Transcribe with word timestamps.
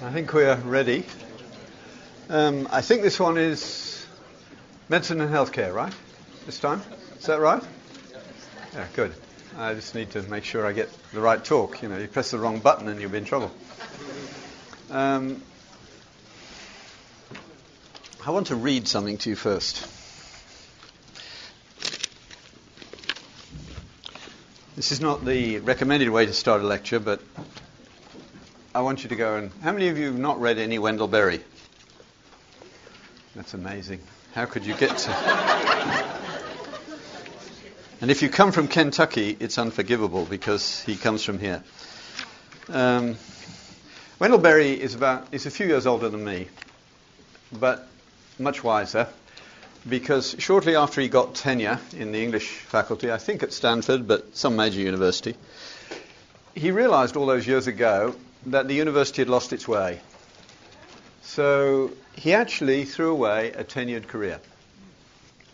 I 0.00 0.12
think 0.12 0.32
we're 0.32 0.54
ready. 0.54 1.04
Um, 2.28 2.68
I 2.70 2.82
think 2.82 3.02
this 3.02 3.18
one 3.18 3.36
is 3.36 4.06
medicine 4.88 5.20
and 5.20 5.28
healthcare, 5.28 5.74
right? 5.74 5.92
This 6.46 6.60
time? 6.60 6.82
Is 7.18 7.26
that 7.26 7.40
right? 7.40 7.60
Yeah, 8.74 8.86
good. 8.94 9.12
I 9.56 9.74
just 9.74 9.96
need 9.96 10.12
to 10.12 10.22
make 10.22 10.44
sure 10.44 10.64
I 10.64 10.70
get 10.70 10.88
the 11.12 11.20
right 11.20 11.44
talk. 11.44 11.82
You 11.82 11.88
know, 11.88 11.98
you 11.98 12.06
press 12.06 12.30
the 12.30 12.38
wrong 12.38 12.60
button 12.60 12.86
and 12.86 13.00
you'll 13.00 13.10
be 13.10 13.18
in 13.18 13.24
trouble. 13.24 13.50
Um, 14.88 15.42
I 18.24 18.30
want 18.30 18.46
to 18.48 18.56
read 18.56 18.86
something 18.86 19.18
to 19.18 19.30
you 19.30 19.36
first. 19.36 19.84
This 24.76 24.92
is 24.92 25.00
not 25.00 25.24
the 25.24 25.58
recommended 25.58 26.08
way 26.10 26.24
to 26.24 26.32
start 26.32 26.60
a 26.60 26.64
lecture, 26.64 27.00
but 27.00 27.20
I 28.78 28.80
want 28.80 29.02
you 29.02 29.08
to 29.08 29.16
go 29.16 29.34
and. 29.34 29.50
How 29.60 29.72
many 29.72 29.88
of 29.88 29.98
you 29.98 30.06
have 30.06 30.20
not 30.20 30.40
read 30.40 30.56
any 30.56 30.78
Wendell 30.78 31.08
Berry? 31.08 31.40
That's 33.34 33.52
amazing. 33.52 34.00
How 34.34 34.46
could 34.46 34.64
you 34.64 34.74
get 34.74 34.96
to. 34.96 35.10
and 38.00 38.08
if 38.08 38.22
you 38.22 38.28
come 38.28 38.52
from 38.52 38.68
Kentucky, 38.68 39.36
it's 39.40 39.58
unforgivable 39.58 40.26
because 40.26 40.80
he 40.82 40.94
comes 40.94 41.24
from 41.24 41.40
here. 41.40 41.64
Um, 42.68 43.16
Wendell 44.20 44.38
Berry 44.38 44.80
is 44.80 44.94
about 44.94 45.26
is 45.32 45.44
a 45.44 45.50
few 45.50 45.66
years 45.66 45.84
older 45.84 46.08
than 46.08 46.24
me, 46.24 46.46
but 47.50 47.88
much 48.38 48.62
wiser 48.62 49.08
because 49.88 50.36
shortly 50.38 50.76
after 50.76 51.00
he 51.00 51.08
got 51.08 51.34
tenure 51.34 51.80
in 51.96 52.12
the 52.12 52.22
English 52.22 52.46
faculty, 52.46 53.10
I 53.10 53.18
think 53.18 53.42
at 53.42 53.52
Stanford, 53.52 54.06
but 54.06 54.36
some 54.36 54.54
major 54.54 54.78
university, 54.78 55.34
he 56.54 56.70
realized 56.70 57.16
all 57.16 57.26
those 57.26 57.44
years 57.44 57.66
ago 57.66 58.14
that 58.52 58.68
the 58.68 58.74
university 58.74 59.22
had 59.22 59.28
lost 59.28 59.52
its 59.52 59.66
way. 59.66 60.00
So 61.22 61.92
he 62.14 62.34
actually 62.34 62.84
threw 62.84 63.10
away 63.10 63.52
a 63.52 63.64
tenured 63.64 64.06
career. 64.06 64.40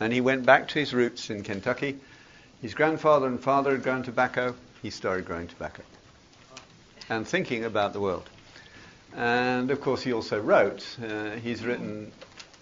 And 0.01 0.13
he 0.13 0.21
went 0.21 0.45
back 0.45 0.69
to 0.69 0.79
his 0.79 0.93
roots 0.93 1.31
in 1.31 1.43
Kentucky. 1.43 1.99
His 2.63 2.75
grandfather 2.75 3.27
and 3.27 3.41
father 3.41 3.73
had 3.73 3.83
grown 3.83 4.03
tobacco. 4.03 4.55
He 4.83 4.91
started 4.91 5.25
growing 5.25 5.49
tobacco 5.49 5.83
and 7.09 7.27
thinking 7.27 7.65
about 7.65 7.93
the 7.93 8.01
world. 8.01 8.29
And 9.17 9.71
of 9.71 9.81
course, 9.81 10.03
he 10.03 10.13
also 10.13 10.41
wrote. 10.41 10.85
Uh, 11.03 11.31
he's 11.33 11.65
written 11.65 12.11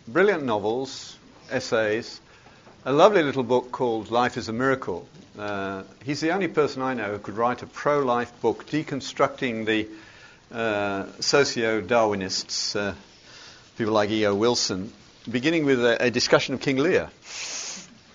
brilliant 0.09 0.45
novels, 0.45 1.17
essays, 1.51 2.21
a 2.85 2.93
lovely 2.93 3.23
little 3.23 3.45
book 3.45 3.71
called 3.71 4.11
Life 4.11 4.37
is 4.37 4.49
a 4.49 4.53
Miracle. 4.53 5.07
Uh, 5.39 5.85
he's 6.05 6.21
the 6.21 6.33
only 6.33 6.49
person 6.49 6.83
I 6.83 6.95
know 6.95 7.13
who 7.13 7.19
could 7.19 7.37
write 7.37 7.63
a 7.63 7.67
pro 7.69 8.01
life 8.01 8.33
book 8.41 8.67
deconstructing 8.67 9.67
the 9.67 9.87
uh, 10.53 11.07
socio 11.21 11.81
Darwinists, 11.81 12.77
uh, 12.77 12.95
people 13.79 13.95
like 13.95 14.11
E.O. 14.11 14.35
Wilson, 14.35 14.93
beginning 15.31 15.65
with 15.65 15.85
a, 15.85 16.05
a, 16.05 16.11
discussion 16.11 16.55
of 16.55 16.61
King 16.61 16.77
Lear. 16.77 17.11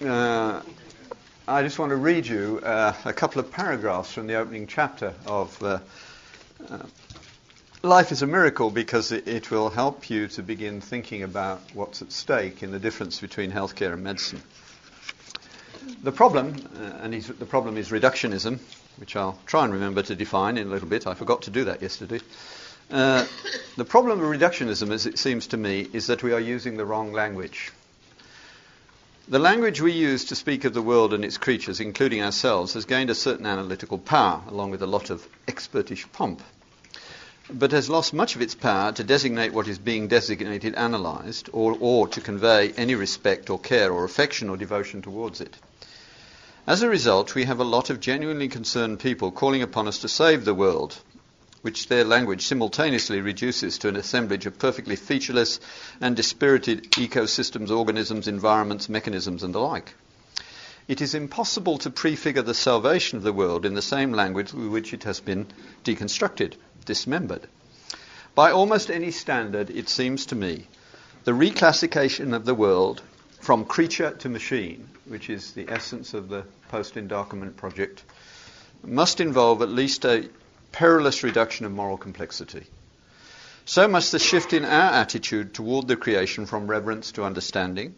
Uh, 0.06 0.62
I 1.48 1.64
just 1.64 1.80
want 1.80 1.90
to 1.90 1.96
read 1.96 2.28
you 2.28 2.60
uh, 2.64 2.94
a 3.06 3.14
couple 3.14 3.40
of 3.40 3.52
paragraphs 3.52 4.12
from 4.12 4.28
the 4.28 4.36
opening 4.36 4.68
chapter 4.68 5.14
of 5.26 5.64
uh, 5.64 5.80
Life 7.82 8.12
is 8.12 8.22
a 8.22 8.28
Miracle 8.28 8.70
because 8.70 9.12
it, 9.12 9.28
it, 9.28 9.50
will 9.50 9.70
help 9.70 10.10
you 10.10 10.28
to 10.30 10.44
begin 10.44 10.82
thinking 10.82 11.24
about 11.24 11.62
what's 11.74 12.02
at 12.02 12.12
stake 12.12 12.62
in 12.62 12.72
the 12.72 12.80
difference 12.80 13.20
between 13.20 13.52
healthcare 13.52 13.94
and 13.94 14.04
medicine. 14.04 14.42
The 16.04 16.12
problem, 16.12 16.56
and 17.02 17.14
the 17.14 17.46
problem 17.46 17.78
is 17.78 17.90
reductionism, 17.90 18.60
which 18.98 19.16
I'll 19.16 19.40
try 19.46 19.64
and 19.64 19.74
remember 19.74 20.02
to 20.04 20.16
define 20.16 20.58
in 20.58 20.68
a 20.68 20.70
little 20.70 20.88
bit. 20.88 21.08
I 21.08 21.14
forgot 21.14 21.44
to 21.44 21.52
do 21.52 21.66
that 21.66 21.82
yesterday. 21.82 22.20
Uh, 22.90 23.26
the 23.76 23.86
problem 23.86 24.20
of 24.20 24.26
reductionism, 24.26 24.92
as 24.92 25.06
it 25.06 25.20
seems 25.20 25.48
to 25.48 25.58
me, 25.58 25.88
is 25.94 26.08
that 26.08 26.24
we 26.24 26.34
are 26.34 26.40
using 26.40 26.78
the 26.78 26.86
wrong 26.86 27.12
language. 27.12 27.72
The 29.30 29.40
language 29.40 29.82
we 29.82 29.92
use 29.92 30.24
to 30.26 30.36
speak 30.36 30.64
of 30.64 30.74
the 30.74 30.82
world 30.82 31.14
and 31.14 31.26
its 31.26 31.38
creatures, 31.38 31.82
including 31.82 32.24
ourselves, 32.24 32.76
has 32.76 32.86
gained 32.86 33.10
a 33.10 33.16
certain 33.16 33.46
analytical 33.46 33.98
power, 33.98 34.42
along 34.48 34.72
with 34.72 34.82
a 34.82 34.88
lot 34.88 35.10
of 35.10 35.28
expertish 35.48 36.10
pomp, 36.14 36.42
but 37.50 37.74
has 37.74 37.90
lost 37.90 38.14
much 38.14 38.38
of 38.38 38.42
its 38.42 38.56
power 38.56 38.94
to 38.94 39.04
designate 39.04 39.52
what 39.52 39.68
is 39.68 39.80
being 39.80 40.08
designated 40.08 40.76
analysed, 40.76 41.50
or, 41.52 41.76
or 41.82 42.08
to 42.08 42.22
convey 42.22 42.72
any 42.78 42.96
respect 42.96 43.50
or 43.50 43.60
care 43.60 43.92
or 43.92 44.06
affection 44.06 44.50
or 44.50 44.56
devotion 44.56 45.02
towards 45.02 45.42
it. 45.42 45.58
As 46.68 46.82
a 46.82 46.90
result, 46.90 47.34
we 47.34 47.46
have 47.46 47.62
a 47.62 47.64
lot 47.64 47.90
of 47.90 48.02
genuinely 48.02 48.50
concerned 48.50 49.00
people 49.00 49.32
calling 49.32 49.62
upon 49.62 49.88
us 49.88 50.00
to 50.00 50.10
save 50.10 50.44
the 50.44 50.54
world, 50.54 50.98
which 51.62 51.88
their 51.88 52.04
language 52.04 52.46
simultaneously 52.46 53.22
reduces 53.22 53.78
to 53.78 53.88
an 53.88 53.96
assemblage 53.96 54.46
of 54.46 54.60
perfectly 54.60 54.98
featureless 54.98 55.62
and 56.02 56.14
dispirited 56.18 56.92
ecosystems, 56.92 57.72
organisms, 57.72 58.28
environments, 58.28 58.90
mechanisms, 58.90 59.44
and 59.44 59.56
the 59.56 59.60
like. 59.60 59.96
It 60.90 61.00
is 61.00 61.16
impossible 61.16 61.78
to 61.78 61.90
prefigure 61.90 62.42
the 62.42 62.54
salvation 62.54 63.18
of 63.18 63.24
the 63.24 63.32
world 63.32 63.66
in 63.66 63.74
the 63.74 63.82
same 63.82 64.12
language 64.12 64.52
with 64.52 64.68
which 64.68 64.94
it 64.94 65.06
has 65.06 65.22
been 65.22 65.48
deconstructed, 65.86 66.56
dismembered. 66.84 67.48
By 68.36 68.52
almost 68.52 68.92
any 68.92 69.12
standard, 69.12 69.70
it 69.70 69.88
seems 69.88 70.26
to 70.26 70.36
me, 70.36 70.68
the 71.24 71.32
reclassification 71.32 72.36
of 72.36 72.44
the 72.44 72.54
world 72.56 73.02
from 73.48 73.64
creature 73.64 74.12
to 74.12 74.28
machine, 74.28 74.90
which 75.06 75.30
is 75.30 75.54
the 75.54 75.70
essence 75.70 76.14
of 76.14 76.28
the 76.28 76.44
post 76.68 76.98
Enlightenment 76.98 77.56
project, 77.56 78.04
must 78.84 79.22
involve 79.22 79.62
at 79.62 79.70
least 79.70 80.04
a 80.04 80.28
perilous 80.74 81.24
reduction 81.24 81.66
of 81.66 81.72
moral 81.72 81.96
complexity. 81.96 82.66
So 83.64 83.88
must 83.88 84.12
the 84.12 84.20
shift 84.20 84.52
in 84.52 84.66
our 84.66 84.92
attitude 84.92 85.54
toward 85.54 85.88
the 85.88 85.96
creation 85.96 86.46
from 86.46 86.68
reverence 86.68 87.14
to 87.14 87.24
understanding. 87.24 87.96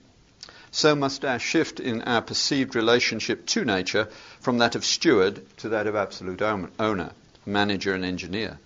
So 0.70 0.94
must 0.96 1.26
our 1.26 1.40
shift 1.40 1.80
in 1.80 2.04
our 2.04 2.22
perceived 2.22 2.76
relationship 2.76 3.48
to 3.48 3.66
nature 3.66 4.08
from 4.42 4.60
that 4.60 4.76
of 4.76 4.86
steward 4.86 5.42
to 5.58 5.70
that 5.70 5.88
of 5.88 5.96
absolute 5.96 6.44
owner, 6.44 7.10
manager, 7.48 7.96
and 7.96 8.06
engineer. 8.06 8.60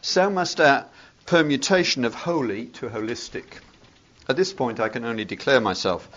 So 0.00 0.30
must 0.30 0.62
our 0.62 0.86
permutation 1.26 2.06
of 2.06 2.14
holy 2.14 2.68
to 2.80 2.88
holistic. 2.88 3.44
At 4.32 4.38
this 4.38 4.54
point, 4.54 4.80
I 4.80 4.88
can 4.88 5.04
only 5.04 5.26
declare 5.26 5.60
myself. 5.60 6.08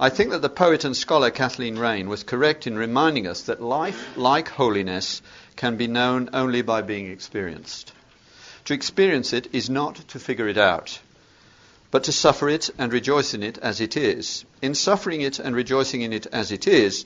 I 0.00 0.08
think 0.08 0.30
that 0.30 0.40
the 0.40 0.48
poet 0.48 0.86
and 0.86 0.96
scholar 0.96 1.30
Kathleen 1.30 1.78
Raine 1.78 2.08
was 2.08 2.22
correct 2.22 2.66
in 2.66 2.74
reminding 2.74 3.26
us 3.26 3.42
that 3.42 3.60
life, 3.60 4.16
like 4.16 4.48
holiness, 4.48 5.20
can 5.56 5.76
be 5.76 5.86
known 5.86 6.30
only 6.32 6.62
by 6.62 6.80
being 6.80 7.10
experienced. 7.10 7.92
To 8.64 8.72
experience 8.72 9.34
it 9.34 9.48
is 9.52 9.68
not 9.68 9.96
to 10.08 10.18
figure 10.18 10.48
it 10.48 10.56
out, 10.56 11.00
but 11.90 12.04
to 12.04 12.12
suffer 12.12 12.48
it 12.48 12.70
and 12.78 12.94
rejoice 12.94 13.34
in 13.34 13.42
it 13.42 13.58
as 13.58 13.82
it 13.82 13.94
is. 13.94 14.46
In 14.62 14.74
suffering 14.74 15.20
it 15.20 15.38
and 15.38 15.54
rejoicing 15.54 16.00
in 16.00 16.14
it 16.14 16.26
as 16.32 16.52
it 16.52 16.66
is, 16.66 17.04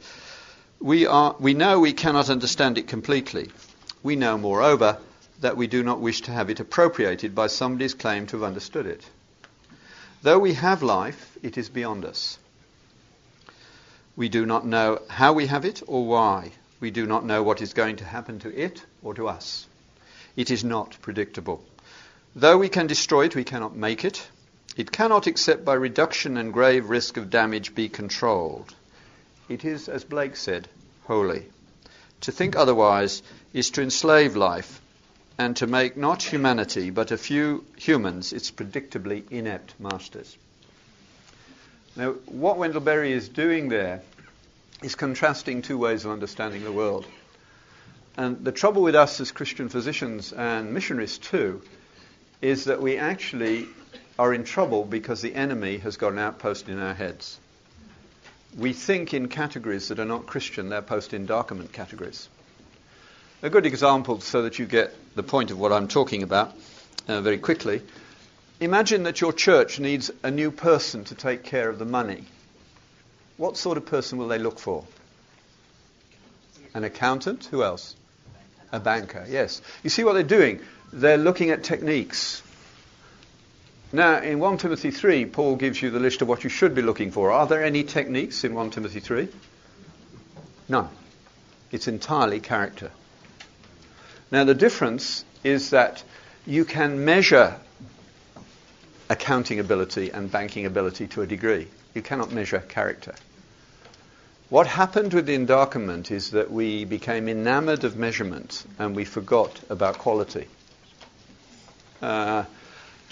we, 0.78 1.04
are, 1.04 1.34
we 1.40 1.54
know 1.54 1.80
we 1.80 1.94
cannot 1.94 2.30
understand 2.30 2.78
it 2.78 2.86
completely. 2.86 3.50
We 4.04 4.14
know, 4.14 4.38
moreover, 4.38 4.98
that 5.40 5.56
we 5.56 5.66
do 5.66 5.82
not 5.82 5.98
wish 5.98 6.20
to 6.20 6.30
have 6.30 6.48
it 6.48 6.60
appropriated 6.60 7.34
by 7.34 7.48
somebody's 7.48 7.94
claim 7.94 8.28
to 8.28 8.36
have 8.36 8.44
understood 8.44 8.86
it. 8.86 9.04
Though 10.24 10.38
we 10.38 10.54
have 10.54 10.82
life, 10.82 11.36
it 11.42 11.58
is 11.58 11.68
beyond 11.68 12.06
us. 12.06 12.38
We 14.16 14.30
do 14.30 14.46
not 14.46 14.64
know 14.66 15.02
how 15.10 15.34
we 15.34 15.48
have 15.48 15.66
it 15.66 15.82
or 15.86 16.06
why. 16.06 16.52
We 16.80 16.90
do 16.90 17.04
not 17.04 17.26
know 17.26 17.42
what 17.42 17.60
is 17.60 17.74
going 17.74 17.96
to 17.96 18.06
happen 18.06 18.38
to 18.38 18.48
it 18.48 18.82
or 19.02 19.12
to 19.12 19.28
us. 19.28 19.66
It 20.34 20.50
is 20.50 20.64
not 20.64 20.96
predictable. 21.02 21.62
Though 22.34 22.56
we 22.56 22.70
can 22.70 22.86
destroy 22.86 23.26
it, 23.26 23.36
we 23.36 23.44
cannot 23.44 23.76
make 23.76 24.02
it. 24.02 24.26
It 24.78 24.90
cannot, 24.90 25.26
except 25.26 25.62
by 25.62 25.74
reduction 25.74 26.38
and 26.38 26.54
grave 26.54 26.88
risk 26.88 27.18
of 27.18 27.28
damage, 27.28 27.74
be 27.74 27.90
controlled. 27.90 28.74
It 29.50 29.62
is, 29.62 29.90
as 29.90 30.04
Blake 30.04 30.36
said, 30.36 30.68
holy. 31.02 31.44
To 32.22 32.32
think 32.32 32.56
otherwise 32.56 33.22
is 33.52 33.68
to 33.72 33.82
enslave 33.82 34.36
life 34.36 34.80
and 35.38 35.56
to 35.56 35.66
make 35.66 35.96
not 35.96 36.22
humanity, 36.22 36.90
but 36.90 37.10
a 37.10 37.16
few 37.16 37.64
humans, 37.76 38.32
its 38.32 38.50
predictably 38.50 39.30
inept 39.30 39.74
masters. 39.80 40.36
Now, 41.96 42.12
what 42.26 42.58
Wendell 42.58 42.80
Berry 42.80 43.12
is 43.12 43.28
doing 43.28 43.68
there 43.68 44.02
is 44.82 44.94
contrasting 44.94 45.62
two 45.62 45.78
ways 45.78 46.04
of 46.04 46.10
understanding 46.10 46.64
the 46.64 46.72
world. 46.72 47.06
And 48.16 48.44
the 48.44 48.52
trouble 48.52 48.82
with 48.82 48.94
us 48.94 49.20
as 49.20 49.32
Christian 49.32 49.68
physicians 49.68 50.32
and 50.32 50.72
missionaries, 50.72 51.18
too, 51.18 51.62
is 52.40 52.64
that 52.64 52.80
we 52.80 52.96
actually 52.96 53.66
are 54.18 54.32
in 54.32 54.44
trouble 54.44 54.84
because 54.84 55.20
the 55.20 55.34
enemy 55.34 55.78
has 55.78 55.96
got 55.96 56.12
an 56.12 56.18
outpost 56.18 56.68
in 56.68 56.78
our 56.78 56.94
heads. 56.94 57.38
We 58.56 58.72
think 58.72 59.14
in 59.14 59.28
categories 59.28 59.88
that 59.88 59.98
are 59.98 60.04
not 60.04 60.26
Christian, 60.26 60.68
they're 60.68 60.82
post 60.82 61.12
Enlightenment 61.12 61.72
categories. 61.72 62.28
A 63.44 63.50
good 63.50 63.66
example, 63.66 64.22
so 64.22 64.40
that 64.40 64.58
you 64.58 64.64
get 64.64 64.94
the 65.16 65.22
point 65.22 65.50
of 65.50 65.58
what 65.58 65.70
I'm 65.70 65.86
talking 65.86 66.22
about 66.22 66.56
uh, 67.06 67.20
very 67.20 67.36
quickly. 67.36 67.82
Imagine 68.58 69.02
that 69.02 69.20
your 69.20 69.34
church 69.34 69.78
needs 69.78 70.10
a 70.22 70.30
new 70.30 70.50
person 70.50 71.04
to 71.04 71.14
take 71.14 71.42
care 71.44 71.68
of 71.68 71.78
the 71.78 71.84
money. 71.84 72.24
What 73.36 73.58
sort 73.58 73.76
of 73.76 73.84
person 73.84 74.16
will 74.16 74.28
they 74.28 74.38
look 74.38 74.58
for? 74.58 74.86
An 76.72 76.84
accountant? 76.84 77.44
Who 77.50 77.62
else? 77.62 77.94
A 78.72 78.80
banker, 78.80 79.26
yes. 79.28 79.60
You 79.82 79.90
see 79.90 80.04
what 80.04 80.14
they're 80.14 80.22
doing? 80.22 80.62
They're 80.90 81.18
looking 81.18 81.50
at 81.50 81.64
techniques. 81.64 82.42
Now, 83.92 84.22
in 84.22 84.38
1 84.38 84.56
Timothy 84.56 84.90
3, 84.90 85.26
Paul 85.26 85.56
gives 85.56 85.82
you 85.82 85.90
the 85.90 86.00
list 86.00 86.22
of 86.22 86.28
what 86.28 86.44
you 86.44 86.48
should 86.48 86.74
be 86.74 86.80
looking 86.80 87.10
for. 87.10 87.30
Are 87.30 87.46
there 87.46 87.62
any 87.62 87.84
techniques 87.84 88.42
in 88.42 88.54
1 88.54 88.70
Timothy 88.70 89.00
3? 89.00 89.28
None. 90.70 90.88
It's 91.70 91.88
entirely 91.88 92.40
character. 92.40 92.90
Now, 94.30 94.44
the 94.44 94.54
difference 94.54 95.24
is 95.42 95.70
that 95.70 96.02
you 96.46 96.64
can 96.64 97.04
measure 97.04 97.56
accounting 99.08 99.60
ability 99.60 100.10
and 100.10 100.30
banking 100.30 100.66
ability 100.66 101.06
to 101.08 101.22
a 101.22 101.26
degree. 101.26 101.68
You 101.94 102.02
cannot 102.02 102.32
measure 102.32 102.58
character. 102.60 103.14
What 104.50 104.66
happened 104.66 105.14
with 105.14 105.26
the 105.26 105.34
Enlightenment 105.34 106.10
is 106.10 106.30
that 106.30 106.50
we 106.50 106.84
became 106.84 107.28
enamored 107.28 107.84
of 107.84 107.96
measurement 107.96 108.64
and 108.78 108.94
we 108.94 109.04
forgot 109.04 109.60
about 109.70 109.98
quality. 109.98 110.46
Uh, 112.02 112.44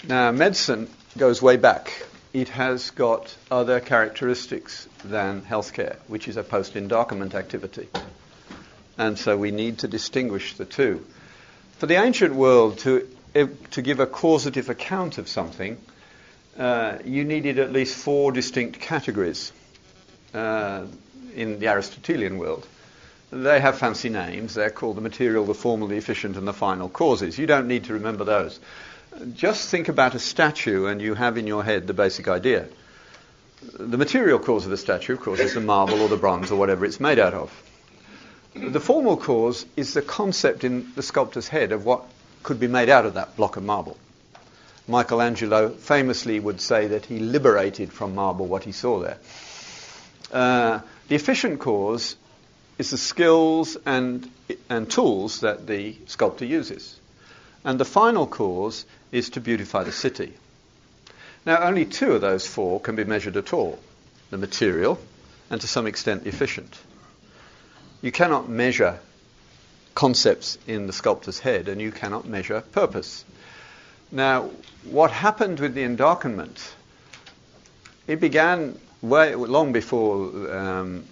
now, 0.07 0.31
medicine 0.31 0.89
goes 1.17 1.41
way 1.41 1.57
back. 1.57 2.05
It 2.33 2.49
has 2.49 2.91
got 2.91 3.35
other 3.49 3.79
characteristics 3.79 4.87
than 5.03 5.41
healthcare, 5.41 5.95
which 6.07 6.27
is 6.27 6.37
a 6.37 6.43
post 6.43 6.75
Enlightenment 6.75 7.35
activity. 7.35 7.87
And 8.97 9.17
so 9.17 9.37
we 9.37 9.51
need 9.51 9.79
to 9.79 9.87
distinguish 9.87 10.55
the 10.55 10.65
two. 10.65 11.05
For 11.79 11.87
the 11.87 11.95
ancient 11.95 12.35
world 12.35 12.79
to, 12.79 13.07
to 13.71 13.81
give 13.81 13.99
a 13.99 14.05
causative 14.05 14.69
account 14.69 15.17
of 15.17 15.27
something, 15.27 15.77
uh, 16.57 16.99
you 17.03 17.23
needed 17.23 17.59
at 17.59 17.71
least 17.71 17.95
four 17.95 18.31
distinct 18.31 18.79
categories 18.79 19.51
uh, 20.33 20.85
in 21.35 21.59
the 21.59 21.67
Aristotelian 21.67 22.37
world. 22.37 22.67
They 23.31 23.59
have 23.59 23.79
fancy 23.79 24.09
names. 24.09 24.53
They're 24.53 24.69
called 24.69 24.97
the 24.97 25.01
material, 25.01 25.45
the 25.45 25.55
formal, 25.55 25.87
the 25.87 25.97
efficient, 25.97 26.37
and 26.37 26.47
the 26.47 26.53
final 26.53 26.87
causes. 26.87 27.39
You 27.39 27.47
don't 27.47 27.67
need 27.67 27.85
to 27.85 27.93
remember 27.93 28.23
those. 28.23 28.59
Just 29.33 29.69
think 29.69 29.89
about 29.89 30.13
a 30.13 30.19
statue 30.19 30.85
and 30.85 31.01
you 31.01 31.15
have 31.15 31.37
in 31.37 31.47
your 31.47 31.63
head 31.63 31.87
the 31.87 31.93
basic 31.93 32.27
idea. 32.27 32.67
The 33.79 33.97
material 33.97 34.39
cause 34.39 34.65
of 34.65 34.71
the 34.71 34.77
statue, 34.77 35.13
of 35.13 35.21
course, 35.21 35.39
is 35.39 35.53
the 35.55 35.61
marble 35.61 36.01
or 36.01 36.09
the 36.09 36.17
bronze 36.17 36.51
or 36.51 36.57
whatever 36.57 36.85
it's 36.85 36.99
made 36.99 37.17
out 37.17 37.33
of. 37.33 37.51
The 38.55 38.79
formal 38.79 39.17
cause 39.17 39.65
is 39.75 39.93
the 39.93 40.01
concept 40.01 40.63
in 40.63 40.91
the 40.95 41.01
sculptor's 41.01 41.47
head 41.47 41.71
of 41.71 41.85
what 41.85 42.05
could 42.43 42.59
be 42.59 42.67
made 42.67 42.89
out 42.89 43.05
of 43.05 43.15
that 43.15 43.35
block 43.35 43.57
of 43.57 43.63
marble. 43.63 43.97
Michelangelo 44.87 45.69
famously 45.69 46.39
would 46.39 46.61
say 46.61 46.87
that 46.87 47.05
he 47.05 47.19
liberated 47.19 47.91
from 47.91 48.15
marble 48.15 48.45
what 48.45 48.63
he 48.63 48.71
saw 48.71 48.99
there. 48.99 49.17
Uh, 50.31 50.79
the 51.07 51.15
efficient 51.15 51.59
cause 51.59 52.15
is 52.77 52.91
the 52.91 52.97
skills 52.97 53.77
and, 53.85 54.29
and 54.69 54.89
tools 54.89 55.39
that 55.39 55.65
the 55.65 55.95
sculptor 56.05 56.45
uses. 56.45 56.99
And 57.63 57.79
the 57.79 57.85
final 57.85 58.27
cause 58.27 58.85
is 59.11 59.29
to 59.31 59.41
beautify 59.41 59.83
the 59.83 59.91
city. 59.91 60.33
Now, 61.45 61.63
only 61.63 61.85
two 61.85 62.11
of 62.13 62.21
those 62.21 62.45
four 62.45 62.79
can 62.79 62.95
be 62.95 63.03
measured 63.03 63.37
at 63.37 63.53
all 63.53 63.79
the 64.29 64.37
material 64.37 64.99
and 65.49 65.61
to 65.61 65.67
some 65.67 65.87
extent 65.87 66.23
the 66.23 66.29
efficient. 66.29 66.77
You 68.03 68.11
cannot 68.11 68.49
measure 68.49 68.99
concepts 69.95 70.57
in 70.67 70.87
the 70.87 70.93
sculptor's 70.93 71.39
head 71.39 71.69
and 71.69 71.81
you 71.81 71.89
cannot 71.89 72.27
measure 72.27 72.59
purpose. 72.59 73.23
Now, 74.11 74.49
what 74.83 75.09
happened 75.09 75.61
with 75.61 75.73
the 75.73 75.83
Enlightenment? 75.83 76.75
It 78.05 78.19
began 78.19 78.77
way, 79.01 79.35
long 79.35 79.71
before 79.71 80.53
um, 80.53 81.05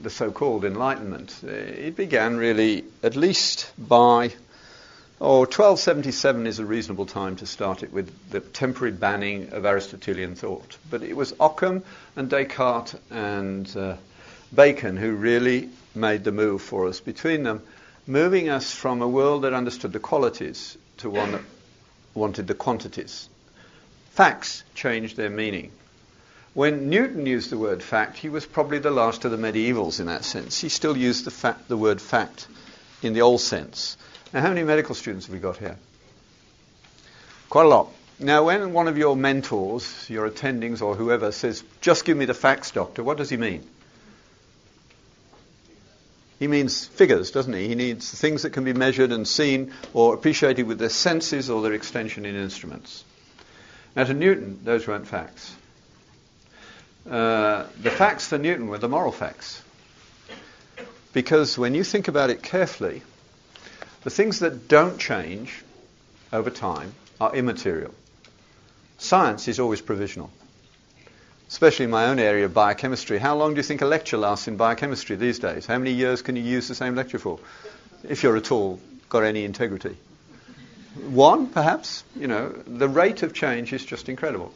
the 0.00 0.08
so-called 0.08 0.64
Enlightenment. 0.64 1.44
It 1.44 1.94
began 1.94 2.38
really 2.38 2.84
at 3.02 3.16
least 3.16 3.70
by 3.76 4.32
Oh, 5.20 5.40
1277 5.40 6.46
is 6.46 6.58
a 6.58 6.64
reasonable 6.64 7.06
time 7.06 7.36
to 7.36 7.46
start 7.46 7.82
it 7.82 7.92
with 7.92 8.30
the 8.30 8.40
temporary 8.40 8.92
banning 8.92 9.52
of 9.52 9.64
Aristotelian 9.64 10.34
thought. 10.34 10.76
But 10.90 11.02
it 11.02 11.16
was 11.16 11.32
Occam 11.38 11.84
and 12.16 12.28
Descartes 12.28 12.96
and 13.10 13.76
uh, 13.76 13.96
Bacon 14.52 14.96
who 14.96 15.12
really 15.12 15.70
made 15.94 16.24
the 16.24 16.32
move 16.32 16.62
for 16.62 16.86
us. 16.86 17.00
Between 17.00 17.42
them, 17.42 17.62
moving 18.06 18.48
us 18.48 18.72
from 18.72 19.02
a 19.02 19.08
world 19.08 19.42
that 19.42 19.52
understood 19.52 19.92
the 19.92 20.00
qualities 20.00 20.76
to 20.98 21.10
one 21.10 21.32
that 21.32 21.42
wanted 22.14 22.46
the 22.46 22.54
quantities. 22.54 23.28
Facts 24.10 24.62
changed 24.74 25.16
their 25.16 25.30
meaning. 25.30 25.72
When 26.54 26.88
Newton 26.88 27.26
used 27.26 27.50
the 27.50 27.58
word 27.58 27.82
fact, 27.82 28.16
he 28.16 28.28
was 28.28 28.46
probably 28.46 28.78
the 28.78 28.92
last 28.92 29.24
of 29.24 29.32
the 29.32 29.36
medievals 29.36 29.98
in 29.98 30.06
that 30.06 30.24
sense. 30.24 30.60
He 30.60 30.68
still 30.68 30.96
used 30.96 31.24
the, 31.24 31.56
the 31.66 31.76
word 31.76 32.00
fact 32.00 32.46
in 33.02 33.12
the 33.12 33.22
old 33.22 33.40
sense. 33.40 33.96
Now, 34.32 34.40
how 34.42 34.48
many 34.50 34.62
medical 34.62 34.94
students 34.94 35.26
have 35.26 35.34
we 35.34 35.40
got 35.40 35.56
here? 35.56 35.76
Quite 37.50 37.66
a 37.66 37.68
lot. 37.68 37.88
Now, 38.20 38.44
when 38.44 38.72
one 38.72 38.86
of 38.86 38.96
your 38.96 39.16
mentors, 39.16 40.08
your 40.08 40.30
attendings, 40.30 40.80
or 40.80 40.94
whoever 40.94 41.32
says, 41.32 41.64
just 41.80 42.04
give 42.04 42.16
me 42.16 42.24
the 42.24 42.34
facts, 42.34 42.70
doctor, 42.70 43.02
what 43.02 43.18
does 43.18 43.30
he 43.30 43.36
mean? 43.36 43.68
He 46.38 46.48
means 46.48 46.86
figures, 46.86 47.30
doesn't 47.30 47.52
he? 47.52 47.68
He 47.68 47.74
needs 47.74 48.10
things 48.10 48.42
that 48.42 48.50
can 48.50 48.64
be 48.64 48.72
measured 48.72 49.12
and 49.12 49.26
seen 49.26 49.72
or 49.92 50.14
appreciated 50.14 50.66
with 50.66 50.78
their 50.78 50.88
senses 50.88 51.48
or 51.48 51.62
their 51.62 51.72
extension 51.72 52.26
in 52.26 52.34
instruments. 52.34 53.04
Now, 53.94 54.04
to 54.04 54.14
Newton, 54.14 54.60
those 54.64 54.86
weren't 54.86 55.06
facts. 55.06 55.54
Uh, 57.08 57.66
the 57.80 57.90
facts 57.90 58.26
for 58.26 58.38
Newton 58.38 58.68
were 58.68 58.78
the 58.78 58.88
moral 58.88 59.12
facts. 59.12 59.62
Because 61.12 61.56
when 61.56 61.74
you 61.74 61.84
think 61.84 62.08
about 62.08 62.30
it 62.30 62.42
carefully, 62.42 63.02
the 64.02 64.10
things 64.10 64.40
that 64.40 64.66
don't 64.66 64.98
change 64.98 65.62
over 66.32 66.50
time 66.50 66.94
are 67.20 67.34
immaterial. 67.34 67.94
Science 68.98 69.46
is 69.46 69.60
always 69.60 69.80
provisional, 69.80 70.30
especially 71.54 71.84
in 71.84 71.90
my 71.90 72.06
own 72.06 72.18
area 72.18 72.44
of 72.44 72.52
biochemistry. 72.52 73.16
How 73.16 73.36
long 73.36 73.54
do 73.54 73.58
you 73.58 73.62
think 73.62 73.80
a 73.80 73.86
lecture 73.86 74.16
lasts 74.16 74.48
in 74.48 74.56
biochemistry 74.56 75.14
these 75.14 75.38
days? 75.38 75.66
How 75.66 75.78
many 75.78 75.92
years 75.92 76.20
can 76.20 76.34
you 76.34 76.42
use 76.42 76.66
the 76.66 76.74
same 76.74 76.96
lecture 76.96 77.20
for, 77.20 77.38
if 78.02 78.24
you're 78.24 78.36
at 78.36 78.50
all 78.50 78.80
got 79.08 79.22
any 79.22 79.44
integrity? 79.44 79.96
One, 81.10 81.46
perhaps. 81.46 82.02
You 82.16 82.26
know, 82.26 82.48
the 82.48 82.88
rate 82.88 83.22
of 83.22 83.34
change 83.34 83.72
is 83.72 83.84
just 83.84 84.08
incredible. 84.08 84.52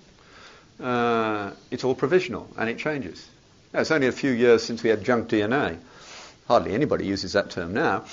Uh, 0.81 1.53
it's 1.71 1.85
all 1.85 1.95
provisional, 1.95 2.50
and 2.56 2.69
it 2.69 2.79
changes. 2.79 3.25
Now, 3.73 3.83
it's 3.83 3.93
only 3.93 4.09
a 4.09 4.12
few 4.12 4.33
years 4.33 4.65
since 4.65 4.83
we 4.83 4.91
had 4.91 5.05
junk 5.05 5.29
DNA. 5.29 5.79
Hardly 6.49 6.75
anybody 6.75 7.06
uses 7.06 7.35
that 7.35 7.50
term 7.50 7.75
now. 7.75 8.06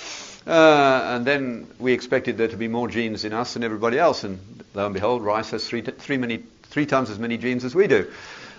Uh, 0.46 1.16
and 1.16 1.26
then 1.26 1.66
we 1.80 1.92
expected 1.92 2.38
there 2.38 2.46
to 2.46 2.56
be 2.56 2.68
more 2.68 2.86
genes 2.86 3.24
in 3.24 3.32
us 3.32 3.54
than 3.54 3.64
everybody 3.64 3.98
else, 3.98 4.22
and 4.22 4.38
lo 4.74 4.86
and 4.86 4.94
behold, 4.94 5.24
rice 5.24 5.50
has 5.50 5.66
three, 5.66 5.82
t- 5.82 5.90
three, 5.90 6.18
many, 6.18 6.44
three 6.70 6.86
times 6.86 7.10
as 7.10 7.18
many 7.18 7.36
genes 7.36 7.64
as 7.64 7.74
we 7.74 7.88
do. 7.88 8.08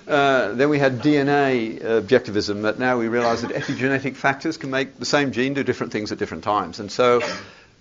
Uh, 0.08 0.54
then 0.54 0.70
we 0.70 0.80
had 0.80 1.00
DNA 1.00 1.82
objectivism, 1.82 2.62
but 2.62 2.80
now 2.80 2.98
we 2.98 3.10
realize 3.10 3.42
that 3.42 3.52
epigenetic 3.52 4.16
factors 4.16 4.56
can 4.56 4.70
make 4.70 4.98
the 4.98 5.06
same 5.06 5.34
gene 5.34 5.54
do 5.54 5.64
different 5.64 5.92
things 5.92 6.14
at 6.14 6.18
different 6.18 6.46
times. 6.46 6.80
And 6.80 6.90
so 6.90 7.22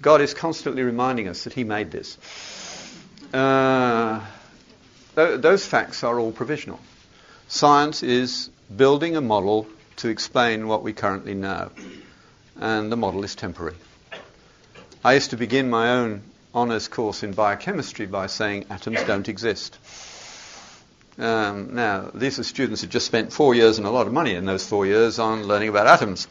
God 0.03 0.21
is 0.21 0.35
constantly 0.35 0.83
reminding 0.83 1.29
us 1.29 1.45
that 1.45 1.53
He 1.53 1.63
made 1.63 1.93
this. 1.93 2.19
Uh, 3.33 4.21
th- 5.15 5.41
those 5.41 5.65
facts 5.65 6.03
are 6.03 6.19
all 6.19 6.33
provisional. 6.33 6.81
Science 7.47 8.03
is 8.03 8.51
building 8.75 9.17
a 9.17 9.21
model 9.21 9.69
to 9.97 10.09
explain 10.09 10.67
what 10.67 10.83
we 10.83 10.93
currently 10.93 11.35
know, 11.35 11.71
and 12.61 12.91
the 12.91 12.97
model 12.97 13.23
is 13.23 13.37
temporary. 13.37 13.77
I 15.05 15.15
used 15.15 15.31
to 15.31 15.37
begin 15.37 15.71
my 15.71 15.91
own 15.91 16.23
honours 16.53 16.89
course 16.89 17.23
in 17.23 17.33
biochemistry 17.33 18.07
by 18.07 18.27
saying 18.27 18.65
atoms 18.69 19.05
don't 19.05 19.29
exist. 19.29 19.79
Um, 21.19 21.75
now, 21.75 22.11
these 22.13 22.39
are 22.39 22.45
students 22.45 22.83
who 22.83 22.89
just 22.89 23.07
spent 23.07 23.33
four 23.33 23.55
years 23.55 23.79
and 23.79 23.87
a 23.87 23.91
lot 23.91 24.07
of 24.07 24.13
money 24.13 24.35
in 24.35 24.45
those 24.45 24.67
four 24.67 24.85
years 24.85 25.19
on 25.19 25.45
learning 25.45 25.71
about 25.71 25.87
atoms. 25.87 26.29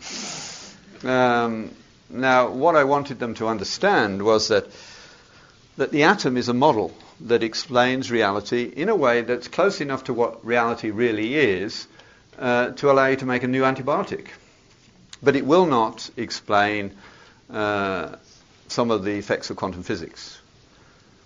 Um, 1.03 1.71
now, 2.09 2.49
what 2.49 2.75
I 2.75 2.83
wanted 2.83 3.19
them 3.19 3.33
to 3.35 3.47
understand 3.47 4.21
was 4.21 4.49
that, 4.49 4.67
that 5.77 5.91
the 5.91 6.03
atom 6.03 6.37
is 6.37 6.49
a 6.49 6.53
model 6.53 6.95
that 7.21 7.41
explains 7.41 8.11
reality 8.11 8.63
in 8.63 8.89
a 8.89 8.95
way 8.95 9.21
that's 9.21 9.47
close 9.47 9.81
enough 9.81 10.03
to 10.05 10.13
what 10.13 10.45
reality 10.45 10.91
really 10.91 11.35
is 11.35 11.87
uh, 12.37 12.71
to 12.71 12.91
allow 12.91 13.07
you 13.07 13.15
to 13.15 13.25
make 13.25 13.43
a 13.43 13.47
new 13.47 13.63
antibiotic. 13.63 14.27
But 15.23 15.35
it 15.35 15.45
will 15.45 15.65
not 15.65 16.09
explain 16.15 16.93
uh, 17.49 18.17
some 18.67 18.91
of 18.91 19.03
the 19.03 19.17
effects 19.17 19.49
of 19.49 19.55
quantum 19.55 19.81
physics. 19.81 20.39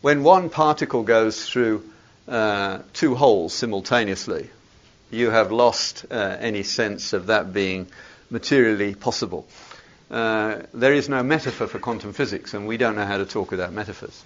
When 0.01 0.23
one 0.23 0.49
particle 0.49 1.03
goes 1.03 1.45
through 1.45 1.83
uh, 2.29 2.79
two 2.93 3.15
holes 3.15 3.53
simultaneously, 3.53 4.49
you 5.11 5.31
have 5.31 5.51
lost 5.51 6.05
uh, 6.11 6.37
any 6.39 6.63
sense 6.63 7.13
of 7.13 7.27
that 7.27 7.51
being 7.51 7.87
materially 8.29 8.93
possible. 8.95 9.47
Uh, 10.11 10.61
there 10.73 10.93
is 10.93 11.09
no 11.09 11.23
metaphor 11.23 11.67
for 11.67 11.79
quantum 11.79 12.13
physics, 12.13 12.53
and 12.53 12.67
we 12.67 12.77
don't 12.77 12.95
know 12.95 13.05
how 13.05 13.17
to 13.17 13.25
talk 13.25 13.51
without 13.51 13.73
metaphors. 13.73 14.23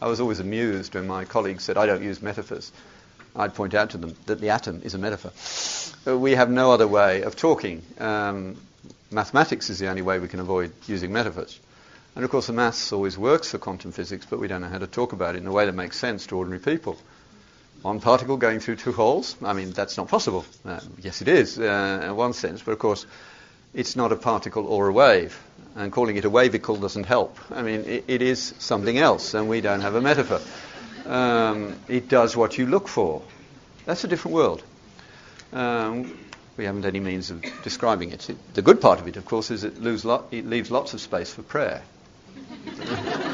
I 0.00 0.06
was 0.06 0.20
always 0.20 0.40
amused 0.40 0.94
when 0.94 1.06
my 1.06 1.24
colleagues 1.24 1.64
said, 1.64 1.76
I 1.76 1.86
don't 1.86 2.02
use 2.02 2.22
metaphors. 2.22 2.72
I'd 3.36 3.54
point 3.54 3.74
out 3.74 3.90
to 3.90 3.98
them 3.98 4.16
that 4.26 4.40
the 4.40 4.50
atom 4.50 4.82
is 4.82 4.94
a 4.94 4.98
metaphor. 4.98 5.32
Uh, 6.06 6.18
we 6.18 6.32
have 6.32 6.50
no 6.50 6.72
other 6.72 6.88
way 6.88 7.22
of 7.22 7.36
talking. 7.36 7.82
Um, 7.98 8.56
mathematics 9.10 9.70
is 9.70 9.78
the 9.78 9.88
only 9.88 10.02
way 10.02 10.18
we 10.18 10.28
can 10.28 10.40
avoid 10.40 10.72
using 10.86 11.12
metaphors. 11.12 11.58
And 12.16 12.24
of 12.24 12.30
course, 12.30 12.48
the 12.48 12.52
maths 12.52 12.92
always 12.92 13.16
works 13.16 13.50
for 13.50 13.58
quantum 13.58 13.92
physics, 13.92 14.26
but 14.28 14.40
we 14.40 14.48
don't 14.48 14.62
know 14.62 14.68
how 14.68 14.78
to 14.78 14.86
talk 14.86 15.12
about 15.12 15.36
it 15.36 15.38
in 15.38 15.46
a 15.46 15.52
way 15.52 15.66
that 15.66 15.74
makes 15.74 15.96
sense 15.96 16.26
to 16.28 16.36
ordinary 16.36 16.60
people. 16.60 16.96
One 17.82 18.00
particle 18.00 18.36
going 18.36 18.60
through 18.60 18.76
two 18.76 18.92
holes. 18.92 19.36
I 19.42 19.52
mean, 19.52 19.72
that's 19.72 19.96
not 19.96 20.08
possible. 20.08 20.44
Uh, 20.64 20.80
yes, 21.00 21.22
it 21.22 21.28
is 21.28 21.58
uh, 21.58 22.02
in 22.04 22.16
one 22.16 22.32
sense, 22.32 22.62
but 22.62 22.72
of 22.72 22.78
course, 22.78 23.06
it's 23.74 23.96
not 23.96 24.12
a 24.12 24.16
particle 24.16 24.66
or 24.66 24.88
a 24.88 24.92
wave. 24.92 25.38
And 25.76 25.92
calling 25.92 26.16
it 26.16 26.24
a 26.24 26.30
wavicle 26.30 26.80
doesn't 26.80 27.04
help. 27.04 27.38
I 27.50 27.62
mean, 27.62 27.84
it, 27.84 28.04
it 28.08 28.22
is 28.22 28.54
something 28.58 28.98
else, 28.98 29.34
and 29.34 29.48
we 29.48 29.60
don't 29.60 29.80
have 29.80 29.94
a 29.94 30.00
metaphor. 30.00 30.40
Um, 31.06 31.76
it 31.88 32.08
does 32.08 32.36
what 32.36 32.58
you 32.58 32.66
look 32.66 32.88
for. 32.88 33.22
That's 33.86 34.04
a 34.04 34.08
different 34.08 34.34
world. 34.34 34.62
Um, 35.52 36.18
we 36.56 36.64
haven't 36.64 36.84
any 36.84 37.00
means 37.00 37.30
of 37.30 37.42
describing 37.62 38.10
it. 38.10 38.28
it. 38.28 38.36
The 38.54 38.62
good 38.62 38.80
part 38.80 39.00
of 39.00 39.08
it, 39.08 39.16
of 39.16 39.24
course, 39.24 39.50
is 39.50 39.64
it, 39.64 39.80
lo- 39.80 40.24
it 40.30 40.46
leaves 40.46 40.70
lots 40.70 40.92
of 40.92 41.00
space 41.00 41.32
for 41.32 41.42
prayer. 41.42 41.82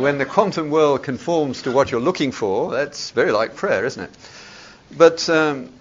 when 0.00 0.18
the 0.18 0.26
quantum 0.26 0.70
world 0.70 1.02
conforms 1.02 1.62
to 1.62 1.72
what 1.72 1.90
you're 1.90 2.00
looking 2.00 2.32
for, 2.32 2.70
that's 2.70 3.10
very 3.10 3.32
like 3.32 3.56
prayer, 3.56 3.84
isn't 3.84 4.02
it? 4.02 4.10
But 4.96 5.28
um, 5.28 5.72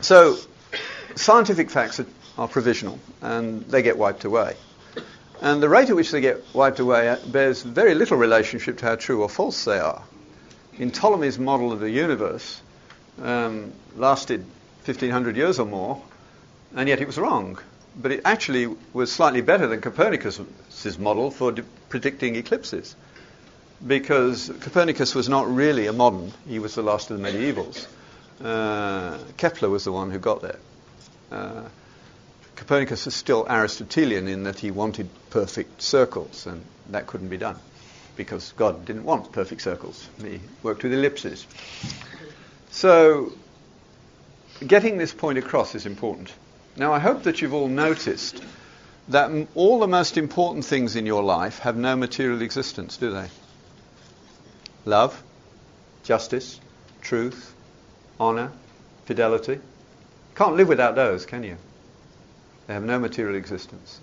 so 0.00 0.36
scientific 1.14 1.70
facts 1.70 2.00
are, 2.00 2.06
are, 2.36 2.48
provisional 2.48 2.98
and 3.20 3.62
they 3.62 3.82
get 3.82 3.96
wiped 3.96 4.24
away. 4.24 4.56
And 5.40 5.62
the 5.62 5.68
rate 5.68 5.90
at 5.90 5.96
which 5.96 6.10
they 6.10 6.20
get 6.20 6.42
wiped 6.54 6.78
away 6.78 7.16
bears 7.26 7.62
very 7.62 7.94
little 7.94 8.16
relationship 8.16 8.78
to 8.78 8.86
how 8.86 8.96
true 8.96 9.22
or 9.22 9.28
false 9.28 9.64
they 9.64 9.78
are. 9.78 10.02
In 10.78 10.90
Ptolemy's 10.90 11.38
model 11.38 11.72
of 11.72 11.80
the 11.80 11.90
universe, 11.90 12.60
um, 13.20 13.72
lasted 13.96 14.40
1500 14.84 15.36
years 15.36 15.58
or 15.58 15.66
more, 15.66 16.02
and 16.74 16.88
yet 16.88 17.00
it 17.00 17.06
was 17.06 17.18
wrong. 17.18 17.58
But 17.96 18.12
it 18.12 18.22
actually 18.24 18.74
was 18.92 19.12
slightly 19.12 19.42
better 19.42 19.66
than 19.66 19.80
Copernicus's 19.80 20.98
model 20.98 21.30
for 21.30 21.52
de- 21.52 21.62
predicting 21.88 22.36
eclipses 22.36 22.96
because 23.86 24.50
Copernicus 24.60 25.14
was 25.14 25.28
not 25.28 25.52
really 25.52 25.86
a 25.86 25.92
modern. 25.92 26.32
He 26.46 26.58
was 26.58 26.74
the 26.74 26.82
last 26.82 27.10
of 27.10 27.20
the 27.20 27.28
medievals. 27.28 27.86
Uh, 28.42 29.18
Kepler 29.36 29.68
was 29.70 29.84
the 29.84 29.92
one 29.92 30.10
who 30.10 30.18
got 30.18 30.42
there. 30.42 30.58
Uh, 31.30 31.62
Copernicus 32.56 33.06
is 33.06 33.14
still 33.14 33.46
Aristotelian 33.48 34.28
in 34.28 34.44
that 34.44 34.58
he 34.58 34.70
wanted 34.70 35.08
perfect 35.30 35.82
circles, 35.82 36.46
and 36.46 36.64
that 36.90 37.06
couldn't 37.06 37.28
be 37.28 37.38
done 37.38 37.56
because 38.16 38.52
God 38.56 38.84
didn't 38.84 39.04
want 39.04 39.32
perfect 39.32 39.62
circles. 39.62 40.08
He 40.20 40.40
worked 40.62 40.82
with 40.82 40.92
ellipses. 40.92 41.46
So, 42.70 43.32
getting 44.64 44.98
this 44.98 45.12
point 45.12 45.38
across 45.38 45.74
is 45.74 45.86
important. 45.86 46.32
Now, 46.76 46.92
I 46.92 46.98
hope 46.98 47.24
that 47.24 47.40
you've 47.40 47.54
all 47.54 47.68
noticed 47.68 48.42
that 49.08 49.48
all 49.54 49.80
the 49.80 49.88
most 49.88 50.16
important 50.16 50.64
things 50.64 50.94
in 50.94 51.06
your 51.06 51.22
life 51.22 51.58
have 51.60 51.76
no 51.76 51.96
material 51.96 52.42
existence, 52.42 52.96
do 52.96 53.10
they? 53.12 53.28
Love, 54.84 55.22
justice, 56.02 56.60
truth, 57.00 57.54
honor, 58.18 58.52
fidelity. 59.04 59.60
Can't 60.34 60.56
live 60.56 60.68
without 60.68 60.94
those, 60.94 61.26
can 61.26 61.42
you? 61.42 61.56
They 62.66 62.74
have 62.74 62.84
no 62.84 62.98
material 62.98 63.36
existence. 63.36 64.00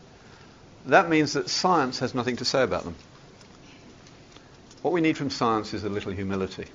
That 0.86 1.10
means 1.10 1.34
that 1.34 1.50
science 1.50 2.00
has 2.00 2.14
nothing 2.14 2.38
to 2.38 2.46
say 2.46 2.64
about 2.64 2.84
them. 2.84 2.96
What 4.82 4.94
we 4.94 5.02
need 5.02 5.18
from 5.18 5.30
science 5.30 5.74
is 5.74 5.84
a 5.84 5.90
little 5.90 6.12
humility. 6.12 6.66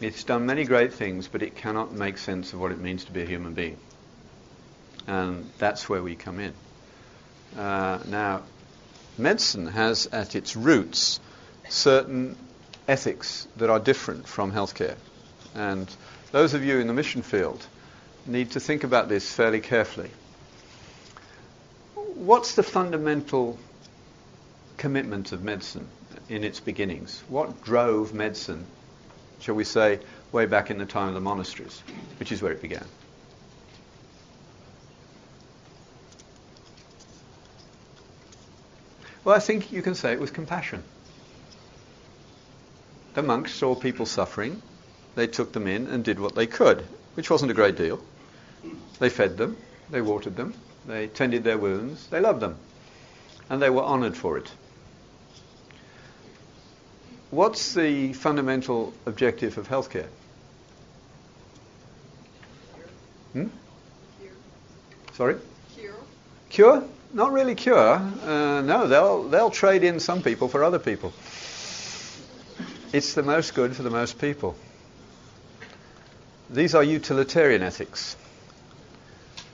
It's 0.00 0.24
done 0.24 0.44
many 0.44 0.64
great 0.64 0.92
things, 0.92 1.28
but 1.28 1.42
it 1.42 1.56
cannot 1.56 1.92
make 1.92 2.18
sense 2.18 2.52
of 2.52 2.60
what 2.60 2.72
it 2.72 2.78
means 2.78 3.04
to 3.06 3.12
be 3.12 3.22
a 3.22 3.26
human 3.26 3.54
being. 3.54 3.78
And 5.06 5.50
that's 5.58 5.88
where 5.88 6.02
we 6.02 6.14
come 6.14 6.40
in. 6.40 6.52
Uh, 7.56 8.00
now, 8.06 8.42
medicine 9.16 9.66
has 9.66 10.06
at 10.06 10.34
its 10.34 10.56
roots 10.56 11.20
certain 11.68 12.36
ethics 12.86 13.48
that 13.56 13.70
are 13.70 13.78
different 13.78 14.28
from 14.28 14.52
healthcare. 14.52 14.96
And 15.54 15.94
those 16.32 16.54
of 16.54 16.64
you 16.64 16.78
in 16.78 16.86
the 16.86 16.92
mission 16.92 17.22
field 17.22 17.64
need 18.26 18.52
to 18.52 18.60
think 18.60 18.84
about 18.84 19.08
this 19.08 19.32
fairly 19.32 19.60
carefully. 19.60 20.10
What's 21.94 22.54
the 22.54 22.62
fundamental 22.62 23.58
commitment 24.76 25.32
of 25.32 25.42
medicine 25.42 25.86
in 26.28 26.44
its 26.44 26.60
beginnings? 26.60 27.22
What 27.28 27.62
drove 27.62 28.14
medicine, 28.14 28.66
shall 29.40 29.54
we 29.54 29.64
say, 29.64 30.00
way 30.32 30.46
back 30.46 30.70
in 30.70 30.78
the 30.78 30.86
time 30.86 31.08
of 31.08 31.14
the 31.14 31.20
monasteries, 31.20 31.82
which 32.18 32.32
is 32.32 32.42
where 32.42 32.52
it 32.52 32.62
began? 32.62 32.86
Well, 39.24 39.34
I 39.34 39.38
think 39.38 39.72
you 39.72 39.80
can 39.80 39.94
say 39.94 40.12
it 40.12 40.20
was 40.20 40.30
compassion. 40.30 40.82
The 43.14 43.22
monks 43.22 43.54
saw 43.54 43.74
people 43.74 44.06
suffering. 44.06 44.60
They 45.14 45.28
took 45.28 45.52
them 45.52 45.66
in 45.66 45.86
and 45.86 46.04
did 46.04 46.18
what 46.18 46.34
they 46.34 46.46
could, 46.46 46.84
which 47.14 47.30
wasn't 47.30 47.52
a 47.52 47.54
great 47.54 47.76
deal. 47.76 48.00
They 48.98 49.08
fed 49.08 49.36
them, 49.36 49.56
they 49.90 50.00
watered 50.00 50.36
them, 50.36 50.54
they 50.86 51.06
tended 51.06 51.44
their 51.44 51.58
wounds, 51.58 52.06
they 52.08 52.20
loved 52.20 52.40
them, 52.40 52.56
and 53.48 53.62
they 53.62 53.70
were 53.70 53.82
honored 53.82 54.16
for 54.16 54.38
it. 54.38 54.50
What's 57.30 57.74
the 57.74 58.12
fundamental 58.12 58.92
objective 59.06 59.58
of 59.58 59.68
healthcare? 59.68 60.06
Hmm? 63.32 63.46
Sorry? 65.14 65.36
Cure. 65.76 65.94
Cure? 66.50 66.84
Not 67.12 67.32
really 67.32 67.54
cure. 67.54 67.94
Uh, 68.24 68.60
no, 68.62 68.86
they'll 68.88 69.28
they'll 69.28 69.50
trade 69.50 69.84
in 69.84 70.00
some 70.00 70.22
people 70.22 70.48
for 70.48 70.64
other 70.64 70.78
people. 70.78 71.12
It's 72.94 73.14
the 73.14 73.24
most 73.24 73.56
good 73.56 73.74
for 73.74 73.82
the 73.82 73.90
most 73.90 74.20
people. 74.20 74.54
These 76.48 76.76
are 76.76 76.84
utilitarian 76.84 77.60
ethics. 77.60 78.16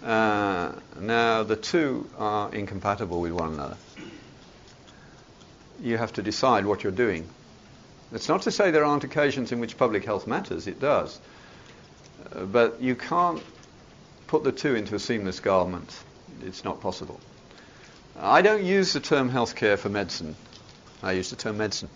Uh, 0.04 0.72
now, 1.00 1.42
the 1.42 1.56
two 1.56 2.06
are 2.18 2.54
incompatible 2.54 3.18
with 3.18 3.32
one 3.32 3.54
another. 3.54 3.78
You 5.80 5.96
have 5.96 6.12
to 6.12 6.22
decide 6.22 6.66
what 6.66 6.82
you're 6.82 6.92
doing. 6.92 7.26
That's 8.12 8.28
not 8.28 8.42
to 8.42 8.50
say 8.50 8.72
there 8.72 8.84
aren't 8.84 9.04
occasions 9.04 9.52
in 9.52 9.58
which 9.58 9.78
public 9.78 10.04
health 10.04 10.26
matters, 10.26 10.66
it 10.66 10.78
does. 10.78 11.18
Uh, 12.36 12.44
but 12.44 12.82
you 12.82 12.94
can't 12.94 13.42
put 14.26 14.44
the 14.44 14.52
two 14.52 14.74
into 14.74 14.94
a 14.94 14.98
seamless 14.98 15.40
garment. 15.40 15.98
It's 16.44 16.62
not 16.62 16.82
possible. 16.82 17.18
I 18.18 18.42
don't 18.42 18.64
use 18.64 18.92
the 18.92 19.00
term 19.00 19.30
healthcare 19.30 19.78
for 19.78 19.88
medicine. 19.88 20.36
I 21.02 21.12
use 21.12 21.30
the 21.30 21.36
term 21.36 21.56
medicine. 21.56 21.88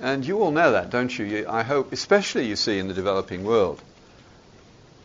And 0.00 0.26
you 0.26 0.42
all 0.42 0.50
know 0.50 0.72
that, 0.72 0.88
don't 0.88 1.16
you? 1.18 1.26
you? 1.26 1.46
I 1.48 1.62
hope, 1.62 1.92
especially 1.92 2.46
you 2.46 2.56
see 2.56 2.78
in 2.78 2.88
the 2.88 2.94
developing 2.94 3.44
world. 3.44 3.82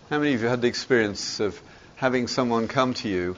How 0.10 0.20
many 0.20 0.34
of 0.34 0.42
you 0.42 0.48
had 0.48 0.62
the 0.62 0.70
experience 0.70 1.42
of 1.42 1.60
having 1.98 2.28
someone 2.28 2.70
come 2.70 2.94
to 2.96 3.10
you 3.10 3.36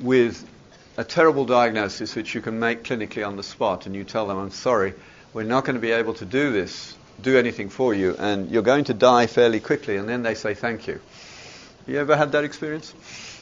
with 0.00 0.48
a 0.96 1.02
terrible 1.02 1.46
diagnosis 1.46 2.14
which 2.14 2.34
you 2.34 2.40
can 2.40 2.60
make 2.60 2.84
clinically 2.84 3.26
on 3.26 3.36
the 3.36 3.42
spot 3.42 3.86
and 3.86 3.96
you 3.96 4.04
tell 4.04 4.28
them, 4.28 4.38
I'm 4.38 4.52
sorry, 4.52 4.94
we're 5.32 5.42
not 5.42 5.64
going 5.64 5.74
to 5.74 5.80
be 5.80 5.90
able 5.90 6.14
to 6.14 6.24
do 6.24 6.52
this, 6.52 6.96
do 7.20 7.36
anything 7.36 7.70
for 7.70 7.92
you, 7.92 8.14
and 8.16 8.50
you're 8.50 8.62
going 8.62 8.84
to 8.84 8.94
die 8.94 9.26
fairly 9.26 9.58
quickly, 9.58 9.96
and 9.96 10.08
then 10.08 10.22
they 10.22 10.36
say 10.36 10.54
thank 10.54 10.86
you. 10.86 11.00
You 11.88 11.98
ever 11.98 12.16
had 12.16 12.32
that 12.32 12.44
experience? 12.44 12.94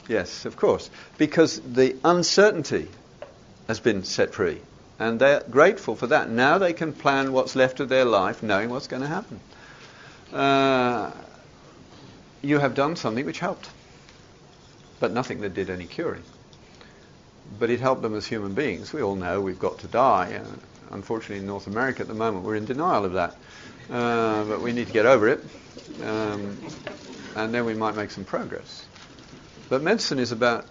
Yes, 0.08 0.46
of 0.46 0.56
course. 0.56 0.88
Because 1.18 1.60
the 1.60 1.96
uncertainty 2.02 2.88
has 3.68 3.78
been 3.78 4.04
set 4.04 4.32
free. 4.32 4.60
And 5.02 5.18
they're 5.18 5.42
grateful 5.50 5.96
for 5.96 6.06
that. 6.06 6.30
Now 6.30 6.58
they 6.58 6.72
can 6.72 6.92
plan 6.92 7.32
what's 7.32 7.56
left 7.56 7.80
of 7.80 7.88
their 7.88 8.04
life 8.04 8.40
knowing 8.40 8.70
what's 8.70 8.86
going 8.86 9.02
to 9.02 9.08
happen. 9.08 9.40
Uh, 10.32 11.10
you 12.40 12.60
have 12.60 12.76
done 12.76 12.94
something 12.94 13.26
which 13.26 13.40
helped, 13.40 13.68
but 15.00 15.10
nothing 15.10 15.40
that 15.40 15.54
did 15.54 15.70
any 15.70 15.86
curing. 15.86 16.22
But 17.58 17.68
it 17.68 17.80
helped 17.80 18.02
them 18.02 18.14
as 18.14 18.26
human 18.26 18.54
beings. 18.54 18.92
We 18.92 19.02
all 19.02 19.16
know 19.16 19.40
we've 19.40 19.58
got 19.58 19.80
to 19.80 19.88
die. 19.88 20.40
Uh, 20.40 20.94
unfortunately, 20.94 21.38
in 21.38 21.48
North 21.48 21.66
America 21.66 22.02
at 22.02 22.06
the 22.06 22.14
moment, 22.14 22.44
we're 22.44 22.54
in 22.54 22.64
denial 22.64 23.04
of 23.04 23.14
that. 23.14 23.34
Uh, 23.90 24.44
but 24.44 24.62
we 24.62 24.72
need 24.72 24.86
to 24.86 24.92
get 24.92 25.04
over 25.04 25.26
it, 25.26 25.40
um, 26.04 26.56
and 27.34 27.52
then 27.52 27.64
we 27.64 27.74
might 27.74 27.96
make 27.96 28.12
some 28.12 28.24
progress. 28.24 28.86
But 29.68 29.82
medicine 29.82 30.20
is 30.20 30.30
about 30.30 30.64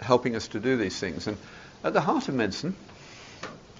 helping 0.00 0.34
us 0.34 0.48
to 0.48 0.58
do 0.58 0.76
these 0.76 0.98
things. 0.98 1.28
And 1.28 1.36
at 1.84 1.92
the 1.92 2.00
heart 2.00 2.26
of 2.26 2.34
medicine 2.34 2.74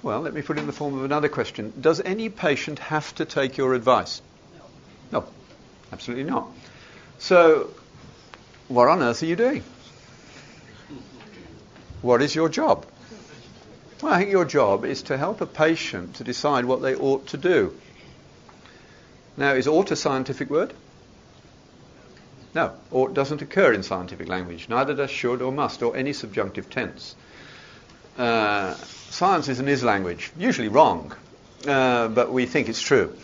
well, 0.06 0.20
let 0.20 0.32
me 0.32 0.40
put 0.40 0.56
it 0.56 0.60
in 0.60 0.68
the 0.68 0.72
form 0.72 0.96
of 0.96 1.04
another 1.04 1.28
question. 1.28 1.72
Does 1.80 2.00
any 2.00 2.28
patient 2.28 2.78
have 2.78 3.12
to 3.16 3.25
take 3.25 3.56
your 3.56 3.75
advice? 3.75 4.22
No. 5.10 5.20
No, 5.20 5.26
absolutely 5.92 6.22
not. 6.22 6.46
So, 7.18 7.70
what 8.68 8.86
on 8.86 9.02
earth 9.02 9.25
are 9.25 9.26
you 9.26 9.34
doing? 9.34 9.64
What 12.02 12.22
is 12.22 12.36
your 12.36 12.48
job? 12.48 12.86
Well, 14.00 14.12
I 14.12 14.18
think 14.18 14.30
your 14.30 14.44
job 14.44 14.84
is 14.84 15.02
to 15.02 15.16
help 15.16 15.40
a 15.40 15.46
patient 15.46 16.14
to 16.16 16.25
decide 16.25 16.66
what 16.66 16.82
they 16.82 16.94
ought 16.94 17.26
to 17.28 17.36
do. 17.36 17.76
Now, 19.36 19.54
is 19.54 19.66
ought 19.66 19.90
a 19.90 19.96
scientific 19.96 20.48
word? 20.50 20.72
No, 22.54 22.75
ought 22.92 23.12
doesn't 23.12 23.42
occur 23.42 23.72
in 23.72 23.82
scientific 23.82 24.28
language. 24.28 24.68
Neither 24.68 24.94
does 24.94 25.10
should 25.10 25.42
or 25.42 25.50
must 25.50 25.82
or 25.82 25.96
any 25.96 26.12
subjunctive 26.12 26.70
tense. 26.70 27.16
Uh, 28.16 28.76
science 29.10 29.48
is 29.48 29.60
an 29.60 29.68
is 29.68 29.82
language, 29.82 30.32
usually 30.38 30.68
wrong, 30.68 31.14
uh, 31.66 32.08
but 32.08 32.32
we 32.32 32.46
think 32.46 32.68
it's 32.68 32.80
true. 32.80 33.16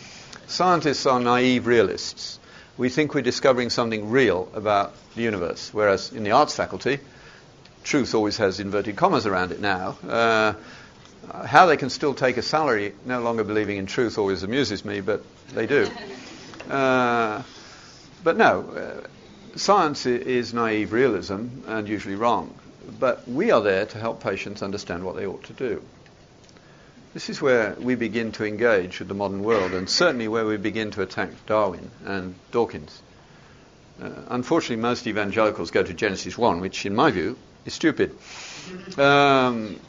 Scientists 0.47 1.05
are 1.05 1.19
naive 1.19 1.67
realists. 1.67 2.39
We 2.77 2.89
think 2.89 3.13
we're 3.13 3.21
discovering 3.21 3.69
something 3.69 4.09
real 4.09 4.49
about 4.53 4.93
the 5.15 5.21
universe, 5.21 5.73
whereas 5.73 6.11
in 6.11 6.23
the 6.23 6.31
arts 6.31 6.55
faculty, 6.55 6.99
truth 7.83 8.15
always 8.15 8.37
has 8.37 8.59
inverted 8.59 8.95
commas 8.95 9.25
around 9.25 9.51
it 9.51 9.59
now. 9.59 9.97
Uh, 10.07 10.53
how 11.45 11.65
they 11.67 11.77
can 11.77 11.89
still 11.89 12.13
take 12.13 12.37
a 12.37 12.41
salary 12.41 12.93
no 13.05 13.21
longer 13.21 13.43
believing 13.43 13.77
in 13.77 13.85
truth 13.85 14.17
always 14.17 14.43
amuses 14.43 14.83
me, 14.83 15.01
but 15.01 15.23
they 15.53 15.67
do. 15.67 15.89
Uh, 16.69 17.43
but 18.23 18.37
no, 18.37 18.61
uh, 18.61 19.57
science 19.57 20.05
is 20.05 20.53
naive 20.53 20.93
realism 20.93 21.47
and 21.67 21.89
usually 21.89 22.15
wrong. 22.15 22.57
But 22.99 23.27
we 23.27 23.51
are 23.51 23.61
there 23.61 23.85
to 23.85 23.97
help 23.97 24.21
patients 24.21 24.61
understand 24.61 25.03
what 25.03 25.15
they 25.15 25.25
ought 25.25 25.43
to 25.45 25.53
do. 25.53 25.81
This 27.13 27.29
is 27.29 27.41
where 27.41 27.75
we 27.79 27.95
begin 27.95 28.31
to 28.33 28.45
engage 28.45 28.99
with 28.99 29.07
the 29.07 29.13
modern 29.13 29.43
world, 29.43 29.73
and 29.73 29.87
certainly 29.89 30.27
where 30.27 30.45
we 30.45 30.57
begin 30.57 30.91
to 30.91 31.03
attack 31.03 31.29
Darwin 31.45 31.91
and 32.05 32.33
Dawkins. 32.51 33.01
Uh, 34.01 34.09
unfortunately, 34.29 34.81
most 34.81 35.05
evangelicals 35.05 35.69
go 35.69 35.83
to 35.83 35.93
Genesis 35.93 36.37
1, 36.37 36.59
which, 36.59 36.85
in 36.85 36.95
my 36.95 37.11
view, 37.11 37.37
is 37.65 37.73
stupid. 37.73 38.17
Um, 38.97 39.79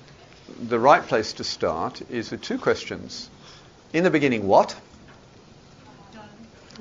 the 0.61 0.79
right 0.79 1.03
place 1.03 1.33
to 1.35 1.45
start 1.45 2.03
is 2.11 2.31
with 2.31 2.43
two 2.43 2.59
questions. 2.59 3.31
In 3.95 4.05
the 4.05 4.11
beginning, 4.11 4.47
what? 4.47 4.77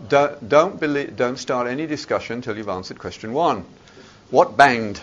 Don't, 0.10 0.50
don't, 0.50 0.80
believe, 0.80 1.16
don't 1.16 1.38
start 1.38 1.68
any 1.68 1.88
discussion 1.88 2.38
until 2.38 2.58
you've 2.58 2.68
answered 2.68 3.00
question 3.00 3.32
one. 3.32 3.66
What 4.30 4.58
banged? 4.58 5.00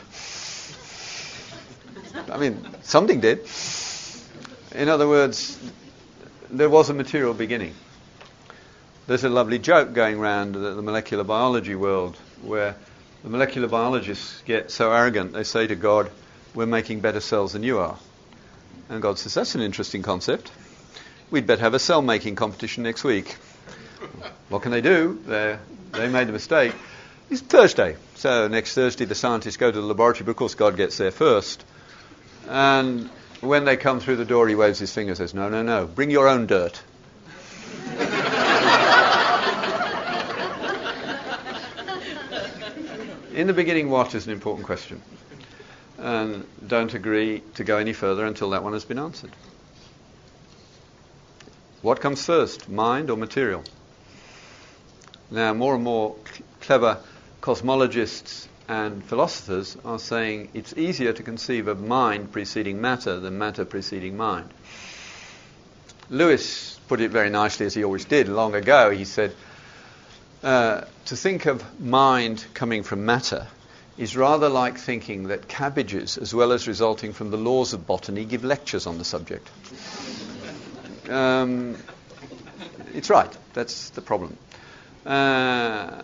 I 2.29 2.39
mean, 2.39 2.67
something 2.83 3.21
did. 3.21 3.49
In 4.75 4.89
other 4.89 5.09
words, 5.09 5.59
there 6.51 6.69
was 6.69 6.91
a 6.91 6.95
material 6.95 7.35
beginning. 7.35 7.75
There's 9.07 9.25
a 9.25 9.29
lovely 9.29 9.59
joke 9.59 9.93
going 9.93 10.19
around 10.19 10.53
the, 10.53 10.75
the 10.75 10.83
molecular 10.83 11.25
biology 11.25 11.75
world 11.75 12.17
where 12.43 12.77
the 13.23 13.31
molecular 13.31 13.69
biologists 13.69 14.43
get 14.43 14.71
so 14.71 14.93
arrogant 14.93 15.33
they 15.33 15.45
say 15.45 15.67
to 15.67 15.75
God, 15.75 16.11
We're 16.55 16.67
making 16.67 17.01
better 17.01 17.21
cells 17.21 17.53
than 17.53 17.63
you 17.63 17.79
are. 17.79 17.99
And 18.89 19.03
God 19.03 19.19
says, 19.19 19.35
That's 19.35 19.55
an 19.55 19.61
interesting 19.61 20.03
concept. 20.03 20.53
We'd 21.31 21.47
better 21.47 21.63
have 21.63 21.75
a 21.75 21.79
cell 21.79 22.03
making 22.03 22.37
competition 22.37 22.83
next 22.83 23.05
week. 23.05 23.37
What 24.49 24.63
can 24.63 24.73
they 24.73 24.81
do? 24.81 25.21
they 25.27 25.59
they 25.93 26.09
made 26.09 26.29
a 26.29 26.33
mistake. 26.33 26.73
It's 27.31 27.41
Thursday. 27.41 27.97
So 28.15 28.49
next 28.49 28.75
Thursday, 28.75 29.05
the 29.05 29.15
scientists 29.15 29.57
go 29.57 29.71
to 29.71 29.81
the 29.81 29.87
laboratory, 29.87 30.25
but 30.25 30.33
of 30.33 30.37
course, 30.37 30.55
God 30.55 30.77
gets 30.77 30.99
there 30.99 31.11
first. 31.11 31.65
And 32.51 33.09
when 33.41 33.65
they 33.65 33.77
come 33.77 34.01
through 34.01 34.17
the 34.17 34.25
door, 34.25 34.49
he 34.49 34.57
waves 34.57 34.81
his 34.81 34.93
finger 34.93 35.13
and 35.13 35.17
says, 35.17 35.33
No, 35.33 35.49
no, 35.49 35.63
no, 35.63 35.87
bring 35.87 36.11
your 36.11 36.29
own 36.29 36.47
dirt. 36.47 36.83
In 43.33 43.47
the 43.47 43.53
beginning, 43.55 43.89
what 43.89 44.17
is 44.17 44.27
an 44.27 44.33
important 44.33 44.67
question? 44.67 45.01
And 45.97 46.45
don't 46.67 46.93
agree 46.93 47.43
to 47.55 47.63
go 47.63 47.79
any 47.79 47.93
further 47.93 48.27
until 48.27 48.51
that 48.51 48.65
one 48.65 48.73
has 48.73 48.85
been 48.85 48.99
answered. 48.99 49.31
What 51.83 52.01
comes 52.01 52.27
first, 52.27 52.69
mind 52.69 53.11
or 53.11 53.17
material? 53.17 53.63
Now, 55.31 55.55
more 55.55 55.77
and 55.77 55.85
more 55.85 56.17
cl- 56.27 56.49
clever 56.61 56.99
cosmologists 57.41 58.49
and 58.71 59.05
philosophers 59.05 59.77
are 59.85 59.99
saying 59.99 60.49
it's 60.55 60.73
easier 60.77 61.13
to 61.13 61.25
conceive 61.25 61.67
of 61.67 61.83
mind 61.83 62.31
preceding 62.31 62.81
matter 62.81 63.19
than 63.19 63.37
matter 63.37 63.65
preceding 63.65 64.17
mind. 64.17 64.49
Lewis 66.09 66.79
put 66.87 67.01
it 67.01 67.11
very 67.11 67.31
nicely, 67.31 67.67
as 67.67 67.75
he 67.75 67.83
always 67.83 68.05
did 68.05 68.29
long 68.29 68.55
ago. 68.55 68.93
He 68.93 69.05
said, 69.05 69.35
uh, 70.45 70.83
To 71.07 71.17
think 71.17 71.47
of 71.47 71.81
mind 71.81 72.47
coming 72.55 72.85
from 72.85 73.05
matter 73.05 73.49
is 73.99 74.17
rather 74.17 74.49
like 74.49 74.79
thinking 74.79 75.25
that 75.29 75.49
cabbages, 75.49 76.17
as 76.17 76.33
well 76.33 76.53
as 76.53 76.69
resulting 76.69 77.13
from 77.13 77.33
the 77.33 77.37
laws 77.37 77.73
of 77.73 77.89
botany, 77.89 78.25
give 78.25 78.45
lectures 78.45 78.87
on 78.87 78.99
the 78.99 79.05
subject. 79.05 79.51
Um, 81.09 81.77
it's 82.95 83.11
right, 83.11 83.37
that's 83.53 83.91
the 83.91 84.01
problem. 84.01 84.37
Uh, 85.05 86.03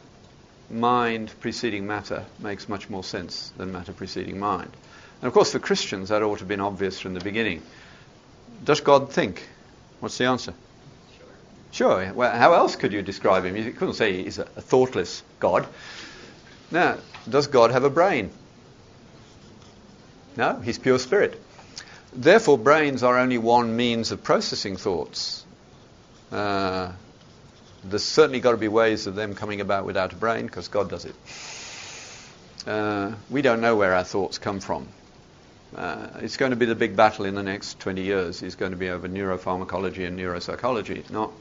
mind 0.71 1.33
preceding 1.41 1.87
matter 1.87 2.25
makes 2.39 2.69
much 2.69 2.91
more 2.91 3.05
sense 3.05 3.53
than 3.57 3.73
matter 3.73 3.93
preceding 3.93 4.39
mind. 4.39 4.71
And 5.21 5.29
of 5.29 5.33
course, 5.33 5.53
for 5.53 5.59
Christians, 5.59 6.11
that 6.11 6.23
ought 6.23 6.37
to 6.37 6.41
have 6.41 6.49
been 6.49 6.61
obvious 6.61 7.01
from 7.01 7.15
the 7.15 7.21
beginning. 7.21 7.63
Does 8.65 8.81
God 8.81 9.13
think? 9.13 9.49
What's 10.01 10.19
the 10.19 10.27
answer? 10.27 10.55
Sure. 11.17 11.27
Sure. 11.73 12.13
Well, 12.13 12.37
how 12.37 12.55
else 12.55 12.77
could 12.77 12.93
you 12.93 13.03
describe 13.03 13.45
him? 13.45 13.57
You 13.57 13.73
couldn't 13.73 13.95
say 13.95 14.23
he's 14.23 14.39
a, 14.39 14.45
thoughtless 14.45 15.23
God. 15.41 15.67
Now, 16.71 16.99
does 17.29 17.47
God 17.47 17.71
have 17.71 17.85
a 17.85 17.91
brain? 17.91 18.31
No, 20.37 20.61
he's 20.61 20.79
pure 20.79 20.99
spirit. 20.99 21.41
Therefore, 22.13 22.59
brains 22.59 23.03
are 23.03 23.19
only 23.19 23.39
one 23.39 23.77
means 23.77 24.13
of 24.13 24.23
processing 24.23 24.77
thoughts. 24.77 25.45
Uh, 26.31 26.93
there's 27.91 28.05
certainly 28.05 28.41
got 28.41 28.53
to 28.53 28.57
be 28.57 28.69
ways 28.69 29.07
of 29.07 29.15
them 29.15 29.35
coming 29.35 29.61
about 29.61 29.85
without 29.85 30.13
a 30.13 30.17
brain 30.17 30.47
because 30.47 30.69
God 30.69 30.91
does 30.91 31.05
it. 31.05 31.15
Uh, 32.67 33.13
we 33.31 33.43
don't 33.43 33.61
know 33.61 33.77
where 33.77 33.95
our 33.95 34.05
thoughts 34.05 34.39
come 34.39 34.61
from. 34.61 34.89
Uh, 35.75 36.09
it's 36.21 36.37
going 36.37 36.51
to 36.51 36.57
be 36.57 36.67
the 36.67 36.75
big 36.75 36.97
battle 36.97 37.25
in 37.25 37.35
the 37.35 37.43
next 37.43 37.79
20 37.81 38.03
years. 38.03 38.43
It's 38.43 38.55
going 38.55 38.73
to 38.73 38.77
be 38.77 38.89
over 38.89 39.09
neuropharmacology 39.09 40.07
and 40.07 40.19
neuropsychology, 40.19 41.09
not 41.11 41.33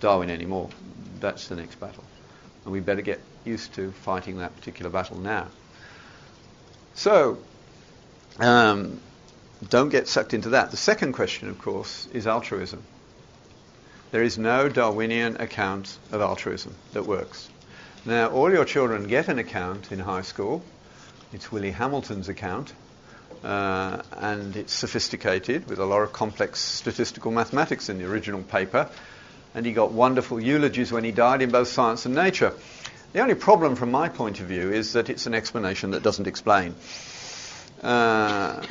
Darwin 0.00 0.30
anymore. 0.30 0.70
That's 1.20 1.48
the 1.48 1.56
next 1.56 1.76
battle. 1.80 2.04
And 2.64 2.72
we 2.72 2.80
better 2.80 3.02
get 3.02 3.20
used 3.44 3.74
to 3.74 3.92
fighting 3.92 4.38
that 4.38 4.54
particular 4.56 4.90
battle 4.90 5.18
now. 5.18 5.48
So, 6.94 7.38
um, 8.38 9.00
don't 9.68 9.88
get 9.88 10.08
sucked 10.08 10.34
into 10.34 10.50
that. 10.50 10.70
The 10.70 10.76
second 10.76 11.12
question, 11.12 11.48
of 11.48 11.58
course, 11.58 12.08
is 12.12 12.26
altruism. 12.26 12.82
There 14.10 14.22
is 14.22 14.38
no 14.38 14.70
Darwinian 14.70 15.36
account 15.36 15.98
of 16.12 16.22
altruism 16.22 16.74
that 16.94 17.04
works. 17.04 17.46
Now, 18.06 18.28
all 18.30 18.50
your 18.50 18.64
children 18.64 19.06
get 19.06 19.28
an 19.28 19.38
account 19.38 19.92
in 19.92 19.98
high 19.98 20.22
school. 20.22 20.62
It's 21.34 21.52
Willie 21.52 21.72
Hamilton's 21.72 22.30
account, 22.30 22.72
uh, 23.44 24.00
and 24.12 24.56
it's 24.56 24.72
sophisticated 24.72 25.68
with 25.68 25.78
a 25.78 25.84
lot 25.84 26.00
of 26.00 26.14
complex 26.14 26.58
statistical 26.60 27.30
mathematics 27.32 27.90
in 27.90 27.98
the 27.98 28.06
original 28.06 28.42
paper. 28.42 28.88
And 29.54 29.66
he 29.66 29.72
got 29.72 29.92
wonderful 29.92 30.40
eulogies 30.40 30.90
when 30.90 31.04
he 31.04 31.12
died 31.12 31.42
in 31.42 31.50
both 31.50 31.68
science 31.68 32.06
and 32.06 32.14
nature. 32.14 32.54
The 33.12 33.20
only 33.20 33.34
problem 33.34 33.76
from 33.76 33.90
my 33.90 34.08
point 34.08 34.40
of 34.40 34.46
view 34.46 34.72
is 34.72 34.94
that 34.94 35.10
it's 35.10 35.26
an 35.26 35.34
explanation 35.34 35.90
that 35.90 36.02
doesn't 36.02 36.26
explain. 36.26 36.74
Uh, 37.82 38.64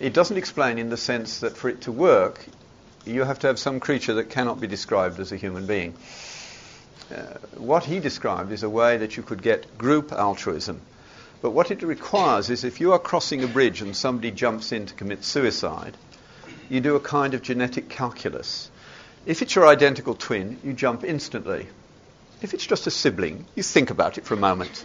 it 0.00 0.14
doesn't 0.14 0.36
explain 0.36 0.78
in 0.78 0.90
the 0.90 0.96
sense 0.96 1.40
that 1.40 1.56
for 1.56 1.68
it 1.68 1.82
to 1.82 1.92
work, 1.92 2.44
you 3.06 3.24
have 3.24 3.38
to 3.40 3.46
have 3.46 3.58
some 3.58 3.80
creature 3.80 4.14
that 4.14 4.30
cannot 4.30 4.60
be 4.60 4.66
described 4.66 5.20
as 5.20 5.32
a 5.32 5.36
human 5.36 5.66
being. 5.66 5.94
Uh, 7.14 7.22
what 7.56 7.84
he 7.84 8.00
described 8.00 8.50
is 8.50 8.62
a 8.62 8.70
way 8.70 8.96
that 8.96 9.16
you 9.16 9.22
could 9.22 9.42
get 9.42 9.76
group 9.76 10.12
altruism. 10.12 10.80
But 11.42 11.50
what 11.50 11.70
it 11.70 11.82
requires 11.82 12.48
is 12.48 12.64
if 12.64 12.80
you 12.80 12.92
are 12.92 12.98
crossing 12.98 13.44
a 13.44 13.46
bridge 13.46 13.82
and 13.82 13.94
somebody 13.94 14.30
jumps 14.30 14.72
in 14.72 14.86
to 14.86 14.94
commit 14.94 15.22
suicide, 15.24 15.96
you 16.70 16.80
do 16.80 16.96
a 16.96 17.00
kind 17.00 17.34
of 17.34 17.42
genetic 17.42 17.90
calculus. 17.90 18.70
If 19.26 19.42
it's 19.42 19.54
your 19.54 19.66
identical 19.66 20.14
twin, 20.14 20.58
you 20.64 20.72
jump 20.72 21.04
instantly. 21.04 21.68
If 22.40 22.54
it's 22.54 22.66
just 22.66 22.86
a 22.86 22.90
sibling, 22.90 23.44
you 23.54 23.62
think 23.62 23.90
about 23.90 24.16
it 24.16 24.24
for 24.24 24.34
a 24.34 24.38
moment. 24.38 24.84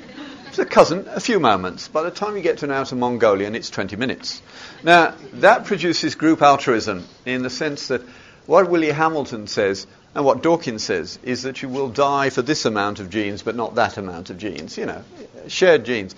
It's 0.50 0.58
a 0.58 0.66
cousin, 0.66 1.06
a 1.10 1.20
few 1.20 1.40
moments. 1.40 1.88
By 1.90 2.02
the 2.02 2.10
time 2.10 2.36
you 2.36 2.42
get 2.42 2.58
to 2.58 2.66
an 2.66 2.72
outer 2.72 2.96
Mongolian, 2.96 3.54
it's 3.54 3.70
20 3.70 3.96
minutes. 3.98 4.42
Now, 4.84 5.14
that 5.34 5.66
produces 5.66 6.16
group 6.16 6.42
altruism 6.42 7.06
in 7.24 7.44
the 7.44 7.52
sense 7.52 7.90
that 7.90 8.02
what 8.48 8.68
Willie 8.68 8.90
Hamilton 8.90 9.46
says 9.46 9.86
and 10.16 10.26
what 10.26 10.42
Dawkins 10.42 10.84
says 10.84 11.20
is 11.22 11.44
that 11.44 11.62
you 11.62 11.70
will 11.70 11.90
die 11.90 12.32
for 12.32 12.42
this 12.42 12.66
amount 12.66 13.00
of 13.00 13.12
genes 13.12 13.44
but 13.44 13.56
not 13.56 13.76
that 13.76 13.98
amount 13.98 14.32
of 14.32 14.40
genes, 14.40 14.76
you 14.76 14.88
know, 14.88 15.04
shared 15.48 15.86
genes. 15.86 16.16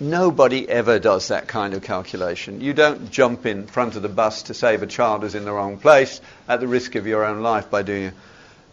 Nobody 0.00 0.68
ever 0.68 0.98
does 0.98 1.28
that 1.28 1.46
kind 1.46 1.74
of 1.74 1.82
calculation. 1.82 2.60
You 2.60 2.72
don't 2.72 3.12
jump 3.12 3.46
in 3.46 3.68
front 3.68 3.94
of 3.94 4.02
the 4.02 4.08
bus 4.08 4.42
to 4.44 4.54
save 4.54 4.82
a 4.82 4.88
child 4.88 5.22
who's 5.22 5.36
in 5.36 5.44
the 5.44 5.52
wrong 5.52 5.78
place 5.78 6.20
at 6.48 6.58
the 6.58 6.66
risk 6.66 6.96
of 6.96 7.06
your 7.06 7.24
own 7.24 7.40
life 7.40 7.70
by 7.70 7.82
doing 7.82 8.10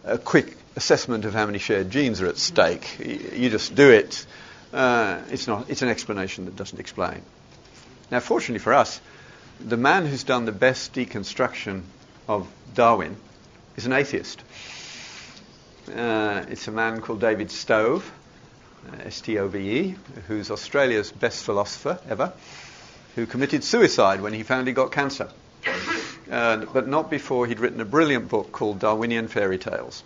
a, 0.04 0.14
a 0.14 0.18
quick 0.18 0.56
assessment 0.74 1.24
of 1.24 1.34
how 1.34 1.46
many 1.46 1.60
shared 1.60 1.88
genes 1.88 2.20
are 2.20 2.26
at 2.26 2.36
stake. 2.36 2.98
You 2.98 3.48
just 3.48 3.76
do 3.76 3.88
it. 3.88 4.26
Uh, 4.72 5.20
it's, 5.30 5.46
not, 5.46 5.68
it's 5.68 5.82
an 5.82 5.88
explanation 5.88 6.46
that 6.46 6.56
doesn't 6.56 6.80
explain. 6.80 7.22
Now, 8.10 8.20
fortunately 8.20 8.58
for 8.58 8.72
us, 8.72 9.00
the 9.60 9.76
man 9.76 10.06
who's 10.06 10.24
done 10.24 10.44
the 10.44 10.52
best 10.52 10.94
deconstruction 10.94 11.82
of 12.28 12.48
Darwin 12.74 13.16
is 13.76 13.86
an 13.86 13.92
atheist. 13.92 14.42
Uh, 15.94 16.44
it's 16.48 16.68
a 16.68 16.72
man 16.72 17.00
called 17.00 17.20
David 17.20 17.50
Stove, 17.50 18.10
uh, 18.90 19.02
S-T-O-V-E, 19.04 19.96
who's 20.28 20.50
Australia's 20.50 21.12
best 21.12 21.44
philosopher 21.44 21.98
ever, 22.08 22.32
who 23.14 23.26
committed 23.26 23.62
suicide 23.64 24.20
when 24.20 24.32
he 24.32 24.42
found 24.42 24.68
he 24.68 24.72
got 24.72 24.90
cancer. 24.90 25.28
Uh, 26.30 26.64
but 26.72 26.88
not 26.88 27.10
before 27.10 27.46
he'd 27.46 27.60
written 27.60 27.80
a 27.80 27.84
brilliant 27.84 28.28
book 28.28 28.52
called 28.52 28.78
Darwinian 28.78 29.28
Fairy 29.28 29.58
Tales. 29.58 30.02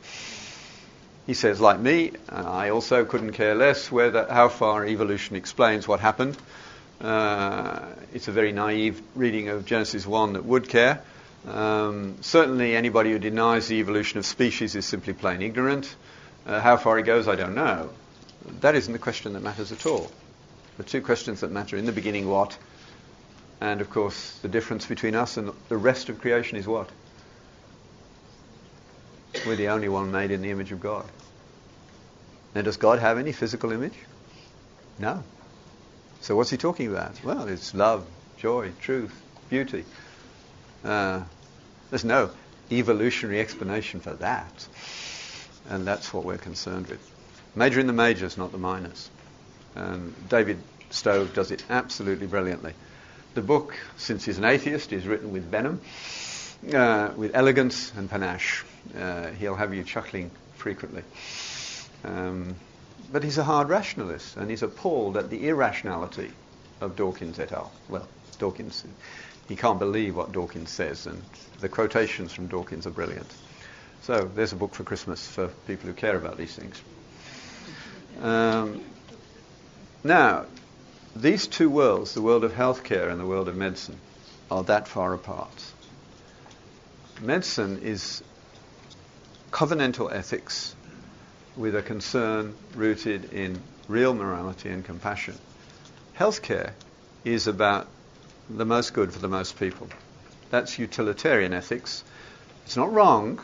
He 1.27 1.35
says, 1.35 1.61
like 1.61 1.81
me, 1.81 2.12
I 2.29 2.71
also 2.71 3.05
couldn't 3.05 3.33
care 3.33 3.57
less 3.57 3.91
whether 3.91 4.27
how 4.31 4.49
far 4.49 4.87
evolution 4.87 5.35
explains 5.35 5.89
what 5.89 5.99
happened. 5.99 6.37
Uh, 7.01 7.81
it's 8.15 8.29
a 8.29 8.33
very 8.33 8.53
naive 8.53 9.03
reading 9.17 9.49
of 9.49 9.67
Genesis 9.67 10.07
1 10.07 10.35
that 10.35 10.45
would 10.45 10.69
care. 10.69 11.03
Um, 11.49 12.17
certainly, 12.21 12.77
anybody 12.77 13.11
who 13.11 13.19
denies 13.19 13.67
the 13.67 13.77
evolution 13.77 14.19
of 14.19 14.27
species 14.27 14.77
is 14.77 14.87
simply 14.87 15.12
plain 15.12 15.43
ignorant. 15.43 15.95
Uh, 16.47 16.61
how 16.61 16.77
far 16.77 16.99
it 16.99 17.03
goes, 17.03 17.27
I 17.27 17.35
don't 17.35 17.57
know. 17.57 17.91
That 18.61 18.77
isn't 18.77 18.93
the 18.93 18.99
question 18.99 19.33
that 19.33 19.43
matters 19.43 19.73
at 19.73 19.85
all. 19.85 20.11
The 20.77 20.85
two 20.85 21.03
questions 21.03 21.41
that 21.41 21.51
matter 21.51 21.77
in 21.77 21.87
the 21.87 21.93
beginning, 21.93 22.29
what? 22.29 22.57
And 23.61 23.81
of 23.81 23.91
course, 23.91 24.39
the 24.43 24.49
difference 24.49 24.87
between 24.87 25.17
us 25.17 25.37
and 25.37 25.53
the 25.69 25.77
rest 25.77 26.09
of 26.09 26.21
creation 26.21 26.57
is 26.57 26.69
what? 26.69 26.89
We're 29.44 29.57
the 29.57 29.68
only 29.68 29.88
one 29.88 30.11
made 30.11 30.31
in 30.31 30.42
the 30.42 30.51
image 30.51 30.72
of 30.72 30.81
God. 30.81 31.05
Now, 32.55 32.62
does 32.62 32.77
God 32.77 32.99
have 32.99 33.18
any 33.18 33.33
physical 33.33 33.72
image? 33.72 33.94
No. 34.99 35.22
So, 36.20 36.37
what's 36.37 36.51
he 36.51 36.57
talking 36.57 36.88
about? 36.88 37.22
Well, 37.22 37.49
it's 37.49 37.75
love, 37.75 38.07
joy, 38.38 38.72
truth, 38.81 39.14
beauty. 39.51 39.85
Uh, 40.85 41.22
there's 41.90 42.05
no 42.05 42.31
evolutionary 42.70 43.40
explanation 43.40 44.01
for 44.01 44.14
that. 44.14 44.68
And 45.68 45.87
that's 45.87 46.14
what 46.14 46.25
we're 46.25 46.38
concerned 46.38 46.87
with. 46.87 47.01
Major 47.55 47.81
in 47.81 47.87
the 47.87 47.92
majors, 47.92 48.38
not 48.38 48.53
the 48.53 48.59
minors. 48.59 49.11
And 49.75 50.14
David 50.29 50.59
Stove 50.90 51.35
does 51.35 51.51
it 51.51 51.64
absolutely 51.68 52.27
brilliantly. 52.27 52.75
The 53.35 53.42
book, 53.42 53.77
since 53.96 54.25
he's 54.25 54.38
an 54.38 54.44
atheist, 54.44 54.92
is 54.92 55.07
written 55.07 55.33
with 55.33 55.44
venom, 55.44 55.81
uh, 56.73 57.12
with 57.16 57.35
elegance 57.35 57.92
and 57.97 58.09
panache. 58.09 58.64
Uh, 58.99 59.29
he'll 59.33 59.57
have 59.57 59.75
you 59.75 59.83
chuckling 59.85 60.31
frequently. 60.57 61.03
Um, 62.05 62.57
but 63.12 63.23
he's 63.23 63.38
a 63.38 63.45
hard 63.45 63.69
rationalist, 63.69 64.37
and 64.37 64.51
he's 64.51 64.62
appalled 64.62 65.16
at 65.16 65.31
the 65.31 65.49
irrationality 65.49 66.31
of 66.81 66.97
Dawkins 66.97 67.38
et 67.38 67.53
al. 67.53 67.71
Well, 67.88 68.07
Dawkins 68.38 68.85
he 69.49 69.57
can't 69.57 69.79
believe 69.79 70.16
what 70.16 70.33
Dawkins 70.33 70.71
says, 70.71 71.07
and 71.07 71.23
the 71.61 71.69
quotations 71.69 72.33
from 72.33 72.49
Dawkins 72.49 72.87
are 72.87 72.90
brilliant. 72.90 73.33
So 74.03 74.31
there's 74.35 74.53
a 74.53 74.57
book 74.57 74.75
for 74.75 74.85
Christmas 74.85 75.27
for 75.27 75.49
people 75.66 75.88
who 75.88 75.95
care 75.95 76.16
about 76.16 76.37
these 76.37 76.55
things. 76.55 76.81
Um, 78.21 78.83
now, 80.03 80.47
these 81.14 81.47
two 81.47 81.71
worlds, 81.71 82.14
the 82.14 82.23
world 82.23 82.45
of 82.45 82.53
healthcare 82.53 83.11
and 83.11 83.21
the 83.21 83.27
world 83.27 83.49
of 83.49 83.57
medicine, 83.57 83.99
are 84.51 84.64
that 84.64 84.88
far 84.88 85.14
apart. 85.14 85.73
Medicine 87.20 87.79
is 87.79 88.22
covenantal 89.50 90.12
ethics 90.12 90.74
with 91.57 91.74
a 91.74 91.83
concern 91.83 92.55
rooted 92.74 93.33
in 93.33 93.59
real 93.88 94.12
morality 94.12 94.68
and 94.68 94.85
compassion. 94.85 95.38
Healthcare 96.18 96.72
is 97.24 97.46
about 97.46 97.88
the 98.50 98.66
most 98.66 98.92
good 98.92 99.12
for 99.12 99.18
the 99.18 99.29
most 99.29 99.59
people. 99.59 99.88
That's 100.50 100.79
utilitarian 100.79 101.55
ethics. 101.55 102.05
It's 102.66 102.76
not 102.76 102.92
wrong, 102.92 103.40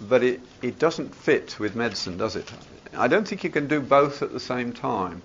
but 0.00 0.22
it, 0.22 0.40
it 0.62 0.78
doesn't 0.78 1.14
fit 1.14 1.60
with 1.60 1.76
medicine, 1.76 2.16
does 2.16 2.36
it? 2.36 2.50
I 2.96 3.08
don't 3.08 3.28
think 3.28 3.44
you 3.44 3.50
can 3.50 3.68
do 3.68 3.80
both 3.80 4.22
at 4.22 4.32
the 4.32 4.40
same 4.40 4.72
time. 4.72 5.20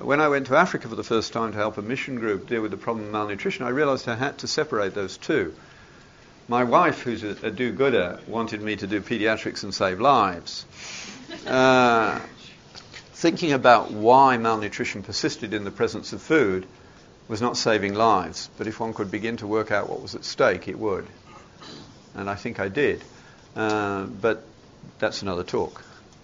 When 0.00 0.20
I 0.20 0.28
went 0.28 0.48
to 0.48 0.56
Africa 0.56 0.88
for 0.88 0.96
the 0.96 1.04
first 1.04 1.32
time 1.32 1.52
to 1.52 1.58
help 1.58 1.78
a 1.78 1.82
mission 1.82 2.16
group 2.16 2.48
deal 2.48 2.62
with 2.62 2.72
the 2.72 2.76
problem 2.76 3.06
of 3.06 3.12
malnutrition, 3.12 3.64
I 3.64 3.70
realized 3.70 4.08
I 4.08 4.16
had 4.16 4.38
to 4.38 4.48
separate 4.48 4.94
those 4.94 5.16
two. 5.16 5.54
My 6.48 6.62
wife, 6.62 7.02
who's 7.02 7.24
a, 7.24 7.30
a 7.42 7.50
do 7.50 7.72
gooder, 7.72 8.20
wanted 8.28 8.62
me 8.62 8.76
to 8.76 8.86
do 8.86 9.00
pediatrics 9.00 9.64
and 9.64 9.74
save 9.74 10.00
lives. 10.00 10.64
Uh, 11.44 12.20
thinking 13.14 13.52
about 13.52 13.90
why 13.90 14.36
malnutrition 14.36 15.02
persisted 15.02 15.54
in 15.54 15.64
the 15.64 15.72
presence 15.72 16.12
of 16.12 16.22
food, 16.22 16.66
was 17.26 17.42
not 17.42 17.56
saving 17.56 17.94
lives, 17.94 18.48
but 18.56 18.68
if 18.68 18.78
one 18.78 18.94
could 18.94 19.10
begin 19.10 19.36
to 19.38 19.46
work 19.48 19.72
out 19.72 19.90
what 19.90 20.00
was 20.00 20.14
at 20.14 20.24
stake, 20.24 20.68
it 20.68 20.78
would. 20.78 21.06
And 22.14 22.30
I 22.30 22.36
think 22.36 22.60
I 22.60 22.68
did. 22.68 23.02
Uh, 23.56 24.04
but 24.04 24.44
that's 25.00 25.22
another 25.22 25.42
talk. 25.42 25.82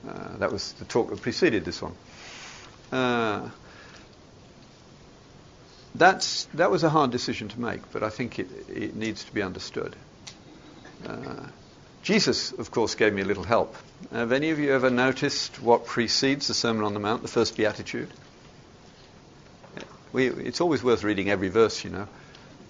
Uh, 0.08 0.36
that 0.38 0.52
was 0.52 0.72
the 0.74 0.84
talk 0.84 1.10
that 1.10 1.20
preceded 1.20 1.64
this 1.64 1.82
one. 1.82 1.94
Uh, 2.92 3.48
that's, 5.96 6.44
that 6.54 6.70
was 6.70 6.84
a 6.84 6.90
hard 6.90 7.10
decision 7.10 7.48
to 7.48 7.60
make, 7.60 7.90
but 7.92 8.04
I 8.04 8.08
think 8.08 8.38
it, 8.38 8.48
it 8.68 8.94
needs 8.94 9.24
to 9.24 9.34
be 9.34 9.42
understood. 9.42 9.96
Uh, 11.06 11.46
Jesus, 12.02 12.52
of 12.52 12.70
course, 12.70 12.94
gave 12.94 13.12
me 13.12 13.22
a 13.22 13.24
little 13.24 13.44
help. 13.44 13.76
Have 14.12 14.32
any 14.32 14.50
of 14.50 14.58
you 14.58 14.72
ever 14.72 14.90
noticed 14.90 15.62
what 15.62 15.86
precedes 15.86 16.48
the 16.48 16.54
Sermon 16.54 16.84
on 16.84 16.94
the 16.94 17.00
Mount, 17.00 17.22
the 17.22 17.28
first 17.28 17.56
beatitude? 17.56 18.08
We, 20.12 20.28
it's 20.28 20.60
always 20.60 20.82
worth 20.82 21.04
reading 21.04 21.30
every 21.30 21.48
verse, 21.48 21.84
you 21.84 21.90
know. 21.90 22.08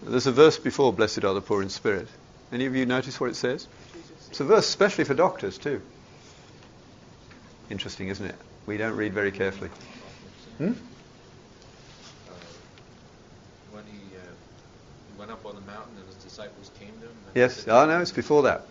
There's 0.02 0.26
a 0.26 0.32
verse 0.32 0.58
before, 0.58 0.92
Blessed 0.92 1.24
are 1.24 1.34
the 1.34 1.40
poor 1.40 1.62
in 1.62 1.70
spirit. 1.70 2.08
Any 2.52 2.66
of 2.66 2.76
you 2.76 2.86
notice 2.86 3.18
what 3.18 3.30
it 3.30 3.36
says? 3.36 3.66
It's 4.28 4.40
a 4.40 4.44
verse 4.44 4.68
especially 4.68 5.04
for 5.04 5.14
doctors, 5.14 5.58
too. 5.58 5.80
Interesting, 7.70 8.08
isn't 8.08 8.26
it? 8.26 8.34
We 8.66 8.76
don't 8.76 8.96
read 8.96 9.12
very 9.12 9.32
carefully. 9.32 9.70
Hmm? 10.58 10.72
Uh, 12.28 12.32
uh, 13.78 13.82
went 15.22 15.30
up 15.30 15.46
on 15.46 15.54
the 15.54 15.60
mountain 15.60 15.96
and 15.98 16.06
his 16.06 16.16
disciples 16.16 16.72
came 16.80 16.92
to 16.98 17.06
him. 17.06 17.12
Yes, 17.32 17.68
oh 17.68 17.86
no, 17.86 18.00
it's 18.00 18.10
before 18.10 18.42
that. 18.42 18.66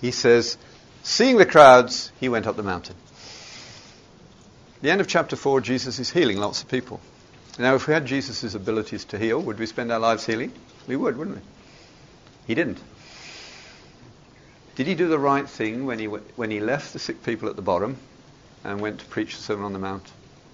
He 0.00 0.12
says, 0.12 0.56
seeing 1.02 1.38
the 1.38 1.44
crowds, 1.44 2.12
he 2.20 2.28
went 2.28 2.46
up 2.46 2.54
the 2.54 2.62
mountain. 2.62 2.94
The 4.80 4.92
end 4.92 5.00
of 5.00 5.08
chapter 5.08 5.34
4, 5.34 5.60
Jesus 5.60 5.98
is 5.98 6.08
healing 6.08 6.36
lots 6.36 6.62
of 6.62 6.68
people. 6.68 7.00
Now, 7.58 7.74
if 7.74 7.88
we 7.88 7.94
had 7.94 8.06
Jesus' 8.06 8.54
abilities 8.54 9.06
to 9.06 9.18
heal, 9.18 9.42
would 9.42 9.58
we 9.58 9.66
spend 9.66 9.90
our 9.90 9.98
lives 9.98 10.24
healing? 10.24 10.52
We 10.86 10.94
would, 10.94 11.16
wouldn't 11.16 11.38
we? 11.38 11.42
He 12.46 12.54
didn't. 12.54 12.78
Did 14.76 14.86
he 14.86 14.94
do 14.94 15.08
the 15.08 15.18
right 15.18 15.48
thing 15.48 15.84
when 15.84 15.98
he, 15.98 16.06
when 16.06 16.52
he 16.52 16.60
left 16.60 16.92
the 16.92 17.00
sick 17.00 17.24
people 17.24 17.48
at 17.48 17.56
the 17.56 17.62
bottom 17.62 17.96
and 18.62 18.80
went 18.80 19.00
to 19.00 19.06
preach 19.06 19.36
the 19.36 19.42
Sermon 19.42 19.64
on 19.64 19.72
the, 19.72 19.80
Mount, 19.80 20.08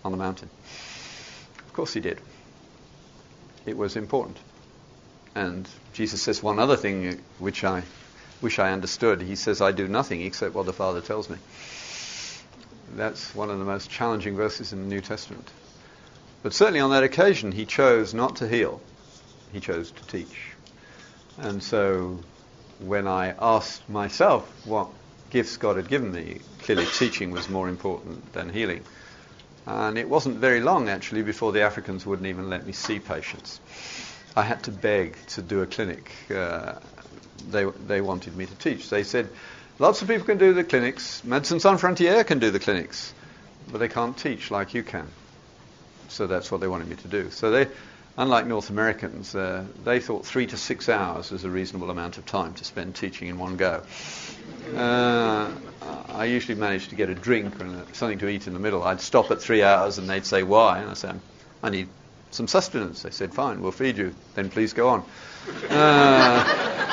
on 0.07 0.12
the 0.12 0.19
Mountain? 0.19 0.49
Of 1.66 1.75
course 1.75 1.93
he 1.93 2.01
did. 2.01 2.19
It 3.66 3.77
was 3.77 3.95
important. 3.95 4.38
And 5.35 5.69
Jesus 5.93 6.23
says 6.23 6.43
one 6.43 6.59
other 6.59 6.77
thing 6.77 7.21
which 7.38 7.64
I 7.64 7.83
wish 8.43 8.59
I 8.59 8.73
understood. 8.73 9.21
He 9.21 9.37
says, 9.37 9.61
I 9.61 9.73
do 9.73 9.87
nothing 9.87 10.23
except 10.23 10.55
what 10.55 10.66
the 10.66 10.73
Father 10.73 11.01
tells 11.01 11.29
me. 11.29 11.37
That's 12.97 13.35
one 13.35 13.51
of 13.51 13.59
the 13.59 13.64
most 13.64 13.90
challenging 13.90 14.37
verses 14.37 14.73
in 14.73 14.81
the 14.81 14.95
New 14.95 15.01
Testament. 15.01 15.49
But 16.43 16.53
certainly 16.55 16.81
on 16.81 16.90
that 16.90 17.05
occasion, 17.05 17.53
he 17.53 17.66
chose 17.66 18.14
not 18.14 18.37
to 18.37 18.49
heal, 18.49 18.81
he 19.53 19.61
chose 19.61 19.90
to 19.93 20.03
teach. 20.07 20.55
And 21.38 21.62
so 21.62 22.19
when 22.81 23.07
I 23.07 23.35
asked 23.38 23.88
myself 23.88 24.51
what 24.64 24.88
gifts 25.31 25.57
God 25.57 25.77
had 25.77 25.88
given 25.88 26.12
me, 26.12 26.40
clearly 26.61 26.87
teaching 26.87 27.31
was 27.31 27.49
more 27.49 27.69
important 27.69 28.33
than 28.33 28.49
healing. 28.49 28.83
And 29.66 29.99
it 29.99 30.09
wasn't 30.09 30.38
very 30.38 30.61
long, 30.61 30.88
actually, 30.88 31.23
before 31.23 31.53
the 31.53 31.62
Africans 31.62 32.05
wouldn't 32.07 32.27
even 32.27 32.51
let 32.51 32.66
me 32.66 32.73
see 32.73 32.99
patients. 32.99 33.61
I 34.37 34.43
had 34.43 34.62
to 34.64 34.71
beg 34.71 35.16
to 35.29 35.43
do 35.43 35.62
a 35.62 35.66
clinic. 35.66 36.12
Uh, 36.31 36.75
they, 37.51 37.64
they 37.64 38.01
wanted 38.01 38.37
me 38.37 38.47
to 38.47 38.55
teach. 38.57 38.88
They 38.90 39.03
said, 39.03 39.29
lots 39.79 40.03
of 40.03 40.09
people 40.09 40.27
can 40.27 40.38
do 40.38 40.53
the 40.53 40.64
clinics. 40.64 41.23
Médecins 41.27 41.62
Sans 41.62 41.81
Frontières 41.81 42.27
can 42.27 42.38
do 42.38 42.51
the 42.51 42.61
clinics, 42.61 43.12
but 43.71 43.79
they 43.79 43.88
can't 43.88 44.16
teach 44.16 44.51
like 44.51 44.75
you 44.75 44.83
can 44.83 45.09
so 46.11 46.27
that's 46.27 46.51
what 46.51 46.61
they 46.61 46.69
wanted 46.69 46.88
me 46.88 46.97
to 46.97 47.09
do. 47.09 47.31
So 47.31 47.51
they, 47.51 47.69
unlike 48.16 48.47
North 48.47 48.71
Americans, 48.71 49.35
uh, 49.35 49.64
they 49.85 50.01
thought 50.01 50.27
three 50.27 50.47
to 50.49 50.57
six 50.57 50.88
hours 50.88 51.31
was 51.31 51.45
a 51.45 51.51
reasonable 51.51 51.90
amount 51.90 52.19
of 52.19 52.27
time 52.27 52.55
to 52.55 52.64
spend 52.64 52.95
teaching 52.95 53.29
in 53.29 53.38
one 53.38 53.57
go. 53.57 53.83
Uh, 54.77 55.51
I 56.09 56.25
usually 56.25 56.59
managed 56.59 56.90
to 56.90 56.97
get 56.97 57.09
a 57.09 57.14
drink 57.14 57.61
and 57.61 57.85
something 57.95 58.19
to 58.19 58.29
eat 58.29 58.47
in 58.47 58.55
the 58.55 58.61
middle. 58.61 58.83
I'd 58.83 59.01
stop 59.01 59.31
at 59.31 59.40
three 59.40 59.62
hours 59.62 59.99
and 59.99 60.09
they'd 60.09 60.27
say, 60.27 60.43
why? 60.43 60.79
And 60.79 60.90
I 60.90 60.95
said, 60.95 61.21
I 61.62 61.71
need 61.71 61.88
some 62.31 62.47
sustenance. 62.49 63.03
They 63.03 63.11
said, 63.11 63.35
fine, 63.35 63.61
we'll 63.62 63.73
feed 63.73 63.99
you. 63.99 64.14
Then 64.35 64.51
please 64.51 64.73
go 64.73 64.88
on. 64.88 65.05
Uh, 65.69 66.87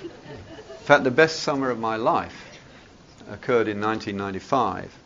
in 0.02 0.84
fact, 0.84 1.04
the 1.04 1.10
best 1.10 1.40
summer 1.40 1.70
of 1.70 1.78
my 1.78 1.96
life 1.96 2.36
occurred 3.30 3.68
in 3.68 3.80
1995. 3.80 4.98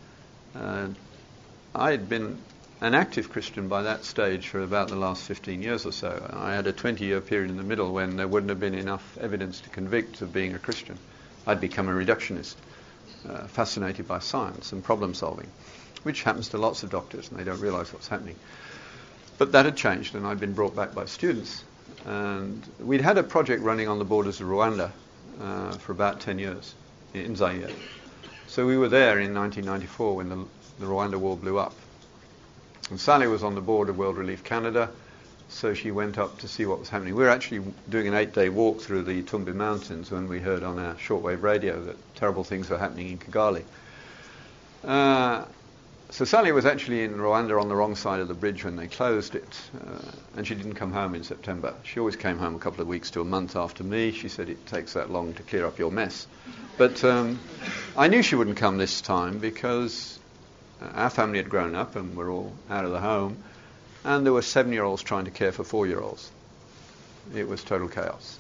Uh, 0.55 0.89
I 1.75 1.91
had 1.91 2.09
been 2.09 2.39
an 2.81 2.95
active 2.95 3.31
Christian 3.31 3.69
by 3.69 3.83
that 3.83 4.05
stage 4.05 4.49
for 4.49 4.61
about 4.61 4.89
the 4.89 4.97
last 4.97 5.23
15 5.23 5.63
years 5.63 5.87
or 5.87 5.93
so. 5.93 6.31
I 6.33 6.55
had 6.55 6.67
a 6.67 6.73
20 6.73 7.05
year 7.05 7.21
period 7.21 7.51
in 7.51 7.57
the 7.57 7.63
middle 7.63 7.93
when 7.93 8.17
there 8.17 8.29
wouldn't 8.29 8.51
have 8.51 8.61
been 8.61 8.75
enough 8.75 9.17
evidence 9.19 9.61
to 9.61 9.71
convict 9.71 10.21
of 10.23 10.33
being 10.33 10.55
a 10.55 10.59
Christian. 10.59 10.99
I'd 11.47 11.61
become 11.61 11.89
a 11.89 11.93
reductionist, 11.93 12.57
uh, 13.29 13.47
fascinated 13.47 14.07
by 14.07 14.19
science 14.19 14.73
and 14.73 14.83
problem 14.83 15.15
solving, 15.15 15.49
which 16.03 16.23
happens 16.23 16.49
to 16.51 16.59
lots 16.59 16.83
of 16.83 16.91
doctors 16.91 17.31
and 17.31 17.39
they 17.39 17.45
don't 17.45 17.61
realize 17.61 17.93
what's 17.93 18.09
happening. 18.09 18.37
But 19.39 19.53
that 19.53 19.65
had 19.65 19.77
changed 19.77 20.15
and 20.15 20.27
I'd 20.27 20.41
been 20.41 20.55
brought 20.55 20.75
back 20.75 20.95
by 20.95 21.05
students. 21.07 21.65
And 22.05 22.63
we'd 22.79 23.01
had 23.01 23.19
a 23.19 23.23
project 23.23 23.63
running 23.63 23.89
on 23.89 23.99
the 23.99 24.05
borders 24.05 24.41
of 24.41 24.47
Rwanda 24.47 24.91
uh, 25.41 25.73
for 25.73 25.93
about 25.93 26.21
10 26.21 26.39
years 26.39 26.75
in 27.15 27.37
Zaire. 27.37 27.71
So 28.47 28.67
we 28.67 28.79
were 28.79 28.89
there 28.89 29.19
in 29.19 29.35
1994 29.35 30.17
when 30.17 30.29
the, 30.29 30.45
the 30.79 30.87
Rwanda 30.87 31.17
war 31.17 31.37
blew 31.37 31.59
up. 31.59 31.75
And 32.91 33.01
Sally 33.01 33.27
was 33.27 33.43
on 33.43 33.55
the 33.55 33.61
board 33.61 33.89
of 33.89 33.99
World 33.99 34.17
Relief 34.17 34.45
Canada, 34.45 34.91
so 35.49 35.75
she 35.75 35.91
went 35.91 36.19
up 36.19 36.39
to 36.39 36.49
see 36.49 36.67
what 36.67 36.79
was 36.79 36.89
happening. 36.89 37.15
We 37.15 37.23
were 37.23 37.31
actually 37.31 37.73
doing 37.89 38.09
an 38.09 38.15
eight-day 38.15 38.49
walk 38.49 38.81
through 38.81 39.05
the 39.05 39.23
Tumbi 39.23 39.55
Mountains 39.55 40.11
when 40.11 40.29
we 40.29 40.41
heard 40.41 40.63
on 40.63 40.79
our 40.79 40.95
shortwave 40.95 41.43
radio 41.43 41.83
that 41.85 41.97
terrible 42.17 42.45
things 42.45 42.69
were 42.69 42.79
happening 42.79 43.09
in 43.11 43.19
Kigali. 43.19 43.65
Uh, 44.85 45.45
so 46.11 46.25
Sally 46.25 46.53
was 46.53 46.65
actually 46.65 47.03
in 47.03 47.15
Rwanda 47.17 47.61
on 47.61 47.69
the 47.69 47.75
wrong 47.75 47.97
side 47.97 48.21
of 48.21 48.29
the 48.29 48.35
bridge 48.35 48.65
when 48.65 48.77
they 48.77 48.87
closed 48.87 49.35
it, 49.35 49.61
uh, 49.75 49.99
and 50.37 50.47
she 50.47 50.55
didn't 50.55 50.75
come 50.75 50.93
home 50.93 51.15
in 51.15 51.25
September. 51.25 51.75
She 51.83 51.99
always 51.99 52.17
came 52.17 52.39
home 52.39 52.55
a 52.55 52.59
couple 52.59 52.81
of 52.81 52.87
weeks 52.87 53.11
to 53.13 53.21
a 53.21 53.25
month 53.25 53.57
after 53.57 53.83
me. 53.83 54.13
She 54.13 54.29
said 54.29 54.49
it 54.49 54.67
takes 54.67 54.93
that 54.93 55.11
long 55.11 55.35
to 55.35 55.43
clear 55.43 55.67
up 55.67 55.79
your 55.79 55.91
mess. 55.91 56.27
But 56.79 57.03
um, 57.03 57.41
I 57.97 58.09
knew 58.09 58.23
she 58.23 58.37
wouldn't 58.37 58.57
come 58.57 58.79
this 58.79 59.01
time 59.01 59.39
because 59.39 60.19
our 60.81 61.11
family 61.11 61.39
had 61.39 61.49
grown 61.49 61.75
up 61.75 61.97
and 61.97 62.17
we're 62.17 62.31
all 62.31 62.53
out 62.71 62.85
of 62.85 62.93
the 62.93 63.01
home, 63.01 63.43
and 64.07 64.25
there 64.25 64.33
were 64.33 64.41
seven-year-olds 64.41 65.03
trying 65.03 65.25
to 65.25 65.33
care 65.33 65.51
for 65.51 65.65
four-year-olds. 65.65 66.31
It 67.35 67.49
was 67.49 67.65
total 67.65 67.89
chaos. 67.89 68.39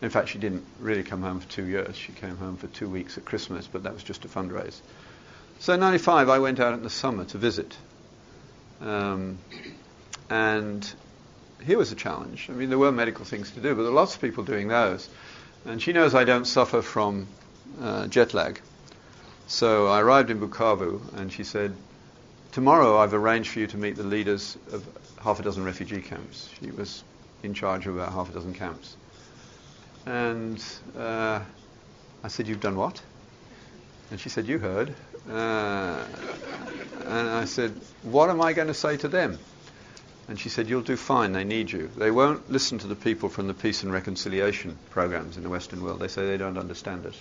In 0.00 0.08
fact, 0.08 0.30
she 0.30 0.38
didn't 0.38 0.64
really 0.80 1.02
come 1.02 1.20
home 1.20 1.38
for 1.38 1.48
two 1.50 1.66
years. 1.66 1.94
She 1.96 2.12
came 2.12 2.38
home 2.38 2.56
for 2.56 2.66
two 2.68 2.88
weeks 2.88 3.18
at 3.18 3.26
Christmas, 3.26 3.68
but 3.70 3.82
that 3.82 3.92
was 3.92 4.02
just 4.02 4.24
a 4.24 4.28
fundraise. 4.28 4.80
So 5.58 5.74
in 5.74 5.80
95, 5.80 6.30
I 6.30 6.38
went 6.38 6.60
out 6.60 6.72
in 6.72 6.82
the 6.82 6.90
summer 6.90 7.26
to 7.26 7.38
visit. 7.38 7.76
Um, 8.80 9.38
and 10.30 10.90
here 11.62 11.76
was 11.76 11.92
a 11.92 11.94
challenge. 11.94 12.48
I 12.48 12.54
mean, 12.54 12.70
there 12.70 12.78
were 12.78 12.90
medical 12.90 13.26
things 13.26 13.50
to 13.50 13.60
do, 13.60 13.74
but 13.74 13.82
there 13.82 13.92
were 13.92 13.96
lots 13.96 14.14
of 14.14 14.22
people 14.22 14.44
doing 14.44 14.68
those. 14.68 15.10
And 15.66 15.80
she 15.80 15.92
knows 15.92 16.14
I 16.14 16.24
don't 16.24 16.46
suffer 16.46 16.80
from 16.80 17.26
uh, 17.82 18.06
jet 18.06 18.32
lag. 18.32 18.62
So 19.46 19.88
I 19.88 20.00
arrived 20.00 20.30
in 20.30 20.40
Bukavu, 20.40 21.18
and 21.18 21.30
she 21.30 21.44
said, 21.44 21.76
Tomorrow 22.52 22.98
I've 22.98 23.14
arranged 23.14 23.48
for 23.48 23.60
you 23.60 23.66
to 23.68 23.78
meet 23.78 23.96
the 23.96 24.02
leaders 24.02 24.58
of 24.72 24.86
half 25.22 25.40
a 25.40 25.42
dozen 25.42 25.64
refugee 25.64 26.02
camps. 26.02 26.50
She 26.60 26.70
was 26.70 27.02
in 27.42 27.54
charge 27.54 27.86
of 27.86 27.96
about 27.96 28.12
half 28.12 28.28
a 28.28 28.32
dozen 28.32 28.52
camps. 28.52 28.94
And 30.04 30.62
uh, 30.98 31.40
I 32.22 32.28
said, 32.28 32.46
You've 32.48 32.60
done 32.60 32.76
what? 32.76 33.00
And 34.10 34.20
she 34.20 34.28
said, 34.28 34.46
You 34.46 34.58
heard. 34.58 34.94
Uh, 35.30 36.04
and 37.06 37.30
I 37.30 37.46
said, 37.46 37.72
What 38.02 38.28
am 38.28 38.42
I 38.42 38.52
going 38.52 38.68
to 38.68 38.74
say 38.74 38.98
to 38.98 39.08
them? 39.08 39.38
And 40.28 40.38
she 40.38 40.50
said, 40.50 40.68
You'll 40.68 40.82
do 40.82 40.96
fine, 40.96 41.32
they 41.32 41.44
need 41.44 41.72
you. 41.72 41.88
They 41.96 42.10
won't 42.10 42.50
listen 42.50 42.78
to 42.80 42.86
the 42.86 42.96
people 42.96 43.30
from 43.30 43.46
the 43.46 43.54
peace 43.54 43.82
and 43.82 43.90
reconciliation 43.90 44.76
programs 44.90 45.38
in 45.38 45.42
the 45.42 45.48
Western 45.48 45.82
world. 45.82 46.00
They 46.00 46.08
say 46.08 46.26
they 46.26 46.36
don't 46.36 46.58
understand 46.58 47.06
us. 47.06 47.18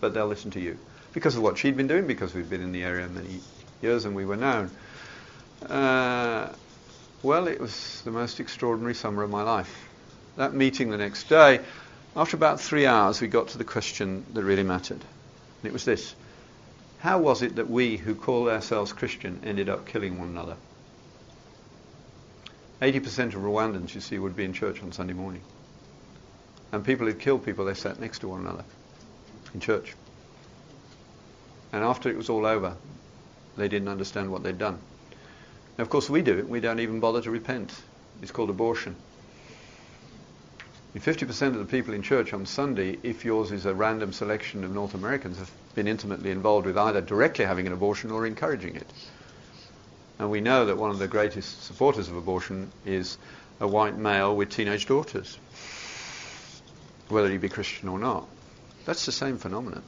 But 0.00 0.12
they'll 0.12 0.26
listen 0.26 0.50
to 0.50 0.60
you. 0.60 0.78
Because 1.14 1.36
of 1.36 1.42
what 1.42 1.56
she'd 1.56 1.78
been 1.78 1.86
doing, 1.86 2.06
because 2.06 2.34
we've 2.34 2.50
been 2.50 2.62
in 2.62 2.72
the 2.72 2.84
area 2.84 3.08
many 3.08 3.40
years 3.82 4.04
and 4.04 4.14
we 4.14 4.24
were 4.24 4.36
known. 4.36 4.70
Uh, 5.68 6.52
well, 7.22 7.48
it 7.48 7.60
was 7.60 8.02
the 8.04 8.10
most 8.10 8.40
extraordinary 8.40 8.94
summer 8.94 9.22
of 9.22 9.30
my 9.30 9.42
life. 9.42 9.88
That 10.36 10.54
meeting 10.54 10.90
the 10.90 10.98
next 10.98 11.28
day, 11.28 11.60
after 12.14 12.36
about 12.36 12.60
three 12.60 12.86
hours, 12.86 13.20
we 13.20 13.28
got 13.28 13.48
to 13.48 13.58
the 13.58 13.64
question 13.64 14.24
that 14.34 14.44
really 14.44 14.62
mattered. 14.62 15.00
And 15.00 15.64
it 15.64 15.72
was 15.72 15.84
this 15.84 16.14
how 16.98 17.18
was 17.18 17.42
it 17.42 17.56
that 17.56 17.70
we, 17.70 17.96
who 17.96 18.14
call 18.14 18.50
ourselves 18.50 18.92
Christian, 18.92 19.40
ended 19.44 19.68
up 19.68 19.86
killing 19.86 20.18
one 20.18 20.28
another? 20.28 20.56
80% 22.82 23.34
of 23.34 23.42
Rwandans, 23.42 23.94
you 23.94 24.00
see, 24.00 24.18
would 24.18 24.36
be 24.36 24.44
in 24.44 24.52
church 24.52 24.82
on 24.82 24.92
Sunday 24.92 25.12
morning. 25.12 25.42
And 26.72 26.84
people 26.84 27.06
who'd 27.06 27.20
killed 27.20 27.44
people, 27.44 27.64
they 27.64 27.74
sat 27.74 28.00
next 28.00 28.20
to 28.20 28.28
one 28.28 28.40
another 28.40 28.64
in 29.54 29.60
church. 29.60 29.94
And 31.72 31.84
after 31.84 32.08
it 32.08 32.16
was 32.16 32.28
all 32.28 32.46
over, 32.46 32.76
they 33.58 33.68
didn't 33.68 33.88
understand 33.88 34.30
what 34.30 34.42
they'd 34.42 34.58
done. 34.58 34.78
Now, 35.76 35.82
of 35.82 35.90
course, 35.90 36.08
we 36.08 36.22
do 36.22 36.38
it. 36.38 36.48
We 36.48 36.60
don't 36.60 36.80
even 36.80 37.00
bother 37.00 37.20
to 37.22 37.30
repent. 37.30 37.72
It's 38.22 38.32
called 38.32 38.50
abortion. 38.50 38.96
50% 40.96 41.48
of 41.48 41.58
the 41.58 41.64
people 41.64 41.94
in 41.94 42.02
church 42.02 42.32
on 42.32 42.46
Sunday, 42.46 42.98
if 43.02 43.24
yours 43.24 43.52
is 43.52 43.66
a 43.66 43.74
random 43.74 44.12
selection 44.12 44.64
of 44.64 44.72
North 44.72 44.94
Americans, 44.94 45.38
have 45.38 45.50
been 45.74 45.86
intimately 45.86 46.30
involved 46.30 46.66
with 46.66 46.76
either 46.76 47.00
directly 47.00 47.44
having 47.44 47.66
an 47.66 47.72
abortion 47.72 48.10
or 48.10 48.26
encouraging 48.26 48.74
it. 48.74 48.90
And 50.18 50.30
we 50.30 50.40
know 50.40 50.66
that 50.66 50.76
one 50.76 50.90
of 50.90 50.98
the 50.98 51.06
greatest 51.06 51.62
supporters 51.64 52.08
of 52.08 52.16
abortion 52.16 52.72
is 52.84 53.18
a 53.60 53.68
white 53.68 53.96
male 53.96 54.34
with 54.34 54.50
teenage 54.50 54.86
daughters, 54.86 55.38
whether 57.08 57.30
he 57.30 57.38
be 57.38 57.48
Christian 57.48 57.88
or 57.88 57.98
not. 57.98 58.26
That's 58.84 59.06
the 59.06 59.12
same 59.12 59.38
phenomenon. 59.38 59.82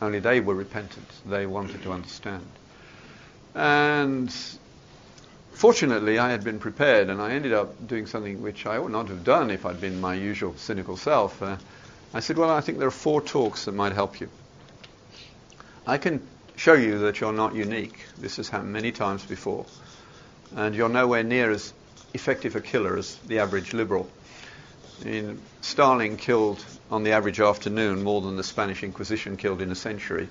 Only 0.00 0.20
they 0.20 0.40
were 0.40 0.54
repentant. 0.54 1.08
They 1.26 1.46
wanted 1.46 1.82
to 1.82 1.92
understand. 1.92 2.46
And 3.56 4.32
Fortunately, 5.56 6.18
I 6.18 6.32
had 6.32 6.44
been 6.44 6.58
prepared, 6.58 7.08
and 7.08 7.18
I 7.18 7.30
ended 7.30 7.54
up 7.54 7.88
doing 7.88 8.06
something 8.06 8.42
which 8.42 8.66
I 8.66 8.76
ought 8.76 8.90
not 8.90 9.08
have 9.08 9.24
done 9.24 9.50
if 9.50 9.64
I'd 9.64 9.80
been 9.80 10.02
my 10.02 10.12
usual 10.12 10.54
cynical 10.58 10.98
self. 10.98 11.42
Uh, 11.42 11.56
I 12.12 12.20
said, 12.20 12.36
Well, 12.36 12.50
I 12.50 12.60
think 12.60 12.78
there 12.78 12.88
are 12.88 12.90
four 12.90 13.22
talks 13.22 13.64
that 13.64 13.72
might 13.72 13.92
help 13.92 14.20
you. 14.20 14.28
I 15.86 15.96
can 15.96 16.20
show 16.56 16.74
you 16.74 16.98
that 16.98 17.20
you're 17.20 17.32
not 17.32 17.54
unique. 17.54 17.98
This 18.18 18.36
has 18.36 18.50
happened 18.50 18.74
many 18.74 18.92
times 18.92 19.24
before. 19.24 19.64
And 20.54 20.74
you're 20.74 20.90
nowhere 20.90 21.22
near 21.22 21.50
as 21.50 21.72
effective 22.12 22.54
a 22.54 22.60
killer 22.60 22.98
as 22.98 23.16
the 23.26 23.38
average 23.38 23.72
liberal. 23.72 24.10
I 25.00 25.04
mean, 25.06 25.40
Stalin 25.62 26.18
killed 26.18 26.62
on 26.90 27.02
the 27.02 27.12
average 27.12 27.40
afternoon 27.40 28.02
more 28.02 28.20
than 28.20 28.36
the 28.36 28.44
Spanish 28.44 28.82
Inquisition 28.82 29.38
killed 29.38 29.62
in 29.62 29.72
a 29.72 29.74
century. 29.74 30.28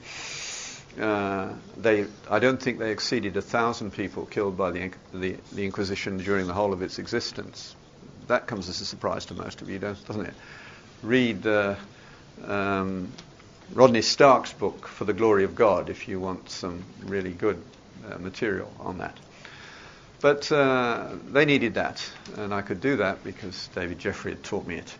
Uh, 0.99 1.53
they, 1.75 2.05
I 2.29 2.39
don't 2.39 2.61
think 2.61 2.79
they 2.79 2.91
exceeded 2.91 3.35
a 3.35 3.41
thousand 3.41 3.91
people 3.91 4.25
killed 4.25 4.55
by 4.55 4.71
the, 4.71 4.91
the, 5.13 5.35
the, 5.51 5.65
Inquisition 5.65 6.17
during 6.19 6.47
the 6.47 6.53
whole 6.53 6.71
of 6.71 6.81
its 6.81 6.99
existence. 6.99 7.75
That 8.27 8.47
comes 8.47 8.69
as 8.69 8.79
a 8.79 8.85
surprise 8.85 9.25
to 9.25 9.33
most 9.33 9.61
of 9.61 9.69
you, 9.69 9.77
doesn't 9.77 10.25
it? 10.25 10.33
Read 11.03 11.45
uh, 11.45 11.75
um, 12.45 13.11
Rodney 13.73 14.01
Stark's 14.01 14.53
book, 14.53 14.87
For 14.87 15.03
the 15.03 15.13
Glory 15.13 15.43
of 15.43 15.53
God, 15.53 15.89
if 15.89 16.07
you 16.07 16.19
want 16.19 16.49
some 16.49 16.85
really 17.03 17.33
good 17.33 17.61
uh, 18.09 18.17
material 18.17 18.71
on 18.79 18.99
that. 18.99 19.17
But 20.21 20.49
uh, 20.49 21.09
they 21.29 21.43
needed 21.43 21.73
that, 21.73 22.09
and 22.37 22.53
I 22.53 22.61
could 22.61 22.79
do 22.79 22.97
that 22.97 23.21
because 23.21 23.67
David 23.75 23.99
Jeffrey 23.99 24.31
had 24.31 24.43
taught 24.43 24.65
me 24.65 24.77
it. 24.77 24.95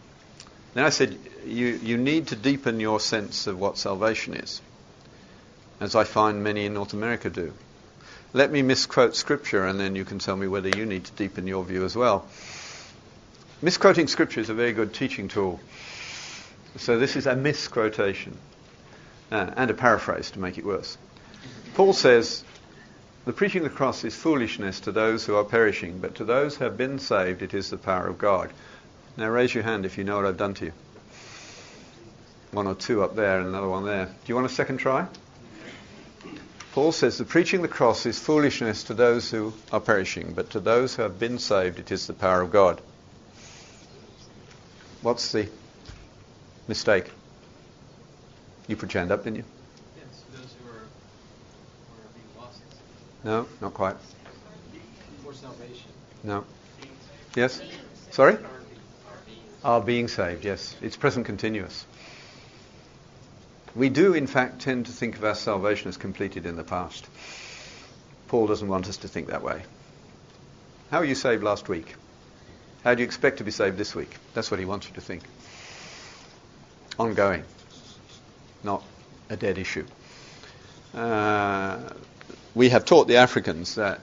Then 0.74 0.84
I 0.84 0.90
said, 0.90 1.18
you, 1.46 1.68
you 1.68 1.98
need 1.98 2.28
to 2.28 2.36
deepen 2.36 2.82
your 2.82 3.00
sense 3.00 3.48
of 3.48 3.58
what 3.58 3.78
salvation 3.78 4.34
is 4.34 4.62
as 5.80 5.96
I 5.96 6.04
find 6.04 6.44
many 6.44 6.66
in 6.66 6.74
North 6.74 6.94
America 6.94 7.30
do. 7.30 7.54
Let 8.34 8.52
me 8.52 8.62
misquote 8.62 9.16
scripture 9.16 9.66
and 9.66 9.80
then 9.80 9.96
you 9.96 10.06
can 10.06 10.20
tell 10.20 10.36
me 10.36 10.48
whether 10.48 10.70
you 10.70 10.86
need 10.86 11.06
to 11.06 11.12
deepen 11.14 11.48
your 11.48 11.64
view 11.64 11.86
as 11.86 11.96
well. 11.96 12.28
Misquoting 13.62 14.08
scripture 14.08 14.42
is 14.42 14.50
a 14.50 14.54
very 14.54 14.74
good 14.74 14.94
teaching 14.94 15.28
tool. 15.28 15.60
So 16.78 17.00
this 17.00 17.16
is 17.16 17.26
a 17.26 17.36
misquotation 17.36 18.38
uh, 19.32 19.52
and 19.56 19.72
a 19.72 19.74
paraphrase 19.74 20.32
to 20.32 20.40
make 20.40 20.58
it 20.58 20.66
worse. 20.66 20.98
Paul 21.74 21.94
says, 21.94 22.44
The 23.24 23.34
preaching 23.34 23.66
of 23.66 23.72
the 23.72 23.78
cross 23.78 24.04
is 24.04 24.16
foolishness 24.16 24.82
to 24.82 24.92
those 24.92 25.26
who 25.26 25.36
are 25.36 25.46
perishing, 25.46 26.00
but 26.00 26.16
to 26.16 26.26
those 26.26 26.58
who 26.58 26.66
have 26.66 26.78
been 26.78 27.00
saved, 27.00 27.42
it 27.42 27.54
is 27.54 27.70
the 27.70 27.78
power 27.78 28.08
of 28.08 28.18
God. 28.18 28.52
Now 29.18 29.30
raise 29.30 29.54
your 29.54 29.64
hand 29.64 29.86
if 29.86 29.98
you 29.98 30.04
know 30.04 30.18
what 30.18 30.26
I've 30.26 30.38
done 30.38 30.54
to 30.56 30.66
you. 30.66 30.74
One 32.52 32.68
or 32.68 32.76
two 32.76 33.02
up 33.04 33.16
there 33.16 33.40
and 33.40 33.48
another 33.48 33.70
one 33.70 33.86
there. 33.86 34.06
Do 34.06 34.14
you 34.26 34.36
want 34.36 34.48
a 34.48 34.54
second 34.54 34.78
try? 34.78 35.08
Paul 36.76 36.92
says 36.92 37.18
the 37.18 37.24
preaching 37.24 37.60
of 37.60 37.70
the 37.70 37.74
cross 37.74 38.06
is 38.06 38.20
foolishness 38.20 38.84
to 38.84 38.94
those 38.94 39.32
who 39.32 39.54
are 39.72 39.80
perishing, 39.80 40.34
but 40.34 40.50
to 40.50 40.60
those 40.60 40.94
who 40.94 41.04
have 41.04 41.18
been 41.18 41.40
saved, 41.40 41.80
it 41.80 41.90
is 41.90 42.06
the 42.06 42.12
power 42.12 42.42
of 42.42 42.52
God. 42.52 42.82
What's 45.02 45.32
the 45.32 45.48
mistake? 46.68 47.10
You 48.68 48.76
put 48.76 48.94
your 48.94 49.00
hand 49.00 49.14
up, 49.14 49.24
didn't 49.24 49.38
you? 49.38 49.44
Yes, 49.96 50.24
those 50.34 50.54
who 50.62 50.70
are, 50.70 50.74
who 50.74 52.02
are 52.02 52.12
being 52.14 52.28
lost. 52.38 52.60
No, 53.24 53.48
not 53.62 53.74
quite. 53.74 53.96
For 55.24 55.34
salvation. 55.34 55.88
No. 56.26 56.44
Yes? 57.38 57.62
Sorry? 58.12 58.38
Are 59.64 59.80
being 59.80 60.10
saved, 60.10 60.44
yes. 60.44 60.76
It's 60.82 60.98
present 60.98 61.26
continuous. 61.26 61.86
We 63.76 63.90
do, 63.90 64.14
in 64.14 64.26
fact, 64.26 64.62
tend 64.62 64.86
to 64.86 64.92
think 64.92 65.18
of 65.18 65.24
our 65.26 65.36
salvation 65.36 65.90
as 65.90 65.98
completed 65.98 66.46
in 66.46 66.56
the 66.56 66.64
past. 66.64 67.06
Paul 68.30 68.48
doesn't 68.48 68.68
want 68.68 68.88
us 68.88 68.98
to 68.98 69.08
think 69.08 69.28
that 69.28 69.44
way. 69.44 69.64
How 70.92 71.00
were 71.00 71.06
you 71.06 71.16
saved 71.16 71.44
last 71.44 71.68
week? 71.68 71.96
How 72.84 72.96
do 72.96 73.02
you 73.02 73.06
expect 73.06 73.40
to 73.40 73.44
be 73.44 73.52
saved 73.52 73.78
this 73.78 73.94
week? 73.94 74.16
That's 74.34 74.50
what 74.50 74.60
he 74.60 74.66
wants 74.66 74.88
you 74.88 74.94
to 74.96 75.02
think. 75.02 75.24
Ongoing, 76.98 77.44
not 78.64 78.84
a 79.30 79.36
dead 79.36 79.58
issue. 79.58 79.86
Uh, 80.94 81.80
we 82.54 82.70
have 82.70 82.86
taught 82.86 83.08
the 83.08 83.18
Africans 83.18 83.76
that 83.76 84.00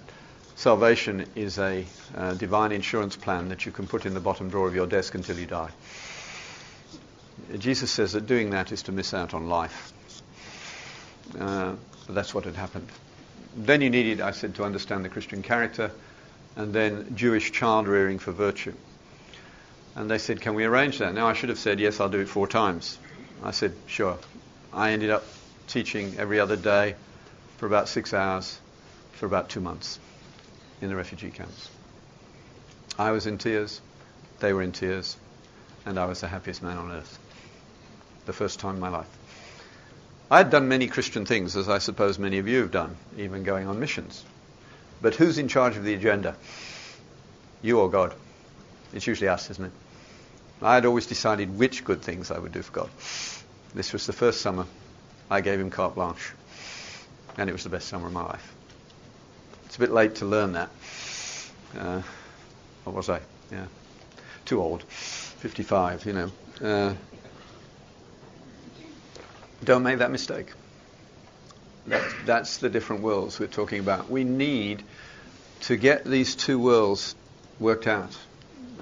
salvation 0.57 1.25
is 1.35 1.59
a 1.59 1.87
uh, 2.15 2.35
divine 2.35 2.73
insurance 2.73 3.17
plan 3.17 3.49
that 3.49 3.65
you 3.65 3.73
can 3.73 3.87
put 3.87 4.05
in 4.05 4.13
the 4.13 4.21
bottom 4.21 4.51
drawer 4.51 4.69
of 4.69 4.75
your 4.75 4.87
desk 4.87 5.15
until 5.15 5.39
you 5.39 5.47
die. 5.47 5.71
Jesus 7.59 7.91
says 7.91 8.13
that 8.13 8.27
doing 8.27 8.51
that 8.51 8.73
is 8.73 8.83
to 8.85 8.93
miss 8.93 9.15
out 9.15 9.35
on 9.35 9.49
life. 9.49 9.93
Uh, 11.39 11.75
that's 12.09 12.35
what 12.35 12.45
had 12.45 12.55
happened. 12.55 12.89
Then 13.57 13.81
you 13.81 13.91
needed, 13.91 14.21
I 14.21 14.31
said, 14.31 14.55
to 14.57 14.65
understand 14.65 15.05
the 15.05 15.09
Christian 15.09 15.43
character, 15.43 15.91
and 16.57 16.73
then 16.73 17.15
Jewish 17.17 17.53
child 17.53 17.89
rearing 17.89 18.19
for 18.19 18.33
virtue. 18.33 18.75
And 19.95 20.11
they 20.11 20.19
said, 20.19 20.41
Can 20.41 20.55
we 20.55 20.65
arrange 20.65 20.99
that? 20.99 21.15
Now, 21.15 21.29
I 21.29 21.35
should 21.35 21.51
have 21.51 21.59
said, 21.59 21.81
Yes, 21.81 22.01
I'll 22.01 22.09
do 22.09 22.21
it 22.21 22.29
four 22.29 22.47
times. 22.47 22.99
I 23.43 23.51
said, 23.51 23.75
Sure. 23.87 24.19
I 24.73 24.93
ended 24.93 25.11
up 25.11 25.25
teaching 25.67 26.15
every 26.19 26.41
other 26.41 26.57
day 26.57 26.95
for 27.59 27.67
about 27.67 27.89
six 27.89 28.15
hours 28.15 28.59
for 29.13 29.27
about 29.27 29.51
two 29.51 29.61
months 29.61 29.99
in 30.81 30.89
the 30.89 30.97
refugee 30.97 31.31
camps. 31.31 31.71
I 32.99 33.11
was 33.13 33.27
in 33.27 33.39
tears, 33.39 33.81
they 34.41 34.53
were 34.53 34.63
in 34.63 34.73
tears, 34.73 35.17
and 35.87 35.99
I 35.99 36.07
was 36.07 36.21
the 36.21 36.29
happiest 36.29 36.63
man 36.63 36.77
on 36.77 36.91
earth. 36.91 37.19
The 38.27 38.33
first 38.33 38.61
time 38.61 38.75
in 38.77 38.81
my 38.81 38.89
life. 38.89 39.09
I 40.31 40.39
had 40.39 40.51
done 40.51 40.69
many 40.69 40.87
Christian 40.87 41.27
things, 41.27 41.57
as 41.57 41.69
I 41.69 41.79
suppose 41.79 42.19
many 42.19 42.39
of 42.39 42.49
you 42.49 42.61
have 42.61 42.71
done, 42.71 42.97
even 43.19 43.43
going 43.43 43.67
on 43.67 43.79
missions. 43.79 44.25
But 45.03 45.15
who's 45.15 45.37
in 45.37 45.49
charge 45.49 45.77
of 45.77 45.85
the 45.85 45.95
agenda? 45.95 46.37
You 47.61 47.81
or 47.81 47.91
God? 47.91 48.15
It's 48.95 49.07
usually 49.07 49.29
us, 49.29 49.51
isn't 49.51 49.65
it? 49.65 49.73
I 50.63 50.75
had 50.75 50.87
always 50.87 51.07
decided 51.07 51.59
which 51.59 51.85
good 51.85 52.03
things 52.03 52.31
I 52.31 52.39
would 52.39 52.53
do 52.53 52.63
for 52.63 52.73
God. 52.73 52.91
This 53.75 53.93
was 53.93 54.07
the 54.07 54.13
first 54.13 54.41
summer 54.41 54.67
I 55.31 55.41
gave 55.41 55.59
him 55.59 55.71
carte 55.71 55.97
blanche, 55.97 56.33
and 57.37 57.51
it 57.51 57.53
was 57.53 57.65
the 57.65 57.71
best 57.71 57.89
summer 57.89 58.07
of 58.07 58.13
my 58.13 58.23
life. 58.23 58.55
It's 59.67 59.77
a 59.77 59.81
bit 59.81 59.91
late 59.91 60.17
to 60.17 60.27
learn 60.27 60.53
that. 60.53 60.71
Uh, 61.77 62.03
what 62.85 62.95
was 62.95 63.09
I? 63.09 63.21
Yeah, 63.51 63.67
too 64.45 64.61
old. 64.61 64.83
55, 64.85 66.07
you 66.07 66.13
know. 66.13 66.31
Uh, 66.61 66.95
don't 69.65 69.83
make 69.83 69.99
that 69.99 70.11
mistake. 70.11 70.53
That, 71.87 72.03
that's 72.27 72.59
the 72.59 72.69
different 72.69 73.03
worlds 73.03 73.39
we're 73.39 73.47
talking 73.47 73.81
about. 73.81 74.11
We 74.11 74.25
need 74.25 74.83
to 75.63 75.77
get 75.77 76.05
these 76.05 76.35
two 76.35 76.59
worlds 76.59 77.15
worked 77.59 77.87
out. 77.87 78.17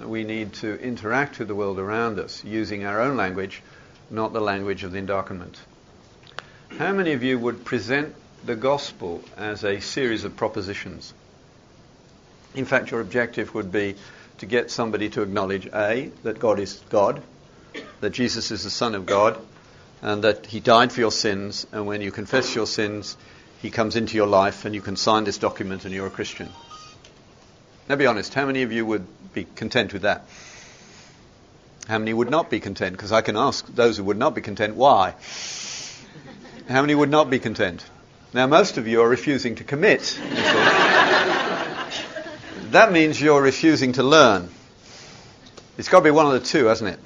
We 0.03 0.25
need 0.25 0.55
to 0.55 0.81
interact 0.81 1.39
with 1.39 1.49
the 1.49 1.55
world 1.55 1.79
around 1.79 2.19
us 2.19 2.43
using 2.43 2.85
our 2.87 3.03
own 3.03 3.17
language, 3.17 3.63
not 4.11 4.33
the 4.33 4.41
language 4.41 4.83
of 4.83 4.93
the 4.93 5.01
endarkenment. 5.01 5.57
How 6.79 6.93
many 6.93 7.13
of 7.13 7.23
you 7.23 7.39
would 7.39 7.65
present 7.65 8.15
the 8.47 8.57
gospel 8.57 9.23
as 9.37 9.65
a 9.65 9.81
series 9.81 10.25
of 10.25 10.37
propositions? 10.37 11.13
In 12.55 12.65
fact, 12.65 12.91
your 12.91 13.01
objective 13.01 13.55
would 13.55 13.71
be 13.71 13.97
to 14.39 14.47
get 14.47 14.71
somebody 14.71 15.11
to 15.11 15.23
acknowledge 15.23 15.67
A, 15.67 16.11
that 16.23 16.39
God 16.39 16.59
is 16.59 16.81
God, 16.89 17.23
that 18.01 18.11
Jesus 18.11 18.51
is 18.51 18.65
the 18.65 18.71
Son 18.71 18.95
of 18.95 19.05
God, 19.05 19.39
and 20.03 20.25
that 20.25 20.47
He 20.47 20.61
died 20.61 20.93
for 20.93 21.01
your 21.01 21.13
sins, 21.13 21.67
and 21.73 21.87
when 21.87 22.01
you 22.01 22.11
confess 22.11 22.55
your 22.55 22.67
sins, 22.67 23.17
He 23.61 23.71
comes 23.71 23.97
into 23.97 24.17
your 24.17 24.27
life, 24.27 24.65
and 24.65 24.75
you 24.75 24.81
can 24.81 24.97
sign 24.97 25.25
this 25.25 25.39
document, 25.39 25.85
and 25.85 25.95
you're 25.95 26.07
a 26.07 26.11
Christian. 26.11 26.49
Now, 27.89 27.97
be 27.97 28.07
honest, 28.07 28.35
how 28.35 28.47
many 28.47 28.63
of 28.63 28.73
you 28.73 28.87
would 28.87 29.07
be 29.33 29.45
content 29.57 29.93
with 29.93 30.03
that? 30.03 30.25
How 31.89 31.99
many 31.99 32.13
would 32.15 32.31
not 32.31 32.51
be 32.51 32.61
content? 32.61 32.93
Because 32.93 33.11
I 33.11 33.21
can 33.21 33.37
ask 33.37 33.67
those 33.67 33.97
who 33.97 34.05
would 34.05 34.17
not 34.17 34.35
be 34.35 34.41
content, 34.41 34.77
why? 34.77 35.15
How 36.69 36.83
many 36.83 36.95
would 36.95 37.11
not 37.11 37.31
be 37.31 37.41
content? 37.41 37.85
Now, 38.33 38.47
most 38.47 38.79
of 38.79 38.87
you 38.87 39.03
are 39.03 39.09
refusing 39.09 39.57
to 39.57 39.65
commit. 39.65 40.17
that 42.71 42.93
means 42.93 43.21
you're 43.21 43.43
refusing 43.43 43.95
to 43.95 44.05
learn. 44.05 44.49
It's 45.77 45.89
got 45.89 45.99
to 45.99 46.05
be 46.05 46.13
one 46.13 46.27
of 46.27 46.33
the 46.33 46.41
two, 46.41 46.67
hasn't 46.67 46.91
it? 46.91 47.01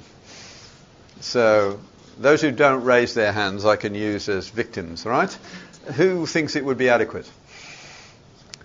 So, 1.21 1.79
those 2.17 2.41
who 2.41 2.51
don't 2.51 2.83
raise 2.83 3.13
their 3.13 3.31
hands, 3.31 3.65
I 3.65 3.75
can 3.75 3.95
use 3.95 4.29
as 4.29 4.49
victims, 4.49 5.05
right? 5.05 5.31
Who 5.95 6.25
thinks 6.25 6.55
it 6.55 6.65
would 6.65 6.77
be 6.77 6.89
adequate? 6.89 7.29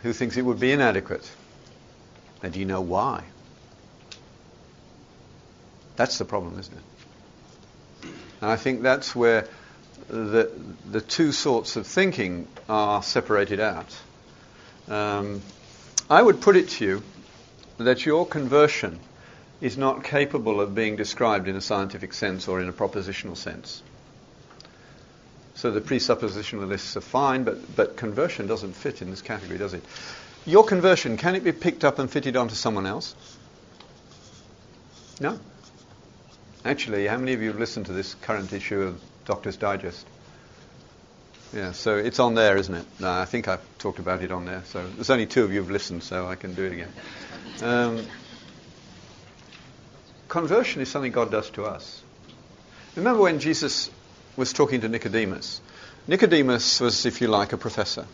Who 0.02 0.12
thinks 0.12 0.36
it 0.36 0.42
would 0.42 0.60
be 0.60 0.72
inadequate? 0.72 1.28
And 2.42 2.52
do 2.52 2.60
you 2.60 2.64
know 2.64 2.80
why? 2.80 3.24
That's 5.96 6.16
the 6.18 6.24
problem, 6.24 6.58
isn't 6.58 6.74
it? 6.74 8.10
And 8.40 8.50
I 8.50 8.56
think 8.56 8.82
that's 8.82 9.14
where 9.14 9.46
the, 10.08 10.50
the 10.90 11.00
two 11.00 11.32
sorts 11.32 11.76
of 11.76 11.86
thinking 11.86 12.48
are 12.68 13.02
separated 13.02 13.60
out. 13.60 13.94
Um, 14.88 15.42
I 16.08 16.22
would 16.22 16.40
put 16.40 16.56
it 16.56 16.70
to 16.70 16.84
you 16.84 17.02
that 17.78 18.06
your 18.06 18.26
conversion 18.26 18.98
is 19.60 19.76
not 19.76 20.04
capable 20.04 20.60
of 20.60 20.74
being 20.74 20.96
described 20.96 21.48
in 21.48 21.56
a 21.56 21.60
scientific 21.60 22.12
sense 22.14 22.48
or 22.48 22.60
in 22.60 22.68
a 22.68 22.72
propositional 22.72 23.36
sense. 23.36 23.82
So 25.54 25.70
the 25.70 25.80
presuppositionalists 25.80 26.96
are 26.96 27.02
fine, 27.02 27.44
but, 27.44 27.76
but 27.76 27.96
conversion 27.96 28.46
doesn't 28.46 28.72
fit 28.72 29.02
in 29.02 29.10
this 29.10 29.20
category, 29.20 29.58
does 29.58 29.74
it? 29.74 29.84
Your 30.46 30.64
conversion, 30.64 31.18
can 31.18 31.34
it 31.34 31.44
be 31.44 31.52
picked 31.52 31.84
up 31.84 31.98
and 31.98 32.10
fitted 32.10 32.36
onto 32.36 32.54
someone 32.54 32.86
else? 32.86 33.14
No. 35.20 35.38
Actually, 36.64 37.06
how 37.06 37.18
many 37.18 37.34
of 37.34 37.42
you 37.42 37.48
have 37.48 37.58
listened 37.58 37.86
to 37.86 37.92
this 37.92 38.14
current 38.14 38.54
issue 38.54 38.80
of 38.80 39.00
Doctor's 39.26 39.58
Digest? 39.58 40.06
Yeah, 41.52 41.72
so 41.72 41.96
it's 41.96 42.20
on 42.20 42.34
there, 42.34 42.56
isn't 42.56 42.74
it? 42.74 42.86
No, 43.00 43.10
I 43.10 43.24
think 43.26 43.48
I've 43.48 43.60
talked 43.78 43.98
about 43.98 44.22
it 44.22 44.30
on 44.30 44.46
there. 44.46 44.62
So 44.66 44.86
there's 44.94 45.10
only 45.10 45.26
two 45.26 45.44
of 45.44 45.52
you 45.52 45.60
who've 45.60 45.70
listened, 45.70 46.02
so 46.02 46.26
I 46.26 46.36
can 46.36 46.54
do 46.54 46.64
it 46.64 46.72
again. 46.72 46.92
Um, 47.62 48.06
conversion 50.30 50.80
is 50.80 50.88
something 50.88 51.12
God 51.12 51.30
does 51.30 51.50
to 51.50 51.64
us. 51.64 52.02
Remember 52.96 53.20
when 53.20 53.40
Jesus 53.40 53.90
was 54.36 54.54
talking 54.54 54.80
to 54.80 54.88
Nicodemus? 54.88 55.60
Nicodemus 56.06 56.80
was, 56.80 57.04
if 57.04 57.20
you 57.20 57.28
like, 57.28 57.52
a 57.52 57.58
professor 57.58 58.06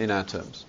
in 0.00 0.10
our 0.10 0.24
terms. 0.24 0.64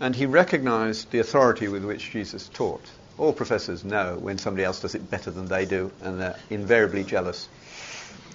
And 0.00 0.16
he 0.16 0.24
recognized 0.24 1.10
the 1.10 1.18
authority 1.18 1.68
with 1.68 1.84
which 1.84 2.10
Jesus 2.10 2.48
taught. 2.48 2.82
All 3.18 3.34
professors 3.34 3.84
know 3.84 4.16
when 4.16 4.38
somebody 4.38 4.64
else 4.64 4.80
does 4.80 4.94
it 4.94 5.10
better 5.10 5.30
than 5.30 5.46
they 5.46 5.66
do, 5.66 5.92
and 6.02 6.20
they're 6.20 6.38
invariably 6.48 7.04
jealous. 7.04 7.48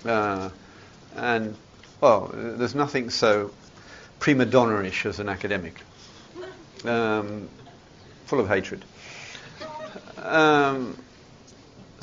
Uh, 0.05 0.49
and, 1.15 1.55
well, 2.01 2.29
there's 2.33 2.75
nothing 2.75 3.09
so 3.09 3.51
prima 4.19 4.45
donna-ish 4.45 5.05
as 5.07 5.19
an 5.19 5.29
academic. 5.29 5.81
Um, 6.83 7.49
full 8.25 8.39
of 8.39 8.47
hatred. 8.47 8.85
Um, 10.17 10.97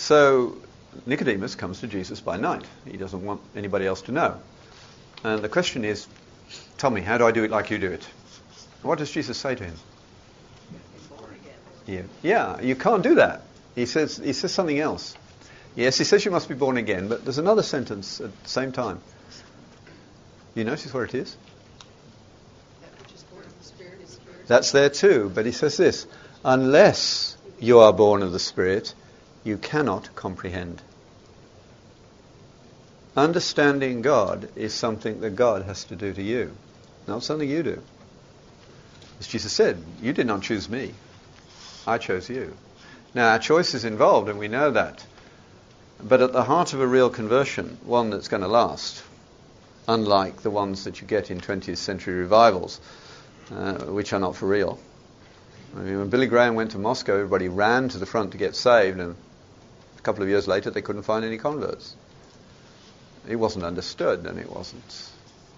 so 0.03 0.57
Nicodemus 1.07 1.55
comes 1.55 1.81
to 1.81 1.87
Jesus 1.87 2.21
by 2.21 2.37
night. 2.37 2.65
He 2.85 2.97
doesn't 2.97 3.25
want 3.25 3.41
anybody 3.55 3.87
else 3.87 4.03
to 4.03 4.13
know. 4.13 4.41
And 5.23 5.43
the 5.43 5.49
question 5.49 5.85
is, 5.85 6.07
tell 6.77 6.91
me, 6.91 7.01
how 7.01 7.19
do 7.19 7.27
I 7.27 7.31
do 7.31 7.45
it 7.45 7.51
like 7.51 7.71
you 7.71 7.79
do 7.79 7.91
it? 7.91 8.05
What 8.83 8.99
does 8.99 9.11
Jesus 9.11 9.39
say 9.39 9.55
to 9.55 9.65
him? 9.65 9.77
Yeah, 11.87 12.03
yeah, 12.23 12.61
you 12.61 12.75
can't 12.75 13.03
do 13.03 13.17
that. 13.17 13.43
He 13.75 13.87
says, 13.87 14.17
he 14.17 14.33
says 14.33 14.53
something 14.53 14.79
else. 14.79 15.17
Yes, 15.75 15.99
he 15.99 16.05
says 16.05 16.25
you 16.25 16.31
must 16.31 16.49
be 16.49 16.55
born 16.55 16.77
again, 16.77 17.09
but 17.09 17.25
there's 17.25 17.39
another 17.39 17.63
sentence 17.63 18.21
at 18.21 18.43
the 18.43 18.49
same 18.49 18.73
time. 18.73 19.01
You 20.55 20.65
notice 20.65 20.93
where 20.93 21.05
it 21.05 21.15
is? 21.15 21.37
That's 24.49 24.73
there 24.73 24.91
too, 24.91 25.31
but 25.33 25.47
he 25.47 25.53
says 25.53 25.77
this 25.77 26.07
unless 26.45 27.37
you 27.61 27.79
are 27.79 27.93
born 27.93 28.23
of 28.23 28.33
the 28.33 28.41
Spirit, 28.41 28.95
you 29.45 29.57
cannot 29.57 30.15
comprehend. 30.15 30.83
Understanding 33.17 34.03
God 34.03 34.49
is 34.57 34.73
something 34.73 35.21
that 35.21 35.37
God 35.37 35.63
has 35.63 35.85
to 35.85 35.97
do 35.97 36.13
to 36.13 36.23
you, 36.23 36.53
not 37.07 37.23
something 37.23 37.49
you 37.49 37.63
do. 37.63 37.83
As 39.21 39.27
Jesus 39.27 39.53
said, 39.53 39.83
You 40.01 40.13
did 40.13 40.27
not 40.27 40.43
choose 40.43 40.69
me, 40.69 40.95
I 41.87 41.99
chose 41.99 42.31
you. 42.31 42.57
Now, 43.15 43.31
our 43.31 43.39
choice 43.39 43.75
is 43.75 43.85
involved, 43.85 44.29
and 44.29 44.39
we 44.39 44.49
know 44.49 44.71
that. 44.71 45.05
But 46.03 46.23
at 46.23 46.33
the 46.33 46.43
heart 46.43 46.73
of 46.73 46.81
a 46.81 46.87
real 46.87 47.11
conversion, 47.11 47.79
one 47.85 48.11
that's 48.11 48.29
going 48.29 48.43
to 48.43 48.49
last, 48.49 49.03
unlike 49.87 50.43
the 50.43 50.51
ones 50.51 50.85
that 50.85 51.01
you 51.01 51.07
get 51.07 51.31
in 51.31 51.41
20th 51.41 51.77
century 51.77 52.15
revivals, 52.15 52.81
uh, 53.55 53.75
which 53.85 54.13
are 54.13 54.19
not 54.21 54.37
for 54.37 54.47
real. 54.47 54.79
I 55.77 55.81
mean, 55.81 55.99
when 55.99 56.09
Billy 56.09 56.27
Graham 56.27 56.55
went 56.55 56.73
to 56.73 56.79
Moscow, 56.79 57.15
everybody 57.15 57.49
ran 57.49 57.91
to 57.91 57.99
the 57.99 58.07
front 58.07 58.33
to 58.33 58.39
get 58.39 58.57
saved, 58.57 58.99
and 58.99 59.17
a 60.03 60.05
couple 60.05 60.25
of 60.25 60.29
years 60.29 60.49
later, 60.49 60.69
they 60.71 60.83
couldn't 60.83 61.03
find 61.03 61.25
any 61.25 61.39
converts. 61.39 61.95
It 63.29 63.37
wasn't 63.37 63.65
understood, 63.65 64.27
and 64.27 64.37
it 64.37 64.51
wasn't 64.51 65.11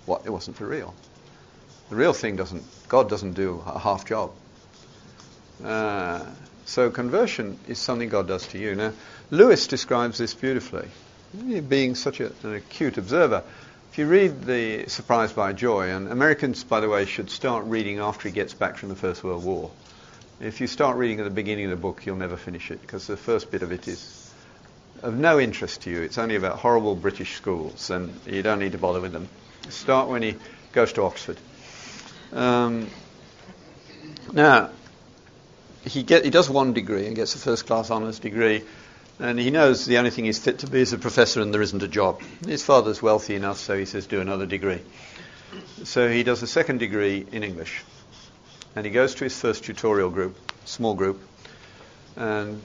what 0.05 0.26
it 0.26 0.30
wasn't 0.30 0.59
for 0.59 0.66
real. 0.66 0.95
The 1.88 1.97
real 1.97 2.12
thing 2.12 2.36
doesn't. 2.36 2.62
God 2.88 3.09
doesn't 3.09 3.32
do 3.32 3.62
a 3.64 3.78
half 3.78 4.05
job. 4.05 4.32
Uh, 5.64 6.26
so 6.66 6.90
conversion 6.90 7.59
is 7.68 7.78
something 7.78 8.11
God 8.11 8.28
does 8.28 8.47
to 8.49 8.59
you. 8.59 8.74
Now, 8.74 8.92
Lewis 9.30 9.66
describes 9.66 10.18
this 10.18 10.34
beautifully, 10.34 10.88
being 11.66 11.95
such 11.95 12.20
a, 12.20 12.30
an 12.42 12.55
acute 12.55 12.99
observer. 12.99 13.42
If 13.92 13.99
you 13.99 14.07
read 14.07 14.42
the 14.42 14.88
Surprised 14.88 15.34
by 15.34 15.55
Joy, 15.55 15.88
and 15.88 16.09
Americans, 16.09 16.64
by 16.64 16.80
the 16.80 16.90
way, 16.90 17.07
should 17.07 17.30
start 17.30 17.64
reading 17.64 17.99
after 17.99 18.28
he 18.28 18.34
gets 18.34 18.53
back 18.53 18.76
from 18.76 18.90
the 18.90 18.95
First 18.95 19.24
World 19.24 19.42
War. 19.42 19.70
If 20.38 20.61
you 20.61 20.66
start 20.66 20.99
reading 20.99 21.20
at 21.20 21.24
the 21.24 21.30
beginning 21.30 21.66
of 21.66 21.70
the 21.70 21.76
book, 21.76 22.05
you'll 22.05 22.16
never 22.16 22.36
finish 22.36 22.70
it 22.70 22.82
because 22.82 23.07
the 23.07 23.16
first 23.16 23.51
bit 23.51 23.62
of 23.62 23.72
it 23.72 23.88
is 23.88 24.24
of 25.03 25.14
no 25.14 25.38
interest 25.38 25.82
to 25.82 25.90
you. 25.90 26.03
It's 26.03 26.18
only 26.18 26.36
about 26.36 26.59
horrible 26.59 26.95
British 26.95 27.36
schools, 27.36 27.90
and 27.90 28.18
you 28.26 28.42
don't 28.42 28.59
need 28.59 28.72
to 28.72 28.78
bother 28.78 29.01
with 29.01 29.12
them. 29.12 29.28
start 29.68 30.09
when 30.09 30.22
he 30.22 30.36
goes 30.72 30.92
to 30.95 31.03
Oxford. 31.03 31.38
Um, 32.32 32.88
now, 34.32 34.70
he, 35.84 36.03
get, 36.03 36.24
he 36.24 36.30
does 36.30 36.49
one 36.49 36.72
degree 36.72 37.07
and 37.07 37.14
gets 37.14 37.34
a 37.34 37.38
first 37.38 37.66
class 37.66 37.90
honours 37.90 38.18
degree, 38.18 38.64
and 39.18 39.38
he 39.38 39.51
knows 39.51 39.86
the 39.86 39.99
only 39.99 40.11
thing 40.11 40.24
he's 40.24 40.38
fit 40.38 40.61
to 40.61 40.66
be 40.66 40.80
is 40.80 40.92
a 40.92 40.99
professor 40.99 41.40
and 41.40 41.53
there 41.53 41.62
isn't 41.62 41.82
a 41.82 41.88
job. 41.88 42.20
His 42.47 42.62
father's 42.64 43.01
wealthy 43.01 43.34
enough, 43.34 43.59
so 43.59 43.76
he 43.76 43.84
says, 43.84 44.07
do 44.07 44.20
another 44.20 44.47
degree. 44.47 44.80
So 45.84 46.09
he 46.09 46.22
does 46.22 46.42
a 46.42 46.47
second 46.47 46.78
degree 46.78 47.24
in 47.30 47.42
English. 47.42 47.84
And 48.74 48.84
he 48.84 48.90
goes 48.90 49.14
to 49.16 49.24
his 49.24 49.38
first 49.38 49.64
tutorial 49.64 50.11
group, 50.11 50.36
small 50.64 50.95
group, 50.95 51.20
and 52.16 52.61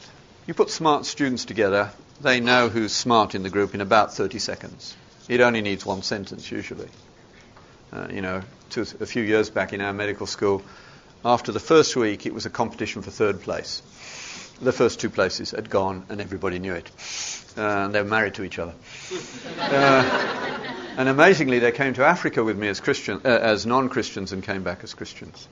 you 0.48 0.54
put 0.56 0.72
smart 0.72 1.06
students 1.06 1.46
together, 1.46 1.92
they 2.22 2.40
know 2.40 2.70
who's 2.70 2.92
smart 2.92 3.36
in 3.36 3.44
the 3.44 3.50
group 3.50 3.74
in 3.74 3.82
about 3.82 4.14
30 4.14 4.40
seconds. 4.40 4.96
It 5.28 5.42
only 5.42 5.62
needs 5.62 5.86
one 5.86 6.02
sentence 6.02 6.52
usually. 6.52 6.90
Uh, 7.92 8.08
you 8.12 8.22
know, 8.22 8.42
two, 8.70 8.82
a 8.82 9.06
few 9.06 9.24
years 9.24 9.50
back 9.50 9.74
in 9.74 9.82
our 9.82 9.94
medical 9.94 10.28
school, 10.28 10.64
after 11.24 11.52
the 11.52 11.60
first 11.60 11.96
week, 11.96 12.26
it 12.26 12.34
was 12.34 12.46
a 12.46 12.50
competition 12.50 13.02
for 13.02 13.12
third 13.12 13.42
place. 13.42 13.82
The 14.62 14.72
first 14.72 15.00
two 15.00 15.10
places 15.10 15.52
had 15.52 15.70
gone, 15.70 16.06
and 16.10 16.22
everybody 16.22 16.60
knew 16.60 16.74
it. 16.74 16.90
Uh, 17.58 17.62
and 17.62 17.96
they 17.96 18.02
were 18.02 18.08
married 18.08 18.36
to 18.36 18.44
each 18.44 18.60
other. 18.60 18.74
Uh, 19.58 20.60
and 20.98 21.10
amazingly, 21.10 21.60
they 21.60 21.72
came 21.72 21.94
to 21.94 22.06
Africa 22.06 22.44
with 22.44 22.58
me 22.58 22.68
as 22.68 22.80
Christian, 22.80 23.22
uh, 23.26 23.28
as 23.28 23.66
non-Christians, 23.66 24.32
and 24.32 24.44
came 24.44 24.64
back 24.64 24.84
as 24.84 24.94
Christians. 24.94 25.48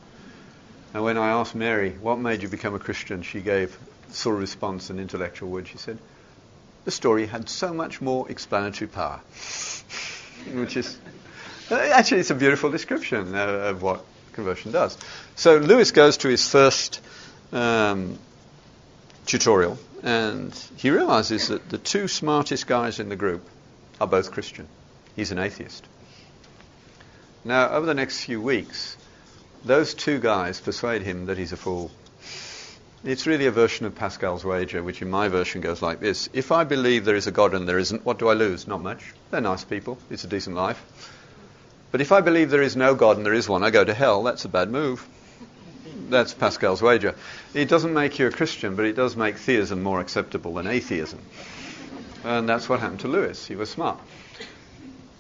And 0.94 1.04
when 1.04 1.18
I 1.18 1.30
asked 1.30 1.56
Mary, 1.56 1.92
"What 2.02 2.18
made 2.18 2.42
you 2.42 2.50
become 2.50 2.76
a 2.76 2.80
Christian?" 2.80 3.24
she 3.24 3.42
gave 3.42 3.78
sort 4.12 4.36
of 4.36 4.42
response, 4.42 4.90
an 4.90 5.00
intellectual 5.00 5.50
word. 5.50 5.68
She 5.68 5.78
said, 5.78 5.98
"The 6.88 6.92
story 6.92 7.26
had 7.26 7.50
so 7.50 7.74
much 7.74 8.00
more 8.00 8.32
explanatory 8.32 8.88
power," 8.88 9.20
which 10.54 10.78
is 10.78 10.98
actually 11.70 12.22
it's 12.22 12.30
a 12.30 12.36
beautiful 12.36 12.72
description 12.72 13.36
uh, 13.36 13.72
of 13.72 13.82
what 13.82 14.06
conversion 14.32 14.72
does. 14.72 14.98
So 15.36 15.58
Lewis 15.58 15.92
goes 15.92 16.16
to 16.20 16.30
his 16.30 16.50
first 16.50 17.02
um, 17.52 18.18
tutorial, 19.26 19.78
and 20.02 20.56
he 20.78 20.90
realizes 20.90 21.50
that 21.50 21.68
the 21.68 21.78
two 21.78 22.08
smartest 22.08 22.68
guys 22.68 23.02
in 23.02 23.10
the 23.10 23.18
group 23.18 23.46
are 24.00 24.08
both 24.08 24.32
Christian. 24.32 24.70
He's 25.14 25.32
an 25.34 25.40
atheist. 25.40 25.86
Now, 27.44 27.68
over 27.68 27.86
the 27.86 27.96
next 27.96 28.24
few 28.24 28.40
weeks, 28.40 28.96
those 29.66 29.94
two 29.94 30.20
guys 30.20 30.62
persuade 30.62 31.02
him 31.02 31.26
that 31.26 31.38
he's 31.38 31.52
a 31.52 31.58
fool. 31.58 31.92
It's 33.04 33.28
really 33.28 33.46
a 33.46 33.52
version 33.52 33.86
of 33.86 33.94
Pascal's 33.94 34.44
wager, 34.44 34.82
which 34.82 35.04
in 35.04 35.10
my 35.10 35.28
version 35.28 35.62
goes 35.62 35.82
like 35.82 36.00
this 36.00 36.30
If 36.34 36.52
I 36.52 36.64
believe 36.64 37.06
there 37.06 37.16
is 37.16 37.28
a 37.28 37.32
God 37.32 37.54
and 37.54 37.68
there 37.68 37.78
isn't, 37.78 38.04
what 38.04 38.18
do 38.18 38.28
I 38.28 38.34
lose? 38.34 38.68
Not 38.68 38.82
much. 38.82 39.14
They're 39.30 39.40
nice 39.40 39.64
people. 39.64 40.00
It's 40.10 40.24
a 40.24 40.28
decent 40.28 40.56
life. 40.56 40.84
But 41.92 42.02
if 42.02 42.12
I 42.12 42.22
believe 42.22 42.50
there 42.50 42.64
is 42.64 42.76
no 42.76 42.96
God 42.96 43.18
and 43.18 43.26
there 43.26 43.34
is 43.34 43.48
one, 43.48 43.64
I 43.64 43.70
go 43.70 43.84
to 43.84 43.94
hell. 43.94 44.24
That's 44.24 44.46
a 44.46 44.50
bad 44.50 44.72
move. 44.72 45.08
That's 46.10 46.34
Pascal's 46.34 46.82
wager. 46.82 47.16
It 47.54 47.70
doesn't 47.70 47.94
make 47.94 48.18
you 48.18 48.28
a 48.28 48.32
Christian, 48.32 48.76
but 48.76 48.86
it 48.86 48.96
does 48.96 49.16
make 49.16 49.38
theism 49.38 49.84
more 49.84 50.00
acceptable 50.00 50.56
than 50.56 50.68
atheism. 50.68 51.20
And 52.24 52.50
that's 52.50 52.68
what 52.68 52.80
happened 52.80 53.02
to 53.02 53.08
Lewis. 53.08 53.46
He 53.46 53.56
was 53.56 53.70
smart. 53.70 54.00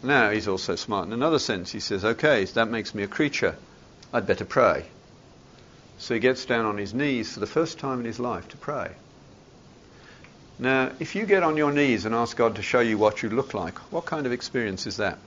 Now 0.01 0.31
he's 0.31 0.47
also 0.47 0.75
smart 0.75 1.07
in 1.07 1.13
another 1.13 1.39
sense. 1.39 1.71
He 1.71 1.79
says, 1.79 2.03
okay, 2.03 2.43
that 2.45 2.69
makes 2.69 2.95
me 2.95 3.03
a 3.03 3.07
creature. 3.07 3.55
I'd 4.11 4.27
better 4.27 4.45
pray. 4.45 4.85
So 5.97 6.13
he 6.13 6.19
gets 6.19 6.45
down 6.45 6.65
on 6.65 6.77
his 6.77 6.93
knees 6.93 7.33
for 7.33 7.39
the 7.39 7.47
first 7.47 7.79
time 7.79 7.99
in 7.99 8.05
his 8.05 8.19
life 8.19 8.47
to 8.49 8.57
pray. 8.57 8.91
Now, 10.59 10.91
if 10.99 11.15
you 11.15 11.25
get 11.25 11.43
on 11.43 11.57
your 11.57 11.71
knees 11.71 12.05
and 12.05 12.15
ask 12.15 12.35
God 12.35 12.55
to 12.55 12.61
show 12.61 12.79
you 12.79 12.97
what 12.97 13.21
you 13.21 13.29
look 13.29 13.53
like, 13.53 13.77
what 13.91 14.05
kind 14.05 14.25
of 14.25 14.31
experience 14.31 14.87
is 14.87 14.97
that? 14.97 15.19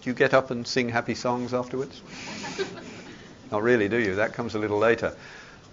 Do 0.00 0.10
you 0.10 0.14
get 0.14 0.34
up 0.34 0.50
and 0.50 0.66
sing 0.66 0.88
happy 0.88 1.14
songs 1.14 1.52
afterwards? 1.52 2.00
Not 3.50 3.62
really, 3.62 3.88
do 3.88 3.98
you? 3.98 4.16
That 4.16 4.32
comes 4.32 4.54
a 4.54 4.58
little 4.58 4.78
later. 4.78 5.14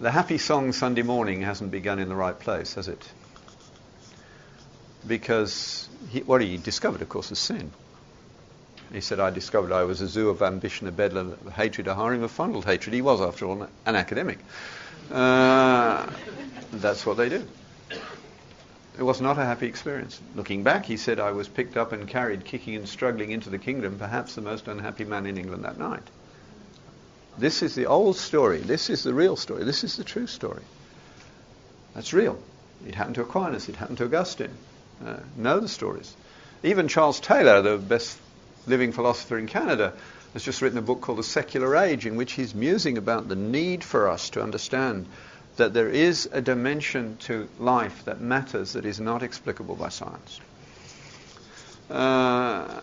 The 0.02 0.12
happy 0.12 0.38
song 0.38 0.72
Sunday 0.74 1.02
morning 1.02 1.42
hasn't 1.42 1.72
begun 1.72 2.00
in 2.00 2.10
the 2.10 2.16
right 2.16 2.38
place, 2.38 2.76
has 2.76 2.88
it? 2.88 3.10
Because 5.08 5.90
he, 6.10 6.20
what 6.20 6.42
he 6.42 6.58
discovered, 6.58 7.02
of 7.02 7.10
course, 7.10 7.32
is 7.32 7.40
sin. 7.40 7.72
He 8.92 9.02
said, 9.02 9.20
I 9.20 9.30
discovered 9.30 9.72
I 9.72 9.84
was 9.84 10.02
a 10.02 10.08
zoo 10.08 10.30
of 10.30 10.42
ambition, 10.42 10.88
a 10.88 10.92
bedlam, 10.92 11.38
a 11.46 11.52
hatred, 11.52 11.88
a 11.88 11.96
harem 11.96 12.24
of 12.24 12.32
fondled 12.32 12.66
hatred. 12.66 12.94
He 12.94 13.02
was, 13.02 13.22
after 13.22 13.46
all, 13.46 13.68
an 13.86 13.96
academic. 13.96 14.40
Uh, 15.12 16.08
that's 16.72 17.06
what 17.06 17.18
they 17.18 17.30
do. 17.30 17.46
It 18.98 19.04
was 19.04 19.22
not 19.22 19.38
a 19.38 19.46
happy 19.46 19.68
experience. 19.68 20.20
Looking 20.36 20.64
back, 20.64 20.86
he 20.86 20.98
said, 20.98 21.20
I 21.20 21.32
was 21.32 21.48
picked 21.48 21.78
up 21.78 21.94
and 21.94 22.08
carried, 22.08 22.44
kicking 22.44 22.76
and 22.76 22.90
struggling 22.90 23.32
into 23.32 23.50
the 23.50 23.60
kingdom, 23.60 23.98
perhaps 23.98 24.36
the 24.36 24.42
most 24.42 24.68
unhappy 24.68 25.06
man 25.06 25.26
in 25.26 25.38
England 25.38 25.64
that 25.64 25.78
night. 25.78 26.04
This 27.38 27.62
is 27.62 27.76
the 27.76 27.86
old 27.86 28.18
story. 28.18 28.60
This 28.60 28.90
is 28.90 29.04
the 29.04 29.14
real 29.14 29.36
story. 29.36 29.64
This 29.64 29.84
is 29.84 29.96
the 29.96 30.04
true 30.04 30.28
story. 30.28 30.64
That's 31.94 32.12
real. 32.12 32.38
It 32.86 32.96
happened 32.96 33.16
to 33.16 33.22
Aquinas. 33.22 33.70
It 33.70 33.78
happened 33.78 34.00
to 34.00 34.06
Augustine. 34.06 34.54
Uh, 35.06 35.18
know 35.38 35.60
the 35.60 35.70
stories. 35.70 36.14
Even 36.64 36.90
Charles 36.90 37.22
Taylor, 37.22 37.62
the 37.62 37.78
best 37.78 38.18
living 38.70 38.92
philosopher 38.92 39.38
in 39.38 39.48
Canada, 39.48 39.94
has 40.34 40.44
just 40.44 40.62
written 40.62 40.78
a 40.78 40.82
book 40.82 41.02
called 41.02 41.18
The 41.18 41.24
Secular 41.24 41.76
Age, 41.76 42.06
in 42.06 42.16
which 42.16 42.34
he's 42.34 42.54
musing 42.56 42.98
about 42.98 43.28
the 43.28 43.36
need 43.36 43.84
for 43.84 44.08
us 44.08 44.30
to 44.32 44.42
understand 44.42 45.08
that 45.58 45.74
there 45.74 45.90
is 45.90 46.30
a 46.32 46.42
dimension 46.42 47.18
to 47.22 47.50
life 47.60 48.06
that 48.06 48.22
matters 48.22 48.74
that 48.74 48.86
is 48.86 49.00
not 49.00 49.24
explicable 49.24 49.76
by 49.76 49.90
science. 49.90 50.40
Uh, 51.90 52.80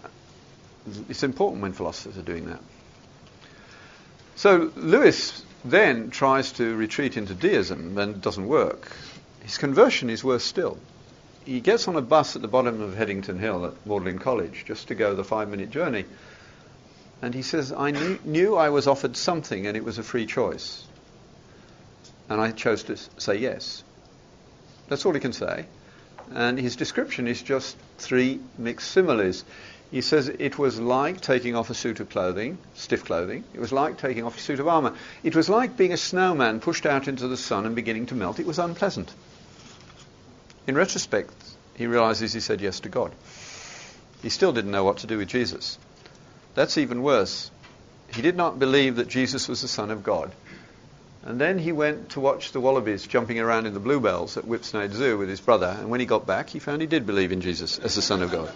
it's 1.09 1.23
important 1.23 1.63
when 1.63 1.73
philosophers 1.73 2.19
are 2.19 2.23
doing 2.23 2.47
that. 2.47 2.61
So 4.35 4.71
Lewis 4.77 5.43
then 5.65 6.11
tries 6.11 6.53
to 6.53 6.77
retreat 6.77 7.17
into 7.17 7.35
deism 7.35 7.97
and 7.97 8.17
it 8.17 8.21
doesn't 8.21 8.47
work. 8.47 8.95
His 9.43 9.57
conversion 9.57 10.11
is 10.11 10.23
worse 10.23 10.45
still. 10.45 10.79
He 11.47 11.61
gets 11.61 11.87
on 11.87 11.95
a 11.95 12.03
bus 12.03 12.35
at 12.35 12.43
the 12.43 12.49
bottom 12.49 12.81
of 12.81 12.97
Headington 12.97 13.39
Hill 13.39 13.67
at 13.67 13.87
Magdalen 13.87 14.19
College 14.19 14.65
just 14.67 14.89
to 14.89 14.97
go 14.97 15.15
the 15.15 15.23
five 15.23 15.49
minute 15.49 15.71
journey. 15.71 16.05
And 17.23 17.33
he 17.33 17.43
says, 17.43 17.71
I 17.71 17.93
knew, 17.93 18.19
knew 18.25 18.57
I 18.57 18.71
was 18.71 18.89
offered 18.89 19.17
something 19.17 19.65
and 19.65 19.77
it 19.77 19.85
was 19.85 19.99
a 19.99 20.03
free 20.03 20.27
choice. 20.27 20.85
And 22.29 22.41
I 22.41 22.51
chose 22.51 22.83
to 22.85 22.97
say 22.97 23.37
yes. 23.37 23.85
That's 24.89 25.07
all 25.07 25.15
he 25.15 25.21
can 25.21 25.33
say. 25.33 25.67
And 26.35 26.59
his 26.59 26.75
description 26.75 27.29
is 27.29 27.41
just 27.41 27.77
three 27.99 28.41
mixed 28.59 28.91
similes. 28.91 29.45
He 29.93 30.01
says 30.01 30.27
it 30.27 30.59
was 30.59 30.81
like 30.81 31.21
taking 31.21 31.55
off 31.55 31.71
a 31.71 31.75
suit 31.75 32.01
of 32.01 32.11
clothing, 32.11 32.59
stiff 32.75 33.05
clothing. 33.05 33.45
It 33.55 33.61
was 33.61 33.71
like 33.71 33.99
taking 33.99 34.25
off 34.25 34.37
a 34.37 34.41
suit 34.41 34.59
of 34.59 34.67
armour. 34.67 34.95
It 35.23 35.37
was 35.37 35.49
like 35.49 35.77
being 35.77 35.93
a 35.93 35.97
snowman 35.97 36.59
pushed 36.59 36.87
out 36.87 37.07
into 37.07 37.29
the 37.29 37.37
sun 37.37 37.67
and 37.67 37.77
beginning 37.77 38.07
to 38.07 38.17
melt. 38.17 38.41
It 38.41 38.47
was 38.47 38.59
unpleasant. 38.59 39.15
In 40.67 40.75
retrospect, 40.75 41.33
he 41.75 41.87
realizes 41.87 42.33
he 42.33 42.41
said 42.41 42.61
yes 42.61 42.81
to 42.81 42.89
God. 42.89 43.13
He 44.23 44.31
still 44.31 44.53
didn't 44.53 44.73
know 44.73 44.85
what 44.85 44.99
to 44.99 45.07
do 45.07 45.19
with 45.19 45.29
Jesus. 45.29 45.79
That's 46.55 46.79
even 46.79 47.03
worse. 47.03 47.51
He 48.13 48.23
did 48.23 48.37
not 48.37 48.59
believe 48.59 48.97
that 48.97 49.09
Jesus 49.09 49.49
was 49.49 49.63
the 49.63 49.69
Son 49.69 49.91
of 49.91 50.03
God. 50.03 50.33
And 51.25 51.41
then 51.41 51.59
he 51.59 51.73
went 51.73 52.11
to 52.11 52.21
watch 52.21 52.53
the 52.53 52.61
wallabies 52.61 53.07
jumping 53.07 53.39
around 53.39 53.67
in 53.67 53.75
the 53.75 53.81
bluebells 53.81 54.37
at 54.37 54.45
Whipsnade 54.45 54.93
Zoo 54.93 55.19
with 55.19 55.29
his 55.29 55.41
brother. 55.41 55.77
And 55.79 55.91
when 55.91 56.01
he 56.01 56.07
got 56.07 56.27
back, 56.27 56.49
he 56.49 56.59
found 56.59 56.81
he 56.81 56.87
did 56.87 57.07
believe 57.07 57.33
in 57.33 57.41
Jesus 57.41 57.79
as 57.79 57.95
the 57.95 58.03
Son 58.03 58.23
of 58.23 58.31
God. 58.31 58.51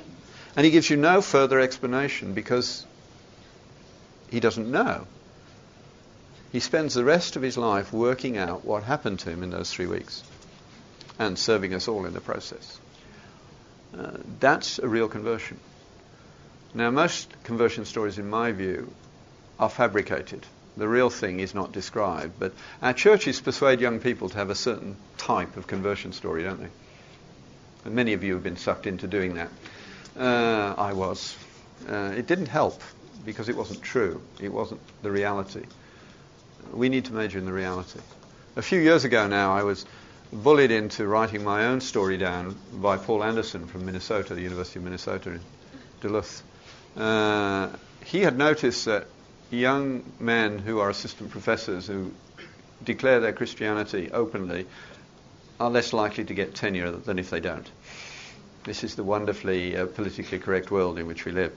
And 0.56 0.64
he 0.64 0.72
gives 0.72 0.88
you 0.88 0.96
no 0.96 1.20
further 1.20 1.60
explanation 1.60 2.32
because 2.32 2.86
he 4.30 4.40
doesn't 4.40 4.70
know. 4.70 5.06
He 6.52 6.60
spends 6.60 6.94
the 6.94 7.04
rest 7.04 7.36
of 7.36 7.42
his 7.42 7.56
life 7.56 7.92
working 7.92 8.36
out 8.36 8.64
what 8.64 8.82
happened 8.82 9.20
to 9.20 9.30
him 9.30 9.42
in 9.42 9.50
those 9.50 9.72
three 9.72 9.86
weeks 9.86 10.24
and 11.20 11.38
serving 11.38 11.74
us 11.74 11.86
all 11.86 12.06
in 12.06 12.14
the 12.14 12.20
process. 12.20 12.80
Uh, 13.96 14.12
that's 14.40 14.78
a 14.78 14.88
real 14.88 15.06
conversion. 15.06 15.60
Now, 16.72 16.90
most 16.90 17.30
conversion 17.44 17.84
stories, 17.84 18.18
in 18.18 18.30
my 18.30 18.52
view, 18.52 18.90
are 19.58 19.68
fabricated. 19.68 20.46
The 20.78 20.88
real 20.88 21.10
thing 21.10 21.40
is 21.40 21.54
not 21.54 21.72
described. 21.72 22.34
But 22.38 22.54
our 22.80 22.94
churches 22.94 23.38
persuade 23.38 23.80
young 23.80 24.00
people 24.00 24.30
to 24.30 24.36
have 24.38 24.48
a 24.48 24.54
certain 24.54 24.96
type 25.18 25.58
of 25.58 25.66
conversion 25.66 26.12
story, 26.12 26.42
don't 26.42 26.60
they? 26.60 26.70
And 27.84 27.94
many 27.94 28.14
of 28.14 28.24
you 28.24 28.32
have 28.34 28.42
been 28.42 28.56
sucked 28.56 28.86
into 28.86 29.06
doing 29.06 29.34
that. 29.34 29.50
Uh, 30.18 30.74
I 30.78 30.94
was. 30.94 31.36
Uh, 31.86 32.14
it 32.16 32.26
didn't 32.26 32.46
help 32.48 32.80
because 33.26 33.50
it 33.50 33.56
wasn't 33.56 33.82
true. 33.82 34.22
It 34.40 34.52
wasn't 34.52 34.80
the 35.02 35.10
reality. 35.10 35.64
We 36.72 36.88
need 36.88 37.06
to 37.06 37.12
major 37.12 37.38
in 37.38 37.44
the 37.44 37.52
reality. 37.52 38.00
A 38.56 38.62
few 38.62 38.80
years 38.80 39.04
ago 39.04 39.26
now, 39.26 39.54
I 39.54 39.64
was 39.64 39.84
bullied 40.32 40.70
into 40.70 41.06
writing 41.06 41.42
my 41.42 41.66
own 41.66 41.80
story 41.80 42.16
down 42.16 42.56
by 42.74 42.96
Paul 42.96 43.24
Anderson 43.24 43.66
from 43.66 43.86
Minnesota, 43.86 44.34
the 44.34 44.42
University 44.42 44.78
of 44.78 44.84
Minnesota 44.84 45.30
in 45.30 45.40
Duluth. 46.00 46.42
Uh, 46.96 47.68
he 48.04 48.20
had 48.20 48.36
noticed 48.36 48.84
that 48.84 49.06
young 49.50 50.04
men 50.18 50.58
who 50.58 50.78
are 50.78 50.90
assistant 50.90 51.30
professors 51.30 51.86
who 51.86 52.12
declare 52.84 53.20
their 53.20 53.32
Christianity 53.32 54.10
openly 54.12 54.66
are 55.58 55.70
less 55.70 55.92
likely 55.92 56.24
to 56.24 56.34
get 56.34 56.54
tenure 56.54 56.90
than 56.90 57.18
if 57.18 57.30
they 57.30 57.40
don't. 57.40 57.68
This 58.64 58.84
is 58.84 58.94
the 58.94 59.04
wonderfully 59.04 59.76
uh, 59.76 59.86
politically 59.86 60.38
correct 60.38 60.70
world 60.70 60.98
in 60.98 61.06
which 61.06 61.24
we 61.24 61.32
live. 61.32 61.52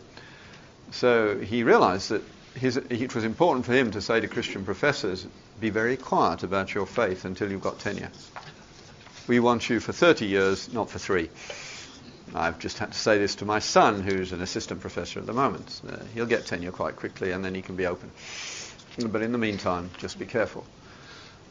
So 0.92 1.40
he 1.40 1.64
realized 1.64 2.10
that 2.10 2.22
his, 2.56 2.78
it 2.78 3.16
was 3.16 3.24
important 3.24 3.66
for 3.66 3.74
him 3.74 3.92
to 3.92 4.02
say 4.02 4.20
to 4.20 4.28
Christian 4.28 4.66
professors, 4.66 5.26
be 5.60 5.70
very 5.70 5.98
quiet 5.98 6.44
about 6.44 6.74
your 6.74 6.86
faith 6.86 7.26
until 7.26 7.52
you've 7.52 7.62
got 7.62 7.80
tenure. 7.80 8.10
We 9.26 9.40
want 9.40 9.70
you 9.70 9.80
for 9.80 9.94
30 9.94 10.26
years, 10.26 10.74
not 10.74 10.90
for 10.90 11.00
three. 11.00 11.30
I've 12.36 12.60
just 12.60 12.78
had 12.78 12.92
to 12.92 12.98
say 12.98 13.20
this 13.20 13.36
to 13.36 13.46
my 13.46 13.60
son, 13.60 14.02
who's 14.02 14.34
an 14.34 14.42
assistant 14.42 14.82
professor 14.82 15.20
at 15.20 15.26
the 15.26 15.34
moment. 15.34 15.82
Uh, 15.88 15.98
he'll 16.14 16.26
get 16.26 16.46
tenure 16.46 16.72
quite 16.72 16.98
quickly 16.98 17.32
and 17.32 17.44
then 17.44 17.56
he 17.56 17.62
can 17.62 17.76
be 17.76 17.86
open. 17.86 18.12
But 18.98 19.22
in 19.22 19.32
the 19.32 19.38
meantime, 19.38 19.92
just 19.98 20.20
be 20.20 20.26
careful. 20.26 20.66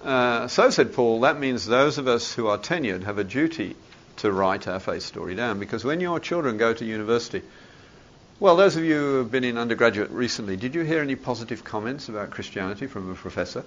Uh, 0.05 0.49
so, 0.49 0.69
said 0.71 0.93
Paul, 0.93 1.21
that 1.21 1.39
means 1.39 1.65
those 1.65 1.97
of 1.97 2.09
us 2.09 2.35
who 2.35 2.49
are 2.49 2.59
tenured 2.59 3.05
have 3.05 3.19
a 3.19 3.25
duty 3.25 3.77
to 4.17 4.31
write 4.31 4.69
our 4.69 4.81
faith 4.81 5.03
story 5.03 5.35
down 5.35 5.59
because 5.59 5.85
when 5.85 6.01
your 6.01 6.21
children 6.21 6.59
go 6.59 6.75
to 6.75 6.85
university, 6.85 7.43
well, 8.39 8.57
those 8.57 8.77
of 8.77 8.85
you 8.85 8.97
who 8.97 9.19
have 9.19 9.31
been 9.31 9.45
in 9.45 9.57
undergraduate 9.57 10.11
recently, 10.11 10.57
did 10.57 10.75
you 10.75 10.83
hear 10.83 11.01
any 11.01 11.15
positive 11.15 11.65
comments 11.65 12.09
about 12.09 12.31
Christianity 12.31 12.87
from 12.87 13.11
a 13.11 13.15
professor? 13.15 13.65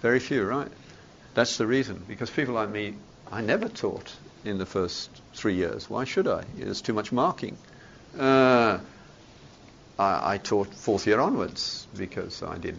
Very 0.00 0.20
few, 0.20 0.44
right? 0.44 0.70
That's 1.34 1.56
the 1.58 1.66
reason. 1.66 2.02
Because 2.08 2.30
people 2.30 2.54
like 2.54 2.70
me, 2.70 2.94
I 3.30 3.40
never 3.40 3.68
taught 3.68 4.12
in 4.44 4.58
the 4.58 4.66
first 4.66 5.10
three 5.34 5.54
years. 5.54 5.88
Why 5.88 6.04
should 6.04 6.26
I? 6.26 6.44
There's 6.56 6.82
too 6.82 6.92
much 6.92 7.12
marking. 7.12 7.56
Uh, 8.18 8.78
I, 9.98 10.34
I, 10.34 10.38
taught 10.38 10.74
fourth 10.74 11.06
year 11.06 11.20
onwards 11.20 11.86
because 11.96 12.42
I 12.42 12.58
did 12.58 12.76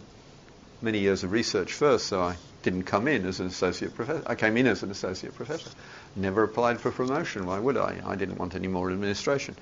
many 0.82 1.00
years 1.00 1.24
of 1.24 1.32
research 1.32 1.72
first, 1.72 2.08
so 2.08 2.22
I 2.22 2.36
didn't 2.64 2.84
come 2.84 3.08
in 3.08 3.26
as 3.26 3.40
an 3.40 3.48
associate 3.48 3.96
professor. 3.96 4.24
I 4.28 4.36
came 4.36 4.58
in 4.58 4.68
as 4.68 4.84
an 4.84 4.92
associate 4.92 5.36
professor. 5.36 5.70
Never 6.16 6.44
applied 6.44 6.82
for 6.82 6.92
promotion. 6.92 7.46
Why 7.46 7.60
would 7.60 7.78
I? 7.78 8.02
I 8.06 8.16
didn't 8.16 8.38
want 8.38 8.56
any 8.56 8.68
more 8.68 8.92
administration. 8.92 9.56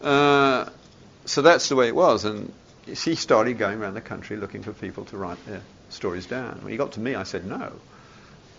Uh, 0.00 0.66
so 1.24 1.42
that's 1.42 1.68
the 1.68 1.76
way 1.76 1.88
it 1.88 1.96
was. 1.96 2.24
And 2.24 2.52
he 2.86 3.14
started 3.14 3.58
going 3.58 3.80
around 3.80 3.94
the 3.94 4.00
country 4.00 4.36
looking 4.36 4.62
for 4.62 4.72
people 4.72 5.04
to 5.06 5.16
write 5.16 5.44
their 5.46 5.62
stories 5.88 6.26
down. 6.26 6.60
When 6.62 6.70
he 6.70 6.76
got 6.76 6.92
to 6.92 7.00
me, 7.00 7.14
I 7.14 7.24
said 7.24 7.44
no. 7.44 7.72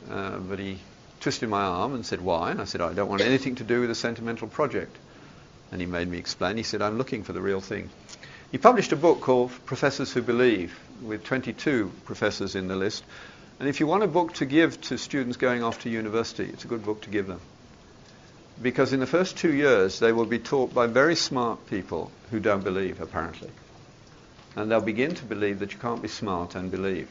Uh, 0.10 0.38
but 0.38 0.60
he 0.60 0.80
twisted 1.20 1.49
my 1.49 1.64
arm 1.64 1.93
and 1.93 2.06
said, 2.06 2.22
Why? 2.22 2.51
And 2.51 2.62
I 2.62 2.66
said, 2.66 2.82
I 2.82 2.93
don't 2.93 3.10
want 3.10 3.22
anything 3.22 3.56
to 3.56 3.64
do 3.64 3.82
with 3.82 3.91
a 3.91 3.95
sentimental 3.95 4.47
project. 4.47 4.95
And 5.72 5.82
he 5.82 5.88
made 5.88 6.08
me 6.08 6.18
explain. 6.18 6.58
He 6.58 6.64
said, 6.64 6.82
I'm 6.82 6.97
looking 6.97 7.24
for 7.24 7.34
the 7.34 7.41
real 7.41 7.62
thing. 7.62 7.89
He 8.51 8.58
published 8.58 8.91
a 8.91 8.95
book 8.95 9.22
called 9.22 9.51
Professors 9.66 10.14
Who 10.14 10.22
Believe, 10.22 10.80
with 11.01 11.24
22 11.24 11.91
professors 12.06 12.56
in 12.56 12.68
the 12.68 12.76
list. 12.76 13.04
And 13.60 13.68
if 13.68 13.80
you 13.80 13.88
want 13.88 14.04
a 14.04 14.08
book 14.08 14.34
to 14.36 14.45
give 14.45 14.80
to 14.82 14.97
students 14.97 15.38
going 15.38 15.64
off 15.64 15.82
to 15.82 15.89
university, 15.89 16.45
it's 16.45 16.66
a 16.66 16.68
good 16.68 16.84
book 16.84 17.01
to 17.01 17.10
give 17.10 17.28
them 17.28 17.39
because 18.62 18.93
in 18.93 18.99
the 18.99 19.08
first 19.08 19.38
two 19.38 19.54
years 19.54 19.99
they 19.99 20.12
will 20.12 20.26
be 20.26 20.39
taught 20.39 20.74
by 20.74 20.88
very 20.88 21.16
smart 21.16 21.66
people 21.68 22.12
who 22.30 22.39
don't 22.39 22.64
believe, 22.64 23.01
apparently. 23.01 23.49
And 24.56 24.70
they'll 24.70 24.82
begin 24.82 25.16
to 25.16 25.26
believe 25.26 25.60
that 25.60 25.74
you 25.74 25.80
can't 25.80 26.01
be 26.01 26.08
smart 26.08 26.56
and 26.56 26.70
believe. 26.70 27.10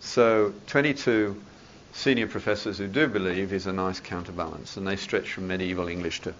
So 0.00 0.52
22 0.68 1.40
senior 1.92 2.26
professors 2.26 2.78
who 2.78 2.88
do 2.88 3.06
believe 3.06 3.52
is 3.52 3.66
a 3.66 3.72
nice 3.72 4.00
counterbalance, 4.00 4.76
and 4.76 4.86
they 4.86 4.96
stretch 4.96 5.32
from 5.32 5.48
medieval 5.48 5.88
English 5.88 6.20
to, 6.22 6.34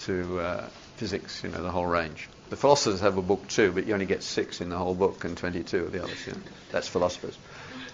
to 0.00 0.40
uh, 0.40 0.68
physics, 0.96 1.42
you 1.44 1.50
know, 1.50 1.62
the 1.62 1.70
whole 1.70 1.86
range. 1.86 2.28
The 2.50 2.56
philosophers 2.56 3.00
have 3.00 3.16
a 3.16 3.22
book 3.22 3.46
too, 3.48 3.72
but 3.72 3.86
you 3.86 3.94
only 3.94 4.06
get 4.06 4.22
six 4.22 4.60
in 4.60 4.70
the 4.70 4.76
whole 4.76 4.94
book 4.94 5.24
and 5.24 5.36
22 5.36 5.84
of 5.84 5.92
the 5.92 6.02
others. 6.02 6.26
You 6.26 6.32
know. 6.32 6.40
That's 6.72 6.88
philosophers. 6.88 7.38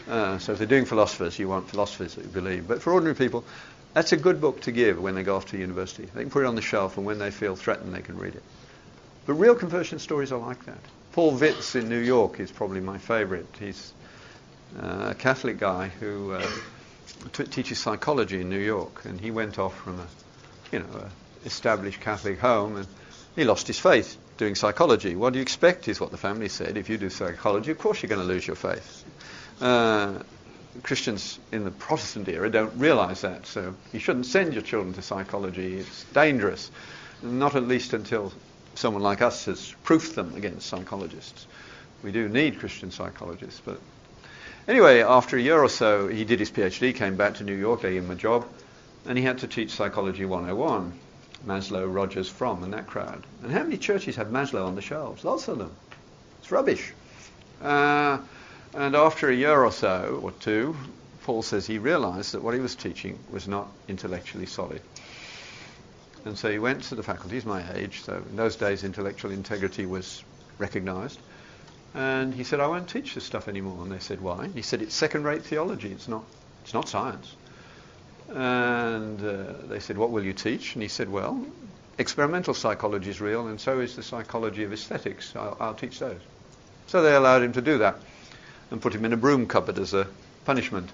Uh, 0.09 0.39
so 0.39 0.53
if 0.53 0.59
they're 0.59 0.67
doing 0.67 0.85
philosophers, 0.85 1.39
you 1.39 1.49
want 1.49 1.69
philosophers 1.69 2.15
who 2.15 2.23
believe. 2.23 2.67
But 2.67 2.81
for 2.81 2.93
ordinary 2.93 3.17
people, 3.17 3.45
that's 3.93 4.13
a 4.13 4.17
good 4.17 4.41
book 4.41 4.63
to 4.63 4.73
give 4.73 5.01
when 5.01 5.15
they 5.15 5.23
go 5.23 5.37
off 5.37 5.47
to 5.47 5.59
university. 5.59 6.09
They 6.15 6.23
can 6.23 6.31
put 6.31 6.45
it 6.45 6.47
on 6.47 6.55
the 6.55 6.63
shelf, 6.63 6.97
and 6.97 7.05
when 7.05 7.19
they 7.19 7.31
feel 7.31 7.57
threatened, 7.57 7.95
they 7.95 8.03
can 8.03 8.17
read 8.17 8.35
it. 8.35 8.43
But 9.27 9.35
real 9.35 9.55
conversion 9.55 9.99
stories 9.99 10.33
are 10.33 10.39
like 10.39 10.65
that. 10.67 10.79
Paul 11.13 11.37
Vitz 11.37 11.75
in 11.75 11.89
New 11.89 11.99
York 11.99 12.39
is 12.41 12.51
probably 12.51 12.81
my 12.81 12.99
favorite. 12.99 13.47
He's 13.59 13.93
uh, 14.81 15.09
a 15.11 15.15
Catholic 15.15 15.59
guy 15.59 15.89
who 15.89 16.33
uh, 16.33 16.47
t- 17.33 17.45
teaches 17.45 17.79
psychology 17.79 18.41
in 18.41 18.51
New 18.51 18.59
York, 18.59 19.05
and 19.05 19.21
he 19.21 19.31
went 19.31 19.59
off 19.59 19.77
from 19.77 20.01
a, 20.01 20.07
you 20.73 20.81
know, 20.81 20.87
a 20.95 21.11
established 21.47 22.01
Catholic 22.01 22.39
home, 22.39 22.77
and 22.77 22.87
he 23.35 23.45
lost 23.45 23.67
his 23.67 23.79
faith 23.79 24.19
doing 24.37 24.55
psychology. 24.55 25.17
What 25.17 25.33
do 25.33 25.39
you 25.39 25.43
expect? 25.43 25.89
Is 25.89 26.01
what 26.01 26.11
the 26.11 26.17
family 26.17 26.49
said. 26.49 26.77
If 26.77 26.89
you 26.89 26.99
do 26.99 27.09
psychology, 27.09 27.71
of 27.71 27.79
course 27.79 28.03
you're 28.03 28.09
going 28.09 28.21
to 28.21 28.27
lose 28.27 28.47
your 28.47 28.57
faith. 28.57 29.05
Uh, 29.61 30.19
Christians 30.83 31.39
in 31.53 31.65
the 31.65 31.71
Protestant 31.71 32.29
era 32.29 32.51
don't 32.51 32.77
realize 32.77 33.23
that. 33.23 33.47
So 33.47 33.75
you 33.93 33.99
shouldn't 33.99 34.27
send 34.27 34.53
your 34.53 34.63
children 34.63 34.93
to 34.95 35.03
psychology. 35.03 35.79
It's 35.79 36.05
dangerous. 36.13 36.71
Not 37.23 37.55
at 37.55 37.67
least 37.67 37.95
until 37.95 38.33
someone 38.75 39.03
like 39.03 39.23
us 39.23 39.47
has 39.47 39.75
proofed 39.85 40.15
them 40.15 40.35
against 40.35 40.67
psychologists. 40.67 41.47
We 42.03 42.13
do 42.13 42.29
need 42.29 42.59
Christian 42.59 42.91
psychologists. 42.91 43.63
But 43.65 43.81
anyway, 44.69 45.01
after 45.01 45.37
a 45.37 45.41
year 45.41 45.63
or 45.63 45.69
so, 45.69 46.09
he 46.09 46.25
did 46.25 46.41
his 46.41 46.51
PhD, 46.51 46.95
came 46.95 47.17
back 47.17 47.35
to 47.37 47.45
New 47.45 47.55
York, 47.55 47.83
they 47.83 47.95
gave 47.95 48.05
him 48.05 48.11
a 48.11 48.17
job, 48.17 48.47
and 49.07 49.17
he 49.17 49.25
had 49.25 49.39
to 49.39 49.49
teach 49.49 49.71
Psychology 49.71 50.25
101. 50.25 50.99
Maslow, 51.47 51.93
Rogers, 51.93 52.29
Fromm, 52.29 52.65
and 52.65 52.73
that 52.73 52.87
crowd. 52.87 53.25
And 53.43 53.53
how 53.53 53.63
many 53.63 53.77
churches 53.77 54.17
have 54.17 54.29
Maslow 54.29 54.67
on 54.67 54.75
the 54.75 54.83
shelves? 54.83 55.25
Lots 55.25 55.49
of 55.49 55.59
them. 55.59 55.71
It's 56.41 56.51
rubbish. 56.51 56.93
Uh, 57.63 58.19
and 58.75 58.97
after 58.97 59.29
a 59.29 59.35
year 59.35 59.63
or 59.63 59.73
so, 59.73 60.21
or 60.23 60.33
two, 60.33 60.77
Paul 61.23 61.43
says 61.43 61.67
he 61.67 61.79
realized 61.79 62.33
that 62.33 62.43
what 62.43 62.55
he 62.55 62.61
was 62.61 62.75
teaching 62.75 63.19
was 63.31 63.49
not 63.49 63.69
intellectually 63.89 64.47
solid. 64.47 64.83
And 66.25 66.37
so 66.37 66.51
he 66.51 66.59
went 66.59 66.83
to 66.85 66.97
the 66.97 67.03
faculty, 67.03 67.37
he's 67.37 67.47
my 67.47 67.65
age, 67.75 68.03
so 68.03 68.15
in 68.29 68.37
those 68.37 68.57
days 68.57 68.83
intellectual 68.83 69.31
integrity 69.31 69.87
was 69.87 70.25
recognized. 70.59 71.21
And 71.95 72.35
he 72.35 72.45
said, 72.45 72.61
I 72.61 72.67
won't 72.67 72.89
teach 72.89 73.15
this 73.15 73.25
stuff 73.25 73.49
anymore. 73.49 73.83
And 73.83 73.91
they 73.91 73.99
said, 73.99 74.21
why? 74.21 74.49
he 74.49 74.63
said, 74.63 74.83
it's 74.83 74.95
second-rate 74.95 75.43
theology, 75.43 75.93
it's 75.93 76.09
not, 76.09 76.25
it's 76.63 76.75
not 76.75 76.89
science. 76.89 77.35
And 78.29 79.23
uh, 79.25 79.53
they 79.69 79.81
said, 79.81 79.97
what 79.97 80.11
will 80.11 80.25
you 80.25 80.33
teach? 80.33 80.75
And 80.75 80.83
he 80.83 80.89
said, 80.89 81.09
well, 81.09 81.45
experimental 81.99 82.55
psychology 82.55 83.11
is 83.11 83.21
real, 83.21 83.47
and 83.47 83.61
so 83.61 83.81
is 83.81 83.97
the 83.97 84.03
psychology 84.03 84.65
of 84.65 84.73
aesthetics. 84.73 85.35
I'll, 85.37 85.57
I'll 85.61 85.75
teach 85.75 85.99
those. 85.99 86.21
So 86.87 87.03
they 87.03 87.15
allowed 87.15 87.43
him 87.43 87.53
to 87.53 87.63
do 87.63 87.79
that 87.79 87.97
and 88.71 88.81
put 88.83 88.95
him 88.95 89.05
in 89.05 89.13
a 89.13 89.17
broom 89.17 89.47
cupboard 89.47 89.79
as 89.79 89.95
a 89.95 90.07
punishment. 90.45 90.91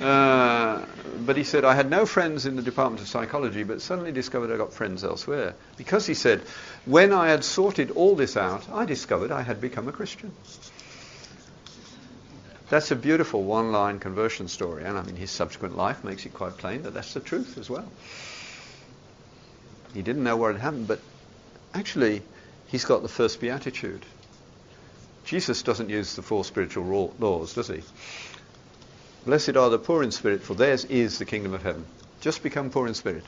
Uh, 0.00 0.84
but 1.24 1.36
he 1.36 1.44
said, 1.44 1.64
I 1.64 1.74
had 1.74 1.90
no 1.90 2.04
friends 2.04 2.44
in 2.44 2.56
the 2.56 2.62
Department 2.62 3.00
of 3.00 3.08
Psychology, 3.08 3.62
but 3.62 3.80
suddenly 3.80 4.12
discovered 4.12 4.52
I 4.52 4.56
got 4.56 4.72
friends 4.72 5.04
elsewhere. 5.04 5.54
Because 5.76 6.06
he 6.06 6.14
said, 6.14 6.42
when 6.84 7.12
I 7.12 7.28
had 7.28 7.44
sorted 7.44 7.92
all 7.92 8.14
this 8.14 8.36
out, 8.36 8.68
I 8.70 8.84
discovered 8.84 9.32
I 9.32 9.42
had 9.42 9.60
become 9.60 9.88
a 9.88 9.92
Christian. 9.92 10.32
That's 12.68 12.90
a 12.90 12.96
beautiful 12.96 13.42
one 13.42 13.70
line 13.72 14.00
conversion 14.00 14.48
story, 14.48 14.84
and 14.84 14.98
I 14.98 15.02
mean, 15.02 15.16
his 15.16 15.30
subsequent 15.30 15.76
life 15.76 16.02
makes 16.02 16.26
it 16.26 16.34
quite 16.34 16.56
plain 16.56 16.82
that 16.82 16.94
that's 16.94 17.14
the 17.14 17.20
truth 17.20 17.58
as 17.58 17.70
well. 17.70 17.88
He 19.94 20.02
didn't 20.02 20.24
know 20.24 20.36
what 20.36 20.52
had 20.52 20.60
happened, 20.60 20.88
but 20.88 21.00
actually, 21.72 22.22
he's 22.66 22.84
got 22.84 23.02
the 23.02 23.08
first 23.08 23.40
beatitude. 23.40 24.04
Jesus 25.24 25.62
doesn't 25.62 25.90
use 25.90 26.16
the 26.16 26.22
four 26.22 26.44
spiritual 26.44 27.14
laws, 27.18 27.54
does 27.54 27.68
he? 27.68 27.82
Blessed 29.26 29.56
are 29.56 29.70
the 29.70 29.78
poor 29.78 30.04
in 30.04 30.12
spirit, 30.12 30.42
for 30.42 30.54
theirs 30.54 30.84
is 30.84 31.18
the 31.18 31.24
kingdom 31.24 31.52
of 31.52 31.64
heaven. 31.64 31.84
Just 32.20 32.44
become 32.44 32.70
poor 32.70 32.86
in 32.86 32.94
spirit, 32.94 33.24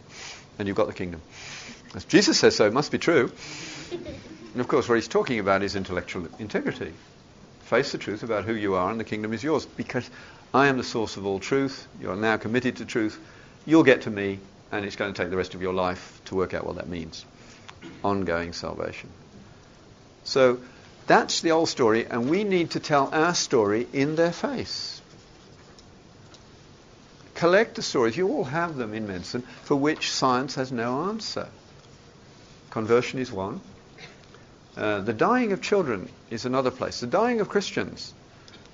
and 0.57 0.69
you've 0.69 0.77
got 0.77 0.87
the 0.87 0.93
kingdom. 0.93 1.21
As 1.93 2.05
Jesus 2.05 2.39
says 2.39 2.55
so, 2.55 2.67
it 2.67 2.73
must 2.73 2.93
be 2.93 2.99
true. 2.99 3.33
And 4.53 4.61
of 4.61 4.69
course, 4.69 4.89
what 4.89 4.95
he's 4.95 5.09
talking 5.09 5.41
about 5.41 5.65
is 5.65 5.75
intellectual 5.75 6.29
integrity. 6.39 6.93
Face 7.63 7.91
the 7.91 7.99
truth 7.99 8.23
about 8.23 8.45
who 8.45 8.55
you 8.55 8.75
are, 8.75 8.89
and 8.93 9.01
the 9.01 9.05
kingdom 9.05 9.33
is 9.33 9.43
yours. 9.43 9.67
Because 9.67 10.09
I 10.55 10.69
am 10.69 10.77
the 10.77 10.85
source 10.85 11.17
of 11.17 11.27
all 11.27 11.41
truth. 11.41 11.89
You 12.01 12.13
are 12.13 12.17
now 12.17 12.37
committed 12.37 12.77
to 12.77 12.85
truth. 12.85 13.19
You'll 13.67 13.83
get 13.83 14.03
to 14.03 14.11
me, 14.11 14.39
and 14.71 14.85
it's 14.85 14.95
going 14.95 15.13
to 15.13 15.21
take 15.21 15.31
the 15.31 15.37
rest 15.37 15.55
of 15.55 15.63
your 15.63 15.75
life 15.75 16.21
to 16.27 16.37
work 16.37 16.55
out 16.55 16.65
what 16.65 16.77
that 16.77 16.89
means. 16.89 17.25
Ongoing 18.05 18.53
salvation. 18.53 19.11
So, 20.23 20.61
that's 21.09 21.41
the 21.41 21.51
old 21.51 21.69
story, 21.69 22.07
and 22.07 22.31
we 22.31 22.45
need 22.45 22.71
to 22.71 22.81
tell 22.81 23.13
our 23.13 23.35
story 23.35 23.89
in 23.93 24.15
their 24.15 24.33
face. 24.33 24.98
Collect 27.39 27.77
the 27.77 27.83
stories. 27.83 28.17
You 28.17 28.27
all 28.31 28.43
have 28.43 28.75
them 28.75 28.93
in 28.95 29.07
medicine 29.07 29.43
for 29.63 29.77
which 29.77 30.11
science 30.11 30.57
has 30.57 30.73
no 30.73 31.05
answer. 31.05 31.47
Conversion 32.71 33.21
is 33.21 33.31
one. 33.31 33.61
Uh, 34.77 35.03
the 35.03 35.13
dying 35.13 35.53
of 35.53 35.63
children 35.63 36.09
is 36.31 36.47
another 36.47 36.73
place. 36.73 36.99
The 36.99 37.07
dying 37.07 37.41
of 37.41 37.49
Christians. 37.49 38.13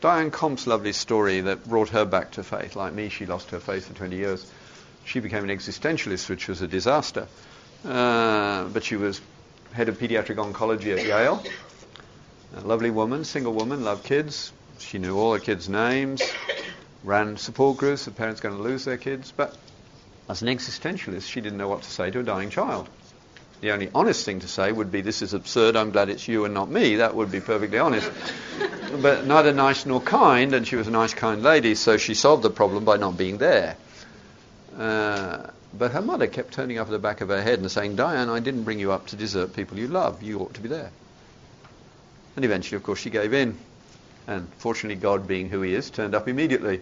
Diane 0.00 0.30
Komp's 0.30 0.66
lovely 0.66 0.94
story 0.94 1.42
that 1.42 1.68
brought 1.68 1.90
her 1.90 2.06
back 2.06 2.30
to 2.32 2.42
faith. 2.42 2.74
Like 2.74 2.94
me, 2.94 3.10
she 3.10 3.26
lost 3.26 3.50
her 3.50 3.60
faith 3.60 3.86
for 3.86 3.92
20 3.92 4.16
years. 4.16 4.50
She 5.04 5.20
became 5.20 5.44
an 5.44 5.50
existentialist, 5.50 6.30
which 6.30 6.48
was 6.48 6.62
a 6.62 6.66
disaster. 6.66 7.28
Uh, 7.84 8.64
but 8.64 8.82
she 8.82 8.96
was 8.96 9.20
head 9.72 9.90
of 9.90 9.98
pediatric 9.98 10.36
oncology 10.36 10.96
at 10.98 11.04
Yale. 11.04 11.44
A 12.56 12.62
lovely 12.62 12.90
woman, 12.90 13.24
single 13.24 13.52
woman, 13.52 13.84
loved 13.84 14.04
kids. 14.04 14.54
She 14.78 14.98
knew 14.98 15.18
all 15.18 15.34
her 15.34 15.38
kids' 15.38 15.68
names, 15.68 16.22
ran 17.04 17.36
support 17.36 17.76
groups, 17.76 18.06
the 18.06 18.10
parents 18.10 18.40
going 18.40 18.56
to 18.56 18.62
lose 18.62 18.84
their 18.84 18.96
kids. 18.96 19.32
But 19.36 19.56
as 20.28 20.42
an 20.42 20.48
existentialist, 20.48 21.28
she 21.28 21.40
didn't 21.40 21.58
know 21.58 21.68
what 21.68 21.82
to 21.82 21.90
say 21.90 22.10
to 22.10 22.20
a 22.20 22.22
dying 22.22 22.50
child 22.50 22.88
The 23.60 23.72
only 23.72 23.90
honest 23.94 24.24
thing 24.24 24.40
to 24.40 24.48
say 24.48 24.72
would 24.72 24.90
be, 24.90 25.02
This 25.02 25.22
is 25.22 25.34
absurd, 25.34 25.76
I'm 25.76 25.90
glad 25.90 26.08
it's 26.08 26.26
you 26.26 26.46
and 26.46 26.54
not 26.54 26.70
me. 26.70 26.96
That 26.96 27.14
would 27.14 27.30
be 27.30 27.40
perfectly 27.40 27.78
honest. 27.78 28.10
but 29.02 29.26
neither 29.26 29.52
nice 29.52 29.86
nor 29.86 30.00
kind, 30.00 30.54
and 30.54 30.66
she 30.66 30.76
was 30.76 30.88
a 30.88 30.90
nice, 30.90 31.14
kind 31.14 31.42
lady, 31.42 31.74
so 31.74 31.96
she 31.96 32.14
solved 32.14 32.42
the 32.42 32.50
problem 32.50 32.84
by 32.84 32.96
not 32.96 33.16
being 33.16 33.38
there. 33.38 33.76
Uh, 34.76 35.50
but 35.76 35.90
her 35.90 36.02
mother 36.02 36.26
kept 36.26 36.54
turning 36.54 36.78
up 36.78 36.86
at 36.86 36.90
the 36.90 36.98
back 36.98 37.20
of 37.20 37.28
her 37.28 37.42
head 37.42 37.58
and 37.58 37.70
saying, 37.70 37.96
Diane, 37.96 38.28
I 38.28 38.40
didn't 38.40 38.62
bring 38.64 38.78
you 38.78 38.92
up 38.92 39.08
to 39.08 39.16
desert 39.16 39.54
people 39.54 39.78
you 39.78 39.88
love. 39.88 40.22
You 40.22 40.40
ought 40.40 40.54
to 40.54 40.60
be 40.60 40.68
there. 40.68 40.90
And 42.36 42.44
eventually, 42.44 42.76
of 42.76 42.82
course, 42.82 43.00
she 43.00 43.10
gave 43.10 43.32
in. 43.34 43.56
And 44.26 44.48
fortunately, 44.58 45.00
God, 45.00 45.26
being 45.26 45.48
who 45.48 45.62
He 45.62 45.74
is, 45.74 45.90
turned 45.90 46.14
up 46.14 46.28
immediately. 46.28 46.80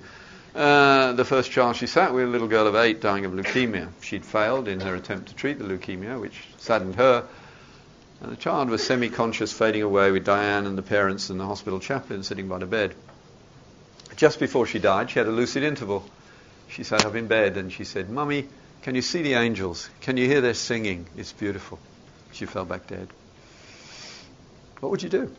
Uh, 0.54 1.12
the 1.12 1.24
first 1.24 1.50
child 1.50 1.76
she 1.76 1.86
sat 1.86 2.12
with, 2.12 2.24
a 2.24 2.28
little 2.28 2.48
girl 2.48 2.66
of 2.66 2.74
eight 2.74 3.00
dying 3.00 3.24
of 3.24 3.32
leukemia. 3.32 3.88
She'd 4.02 4.24
failed 4.24 4.68
in 4.68 4.80
her 4.80 4.94
attempt 4.94 5.28
to 5.28 5.34
treat 5.34 5.58
the 5.58 5.64
leukemia, 5.64 6.20
which 6.20 6.44
saddened 6.58 6.96
her. 6.96 7.26
And 8.20 8.30
the 8.30 8.36
child 8.36 8.68
was 8.68 8.86
semi 8.86 9.08
conscious, 9.08 9.52
fading 9.52 9.82
away 9.82 10.12
with 10.12 10.24
Diane 10.24 10.66
and 10.66 10.76
the 10.76 10.82
parents 10.82 11.30
and 11.30 11.40
the 11.40 11.46
hospital 11.46 11.80
chaplain 11.80 12.22
sitting 12.22 12.48
by 12.48 12.58
the 12.58 12.66
bed. 12.66 12.94
Just 14.16 14.38
before 14.38 14.66
she 14.66 14.78
died, 14.78 15.10
she 15.10 15.18
had 15.18 15.26
a 15.26 15.32
lucid 15.32 15.62
interval. 15.62 16.04
She 16.68 16.84
sat 16.84 17.04
up 17.04 17.14
in 17.14 17.26
bed 17.26 17.56
and 17.56 17.72
she 17.72 17.84
said, 17.84 18.10
Mummy, 18.10 18.46
can 18.82 18.94
you 18.94 19.02
see 19.02 19.22
the 19.22 19.34
angels? 19.34 19.88
Can 20.02 20.16
you 20.16 20.26
hear 20.26 20.40
their 20.40 20.54
singing? 20.54 21.06
It's 21.16 21.32
beautiful. 21.32 21.78
She 22.32 22.46
fell 22.46 22.64
back 22.64 22.86
dead. 22.86 23.08
What 24.80 24.90
would 24.90 25.02
you 25.02 25.08
do? 25.08 25.34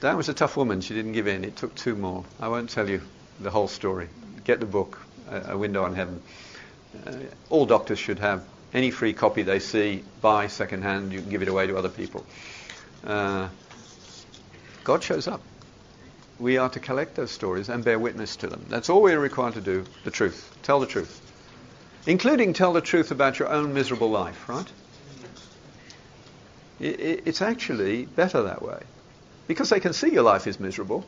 Diane 0.00 0.16
was 0.16 0.30
a 0.30 0.34
tough 0.34 0.56
woman. 0.56 0.80
She 0.80 0.94
didn't 0.94 1.12
give 1.12 1.26
in. 1.26 1.44
It 1.44 1.56
took 1.56 1.74
two 1.74 1.94
more. 1.94 2.24
I 2.40 2.48
won't 2.48 2.70
tell 2.70 2.88
you 2.88 3.02
the 3.38 3.50
whole 3.50 3.68
story. 3.68 4.08
Get 4.44 4.58
the 4.58 4.66
book, 4.66 4.98
A, 5.30 5.56
Window 5.56 5.84
on 5.84 5.94
Heaven. 5.94 6.22
Uh, 7.06 7.12
all 7.50 7.66
doctors 7.66 7.98
should 7.98 8.18
have 8.18 8.42
any 8.72 8.90
free 8.90 9.12
copy 9.12 9.42
they 9.42 9.58
see, 9.58 10.02
buy 10.22 10.46
secondhand. 10.46 11.12
You 11.12 11.20
can 11.20 11.28
give 11.28 11.42
it 11.42 11.48
away 11.48 11.66
to 11.66 11.76
other 11.76 11.90
people. 11.90 12.24
Uh, 13.06 13.48
God 14.84 15.02
shows 15.02 15.28
up. 15.28 15.42
We 16.38 16.56
are 16.56 16.70
to 16.70 16.80
collect 16.80 17.16
those 17.16 17.30
stories 17.30 17.68
and 17.68 17.84
bear 17.84 17.98
witness 17.98 18.36
to 18.36 18.46
them. 18.46 18.64
That's 18.70 18.88
all 18.88 19.02
we're 19.02 19.20
required 19.20 19.54
to 19.54 19.60
do. 19.60 19.84
The 20.04 20.10
truth. 20.10 20.56
Tell 20.62 20.80
the 20.80 20.86
truth. 20.86 21.20
Including 22.06 22.54
tell 22.54 22.72
the 22.72 22.80
truth 22.80 23.10
about 23.10 23.38
your 23.38 23.48
own 23.48 23.74
miserable 23.74 24.10
life, 24.10 24.48
right? 24.48 24.66
It's 26.80 27.42
actually 27.42 28.06
better 28.06 28.42
that 28.44 28.62
way. 28.62 28.80
Because 29.50 29.70
they 29.70 29.80
can 29.80 29.92
see 29.92 30.12
your 30.12 30.22
life 30.22 30.46
is 30.46 30.60
miserable. 30.60 31.04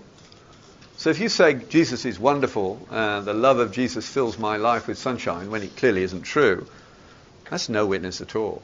So 0.97 1.11
if 1.11 1.20
you 1.20 1.28
say 1.28 1.55
Jesus 1.55 2.05
is 2.05 2.18
wonderful, 2.18 2.88
and 2.90 3.24
the 3.24 3.34
love 3.34 3.61
of 3.61 3.70
Jesus 3.70 4.09
fills 4.09 4.36
my 4.36 4.57
life 4.57 4.88
with 4.88 4.99
sunshine, 4.99 5.49
when 5.49 5.62
it 5.62 5.76
clearly 5.76 6.03
isn't 6.03 6.22
true, 6.22 6.66
that's 7.49 7.68
no 7.68 7.86
witness 7.86 8.20
at 8.20 8.34
all. 8.34 8.61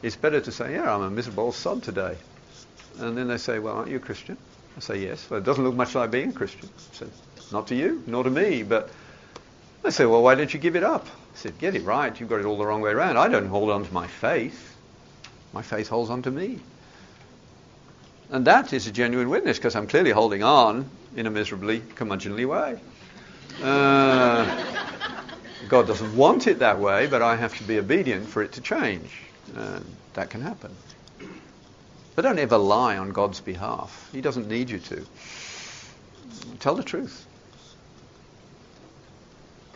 It's 0.00 0.14
better 0.14 0.40
to 0.40 0.52
say, 0.52 0.74
yeah, 0.74 0.94
I'm 0.94 1.02
a 1.02 1.10
miserable 1.10 1.50
sod 1.50 1.82
today. 1.82 2.16
And 3.00 3.18
then 3.18 3.26
they 3.26 3.38
say, 3.38 3.58
well, 3.58 3.78
aren't 3.78 3.90
you 3.90 3.96
a 3.96 3.98
Christian? 3.98 4.36
I 4.76 4.80
say, 4.80 5.00
yes. 5.00 5.28
Well, 5.28 5.40
it 5.40 5.44
doesn't 5.44 5.64
look 5.64 5.74
much 5.74 5.96
like 5.96 6.12
being 6.12 6.28
a 6.28 6.32
Christian. 6.32 6.68
I 6.92 6.94
said, 6.94 7.10
not 7.50 7.66
to 7.66 7.74
you, 7.74 8.04
nor 8.06 8.22
to 8.22 8.30
me. 8.30 8.62
But 8.62 8.90
they 9.82 9.90
say, 9.90 10.06
well, 10.06 10.22
why 10.22 10.36
don't 10.36 10.54
you 10.54 10.60
give 10.60 10.76
it 10.76 10.84
up? 10.84 11.08
I 11.08 11.36
said, 11.36 11.58
get 11.58 11.74
it 11.74 11.82
right. 11.82 12.16
You've 12.20 12.28
got 12.28 12.38
it 12.38 12.46
all 12.46 12.58
the 12.58 12.66
wrong 12.66 12.80
way 12.80 12.92
around. 12.92 13.16
I 13.16 13.26
don't 13.26 13.48
hold 13.48 13.70
on 13.70 13.84
to 13.84 13.92
my 13.92 14.06
faith. 14.06 14.76
My 15.52 15.62
faith 15.62 15.88
holds 15.88 16.10
on 16.10 16.22
to 16.22 16.30
me. 16.30 16.60
And 18.32 18.46
that 18.46 18.72
is 18.72 18.86
a 18.86 18.90
genuine 18.90 19.28
witness 19.28 19.58
because 19.58 19.76
I'm 19.76 19.86
clearly 19.86 20.10
holding 20.10 20.42
on 20.42 20.88
in 21.14 21.26
a 21.26 21.30
miserably 21.30 21.80
curmudgeonly 21.80 22.46
way. 22.46 22.80
Uh, 23.62 24.64
God 25.68 25.86
doesn't 25.86 26.16
want 26.16 26.46
it 26.46 26.60
that 26.60 26.80
way, 26.80 27.08
but 27.08 27.20
I 27.20 27.36
have 27.36 27.54
to 27.58 27.64
be 27.64 27.78
obedient 27.78 28.26
for 28.26 28.42
it 28.42 28.52
to 28.52 28.62
change. 28.62 29.10
And 29.54 29.84
that 30.14 30.30
can 30.30 30.40
happen. 30.40 30.74
But 32.16 32.22
don't 32.22 32.38
ever 32.38 32.56
lie 32.56 32.96
on 32.96 33.12
God's 33.12 33.42
behalf. 33.42 34.08
He 34.12 34.22
doesn't 34.22 34.48
need 34.48 34.70
you 34.70 34.78
to. 34.78 35.04
Tell 36.58 36.74
the 36.74 36.82
truth. 36.82 37.26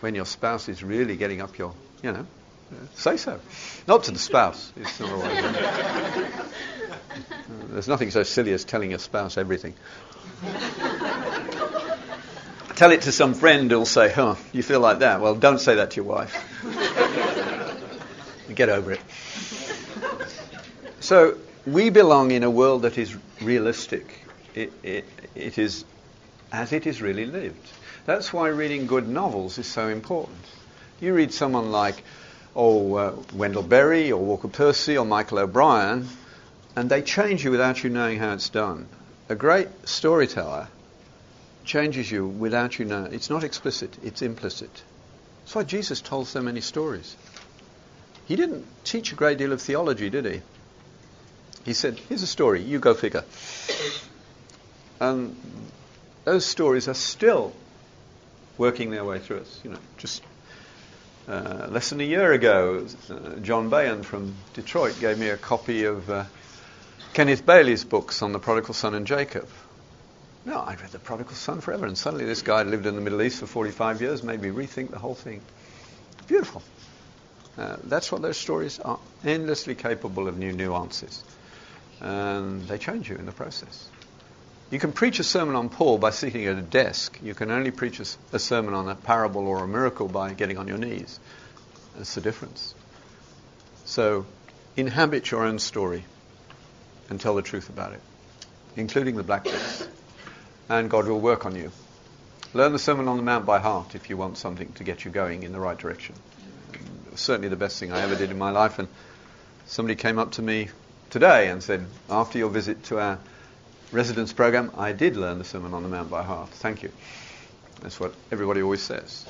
When 0.00 0.14
your 0.14 0.24
spouse 0.24 0.70
is 0.70 0.82
really 0.82 1.16
getting 1.16 1.42
up 1.42 1.58
your, 1.58 1.74
you 2.02 2.12
know, 2.12 2.26
say 2.94 3.18
so. 3.18 3.38
Not 3.86 4.04
to 4.04 4.12
the 4.12 4.18
spouse. 4.18 4.72
It's 4.76 4.98
not 4.98 5.10
always. 5.10 6.32
There's 7.70 7.88
nothing 7.88 8.10
so 8.10 8.22
silly 8.22 8.52
as 8.52 8.64
telling 8.64 8.90
your 8.90 8.98
spouse 8.98 9.36
everything. 9.36 9.74
Tell 12.76 12.90
it 12.90 13.02
to 13.02 13.12
some 13.12 13.34
friend 13.34 13.70
who'll 13.70 13.86
say, 13.86 14.12
huh, 14.12 14.34
you 14.52 14.62
feel 14.62 14.80
like 14.80 14.98
that? 14.98 15.20
Well, 15.20 15.34
don't 15.34 15.58
say 15.58 15.76
that 15.76 15.92
to 15.92 15.96
your 15.96 16.04
wife. 16.04 16.34
Get 18.54 18.68
over 18.68 18.92
it. 18.92 19.00
So, 21.00 21.38
we 21.66 21.90
belong 21.90 22.30
in 22.32 22.42
a 22.42 22.50
world 22.50 22.82
that 22.82 22.98
is 22.98 23.16
realistic. 23.40 24.24
It, 24.54 24.72
it, 24.82 25.04
it 25.34 25.58
is 25.58 25.84
as 26.52 26.72
it 26.72 26.86
is 26.86 27.02
really 27.02 27.26
lived. 27.26 27.68
That's 28.04 28.32
why 28.32 28.48
reading 28.48 28.86
good 28.86 29.08
novels 29.08 29.58
is 29.58 29.66
so 29.66 29.88
important. 29.88 30.38
You 31.00 31.12
read 31.14 31.32
someone 31.32 31.72
like, 31.72 32.02
oh, 32.54 32.94
uh, 32.94 33.14
Wendell 33.34 33.62
Berry 33.62 34.12
or 34.12 34.22
Walker 34.22 34.48
Percy 34.48 34.96
or 34.96 35.04
Michael 35.04 35.40
O'Brien, 35.40 36.08
and 36.76 36.90
they 36.90 37.00
change 37.00 37.42
you 37.42 37.50
without 37.50 37.82
you 37.82 37.90
knowing 37.90 38.18
how 38.18 38.34
it's 38.34 38.50
done. 38.50 38.86
A 39.30 39.34
great 39.34 39.68
storyteller 39.88 40.68
changes 41.64 42.10
you 42.10 42.26
without 42.26 42.78
you 42.78 42.84
knowing. 42.84 43.12
It's 43.14 43.30
not 43.30 43.42
explicit, 43.42 43.96
it's 44.04 44.22
implicit. 44.22 44.70
That's 45.42 45.54
why 45.54 45.64
Jesus 45.64 46.00
told 46.00 46.28
so 46.28 46.42
many 46.42 46.60
stories. 46.60 47.16
He 48.26 48.36
didn't 48.36 48.66
teach 48.84 49.12
a 49.12 49.14
great 49.16 49.38
deal 49.38 49.52
of 49.52 49.62
theology, 49.62 50.10
did 50.10 50.26
he? 50.26 50.42
He 51.64 51.72
said, 51.72 51.98
Here's 52.08 52.22
a 52.22 52.26
story, 52.26 52.62
you 52.62 52.78
go 52.78 52.94
figure. 52.94 53.24
And 55.00 55.36
those 56.24 56.44
stories 56.44 56.88
are 56.88 56.94
still 56.94 57.52
working 58.58 58.90
their 58.90 59.04
way 59.04 59.18
through 59.18 59.40
us. 59.40 59.60
You 59.64 59.70
know, 59.70 59.78
just 59.96 60.22
uh, 61.28 61.68
less 61.70 61.90
than 61.90 62.00
a 62.00 62.04
year 62.04 62.32
ago, 62.32 62.86
uh, 63.10 63.36
John 63.40 63.68
Bayan 63.68 64.02
from 64.02 64.34
Detroit 64.54 64.98
gave 65.00 65.18
me 65.18 65.28
a 65.28 65.36
copy 65.36 65.84
of 65.84 66.08
uh, 66.08 66.24
Kenneth 67.16 67.46
Bailey's 67.46 67.82
books 67.82 68.20
on 68.20 68.32
the 68.32 68.38
prodigal 68.38 68.74
son 68.74 68.92
and 68.92 69.06
Jacob. 69.06 69.48
No, 70.44 70.60
I'd 70.60 70.82
read 70.82 70.90
the 70.90 70.98
prodigal 70.98 71.32
son 71.32 71.62
forever, 71.62 71.86
and 71.86 71.96
suddenly 71.96 72.26
this 72.26 72.42
guy 72.42 72.62
lived 72.62 72.84
in 72.84 72.94
the 72.94 73.00
Middle 73.00 73.22
East 73.22 73.40
for 73.40 73.46
45 73.46 74.02
years, 74.02 74.22
made 74.22 74.42
me 74.42 74.50
rethink 74.50 74.90
the 74.90 74.98
whole 74.98 75.14
thing. 75.14 75.40
Beautiful. 76.26 76.62
Uh, 77.56 77.76
that's 77.84 78.12
what 78.12 78.20
those 78.20 78.36
stories 78.36 78.78
are, 78.80 78.98
endlessly 79.24 79.74
capable 79.74 80.28
of 80.28 80.36
new 80.36 80.52
nuances. 80.52 81.24
And 82.02 82.68
they 82.68 82.76
change 82.76 83.08
you 83.08 83.16
in 83.16 83.24
the 83.24 83.32
process. 83.32 83.88
You 84.70 84.78
can 84.78 84.92
preach 84.92 85.18
a 85.18 85.24
sermon 85.24 85.56
on 85.56 85.70
Paul 85.70 85.96
by 85.96 86.10
sitting 86.10 86.44
at 86.44 86.58
a 86.58 86.60
desk. 86.60 87.18
You 87.22 87.32
can 87.32 87.50
only 87.50 87.70
preach 87.70 87.98
a, 87.98 88.04
a 88.36 88.38
sermon 88.38 88.74
on 88.74 88.90
a 88.90 88.94
parable 88.94 89.46
or 89.46 89.64
a 89.64 89.66
miracle 89.66 90.06
by 90.06 90.34
getting 90.34 90.58
on 90.58 90.68
your 90.68 90.76
knees. 90.76 91.18
That's 91.96 92.14
the 92.14 92.20
difference. 92.20 92.74
So, 93.86 94.26
inhabit 94.76 95.30
your 95.30 95.44
own 95.44 95.58
story 95.58 96.04
and 97.08 97.20
tell 97.20 97.34
the 97.34 97.42
truth 97.42 97.68
about 97.68 97.92
it, 97.92 98.00
including 98.76 99.16
the 99.16 99.22
black 99.22 99.44
bits. 99.44 99.86
And 100.68 100.90
God 100.90 101.06
will 101.06 101.20
work 101.20 101.46
on 101.46 101.54
you. 101.54 101.70
Learn 102.54 102.72
the 102.72 102.78
Sermon 102.78 103.08
on 103.08 103.16
the 103.16 103.22
Mount 103.22 103.46
by 103.46 103.58
heart 103.58 103.94
if 103.94 104.08
you 104.10 104.16
want 104.16 104.38
something 104.38 104.72
to 104.74 104.84
get 104.84 105.04
you 105.04 105.10
going 105.10 105.42
in 105.42 105.52
the 105.52 105.60
right 105.60 105.76
direction. 105.76 106.14
Certainly 107.14 107.48
the 107.48 107.56
best 107.56 107.78
thing 107.78 107.92
I 107.92 108.00
ever 108.00 108.16
did 108.16 108.30
in 108.30 108.38
my 108.38 108.50
life. 108.50 108.78
And 108.78 108.88
somebody 109.66 109.94
came 109.94 110.18
up 110.18 110.32
to 110.32 110.42
me 110.42 110.68
today 111.10 111.48
and 111.48 111.62
said, 111.62 111.86
after 112.10 112.38
your 112.38 112.48
visit 112.48 112.84
to 112.84 112.98
our 112.98 113.18
residence 113.92 114.32
program, 114.32 114.72
I 114.76 114.92
did 114.92 115.16
learn 115.16 115.38
the 115.38 115.44
Sermon 115.44 115.74
on 115.74 115.82
the 115.82 115.88
Mount 115.88 116.10
by 116.10 116.22
heart. 116.22 116.48
Thank 116.50 116.82
you. 116.82 116.90
That's 117.82 118.00
what 118.00 118.14
everybody 118.32 118.62
always 118.62 118.82
says. 118.82 119.26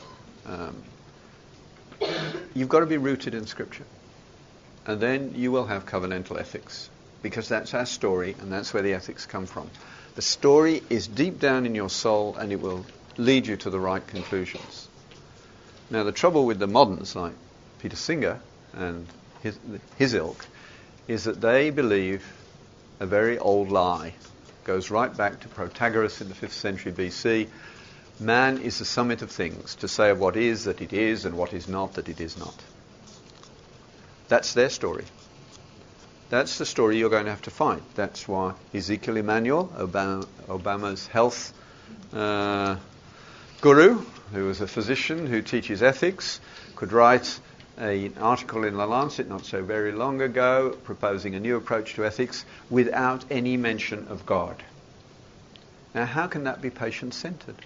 Um, 0.47 0.83
you've 2.55 2.69
got 2.69 2.81
to 2.81 2.87
be 2.87 2.97
rooted 2.97 3.35
in 3.35 3.47
Scripture. 3.47 3.85
And 4.87 5.01
then 5.01 5.35
you 5.35 5.51
will 5.51 5.67
have 5.67 5.85
covenantal 5.85 6.39
ethics 6.39 6.89
because 7.23 7.49
that's 7.49 7.75
our 7.75 7.87
story 7.87 8.37
and 8.41 8.53
that's 8.53 8.73
where 8.73 8.83
the 8.83 8.95
ethics 8.95 9.27
come 9.27 9.47
from. 9.47 9.71
The 10.15 10.23
story 10.23 10.83
is 10.89 11.07
deep 11.07 11.39
down 11.39 11.67
in 11.67 11.75
your 11.75 11.91
soul 11.91 12.37
and 12.37 12.53
it 12.53 12.61
will 12.61 12.87
lead 13.17 13.47
you 13.47 13.57
to 13.59 13.71
the 13.71 13.81
right 13.81 14.07
conclusions. 14.07 14.89
Now, 15.91 16.03
the 16.03 16.13
trouble 16.13 16.47
with 16.47 16.59
the 16.59 16.67
moderns 16.67 17.15
like 17.15 17.35
Peter 17.81 17.97
Singer 17.97 18.41
and 18.73 19.07
his, 19.43 19.59
his 19.97 20.15
ilk 20.15 20.45
is 21.07 21.25
that 21.25 21.41
they 21.41 21.71
believe 21.71 22.25
a 22.99 23.07
very 23.07 23.39
old 23.39 23.71
lie. 23.71 24.15
Goes 24.65 24.91
right 24.91 25.15
back 25.17 25.41
to 25.41 25.49
Protagoras 25.49 26.21
in 26.21 26.29
the 26.29 26.35
5th 26.35 26.51
century 26.51 26.93
BC. 26.93 27.49
Man 28.19 28.59
is 28.59 28.79
the 28.79 28.85
summit 28.85 29.23
of 29.23 29.31
things, 29.31 29.77
to 29.77 29.89
say 29.89 30.11
of 30.11 30.19
what 30.19 30.37
is 30.37 30.65
that 30.65 30.81
it 30.81 30.93
is 30.93 31.25
and 31.25 31.37
what 31.37 31.53
is 31.53 31.69
not 31.69 31.95
that 31.95 32.09
it 32.09 32.21
is 32.21 32.37
not. 32.37 32.55
That's 34.29 34.55
their 34.55 34.71
story. 34.71 35.05
That's 36.29 36.59
the 36.59 36.67
story 36.67 36.99
you're 36.99 37.11
going 37.11 37.27
to 37.27 37.31
have 37.31 37.43
to 37.43 37.51
fight. 37.51 37.83
That's 37.95 38.27
why 38.27 38.55
Ezekiel 38.75 39.17
Emanuel, 39.17 39.69
Obama, 39.77 40.27
Obama's 40.49 41.07
health 41.07 41.53
uh, 42.13 42.77
guru, 43.61 44.05
who 44.33 44.47
was 44.47 44.61
a 44.61 44.67
physician 44.67 45.27
who 45.27 45.41
teaches 45.41 45.83
ethics, 45.83 46.41
could 46.75 46.93
write 46.93 47.39
an 47.77 48.15
article 48.19 48.65
in 48.65 48.77
The 48.77 48.87
Lancet 48.87 49.29
not 49.29 49.45
so 49.45 49.63
very 49.63 49.93
long 49.93 50.21
ago 50.21 50.77
proposing 50.85 51.35
a 51.35 51.41
new 51.41 51.57
approach 51.57 51.95
to 51.95 52.05
ethics 52.05 52.45
without 52.71 53.25
any 53.31 53.57
mention 53.57 54.09
of 54.09 54.27
God. 54.27 54.63
Now, 55.95 56.07
how 56.07 56.27
can 56.27 56.45
that 56.45 56.61
be 56.61 56.71
patient 56.71 57.15
centered? 57.15 57.57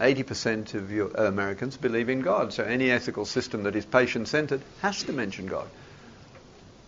80% 0.00 0.74
of 0.74 0.90
your, 0.90 1.18
uh, 1.18 1.24
Americans 1.24 1.76
believe 1.76 2.08
in 2.08 2.22
God, 2.22 2.52
so 2.52 2.64
any 2.64 2.90
ethical 2.90 3.26
system 3.26 3.64
that 3.64 3.76
is 3.76 3.84
patient 3.84 4.28
centered 4.28 4.62
has 4.80 5.02
to 5.04 5.12
mention 5.12 5.46
God, 5.46 5.68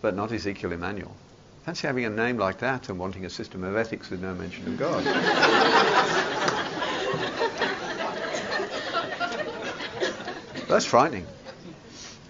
but 0.03 0.15
not 0.17 0.33
Ezekiel 0.33 0.73
Emanuel. 0.73 1.15
Fancy 1.63 1.87
having 1.87 2.03
a 2.03 2.09
name 2.09 2.37
like 2.37 2.59
that 2.59 2.89
and 2.89 2.99
wanting 2.99 3.23
a 3.23 3.29
system 3.29 3.63
of 3.63 3.77
ethics 3.77 4.09
with 4.09 4.21
no 4.21 4.35
mention 4.35 4.67
of 4.67 4.77
God. 4.77 5.05
That's 10.67 10.85
frightening. 10.85 11.25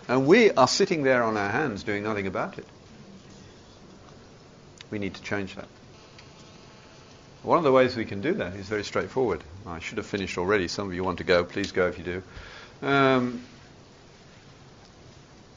And 0.07 0.27
we 0.27 0.51
are 0.51 0.67
sitting 0.67 1.01
there 1.01 1.23
on 1.23 1.35
our 1.35 1.49
hands 1.49 1.81
doing 1.81 2.03
nothing 2.03 2.27
about 2.27 2.59
it. 2.59 2.67
We 4.91 4.99
need 4.99 5.15
to 5.15 5.23
change 5.23 5.55
that. 5.55 5.67
One 7.41 7.57
of 7.57 7.63
the 7.63 7.71
ways 7.71 7.95
we 7.95 8.05
can 8.05 8.21
do 8.21 8.35
that 8.35 8.53
is 8.53 8.67
very 8.67 8.83
straightforward. 8.83 9.43
I 9.65 9.79
should 9.79 9.97
have 9.97 10.05
finished 10.05 10.37
already. 10.37 10.67
Some 10.67 10.89
of 10.89 10.93
you 10.93 11.03
want 11.03 11.17
to 11.17 11.23
go. 11.23 11.43
Please 11.43 11.71
go 11.71 11.87
if 11.87 11.97
you 11.97 12.03
do. 12.03 12.21
Um, 12.87 13.41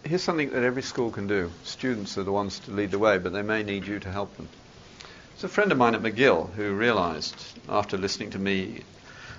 here's 0.07 0.23
something 0.23 0.51
that 0.51 0.63
every 0.63 0.83
school 0.83 1.11
can 1.11 1.27
do. 1.27 1.51
Students 1.65 2.17
are 2.19 2.23
the 2.23 2.33
ones 2.33 2.59
to 2.61 2.71
lead 2.71 2.91
the 2.91 2.99
way, 2.99 3.19
but 3.19 3.33
they 3.33 3.43
may 3.43 3.63
need 3.63 3.87
you 3.87 3.99
to 4.01 4.11
help 4.11 4.37
them. 4.37 4.49
It's 5.35 5.45
a 5.45 5.49
friend 5.49 5.71
of 5.73 5.79
mine 5.79 5.95
at 5.95 6.03
McGill 6.03 6.51
who 6.53 6.75
realized, 6.75 7.37
after 7.69 7.99
listening 7.99 8.31
to 8.31 8.39
me 8.39 8.83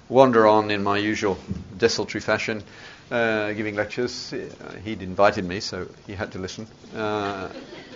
wander 0.09 0.47
on 0.47 0.71
in 0.71 0.83
my 0.83 0.97
usual 0.97 1.37
desultory 1.77 2.21
fashion, 2.21 2.63
uh, 3.11 3.53
giving 3.53 3.75
lectures. 3.75 4.33
Uh, 4.33 4.75
he'd 4.83 5.01
invited 5.01 5.45
me, 5.45 5.59
so 5.59 5.87
he 6.05 6.13
had 6.13 6.31
to 6.33 6.39
listen. 6.39 6.67
Uh, 6.95 7.49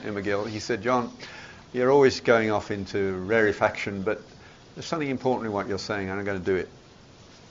in 0.04 0.16
McGill, 0.16 0.48
he 0.48 0.60
said, 0.60 0.82
"John, 0.82 1.12
you're 1.74 1.92
always 1.92 2.22
going 2.22 2.52
off 2.52 2.72
into 2.72 3.18
rarefaction, 3.18 4.04
but 4.04 4.22
there's 4.76 4.86
something 4.86 5.10
important 5.10 5.48
in 5.48 5.52
what 5.52 5.68
you're 5.68 5.78
saying, 5.78 6.10
and 6.10 6.20
I'm 6.20 6.26
going 6.26 6.40
to 6.40 6.46
do 6.46 6.56
it." 6.56 6.70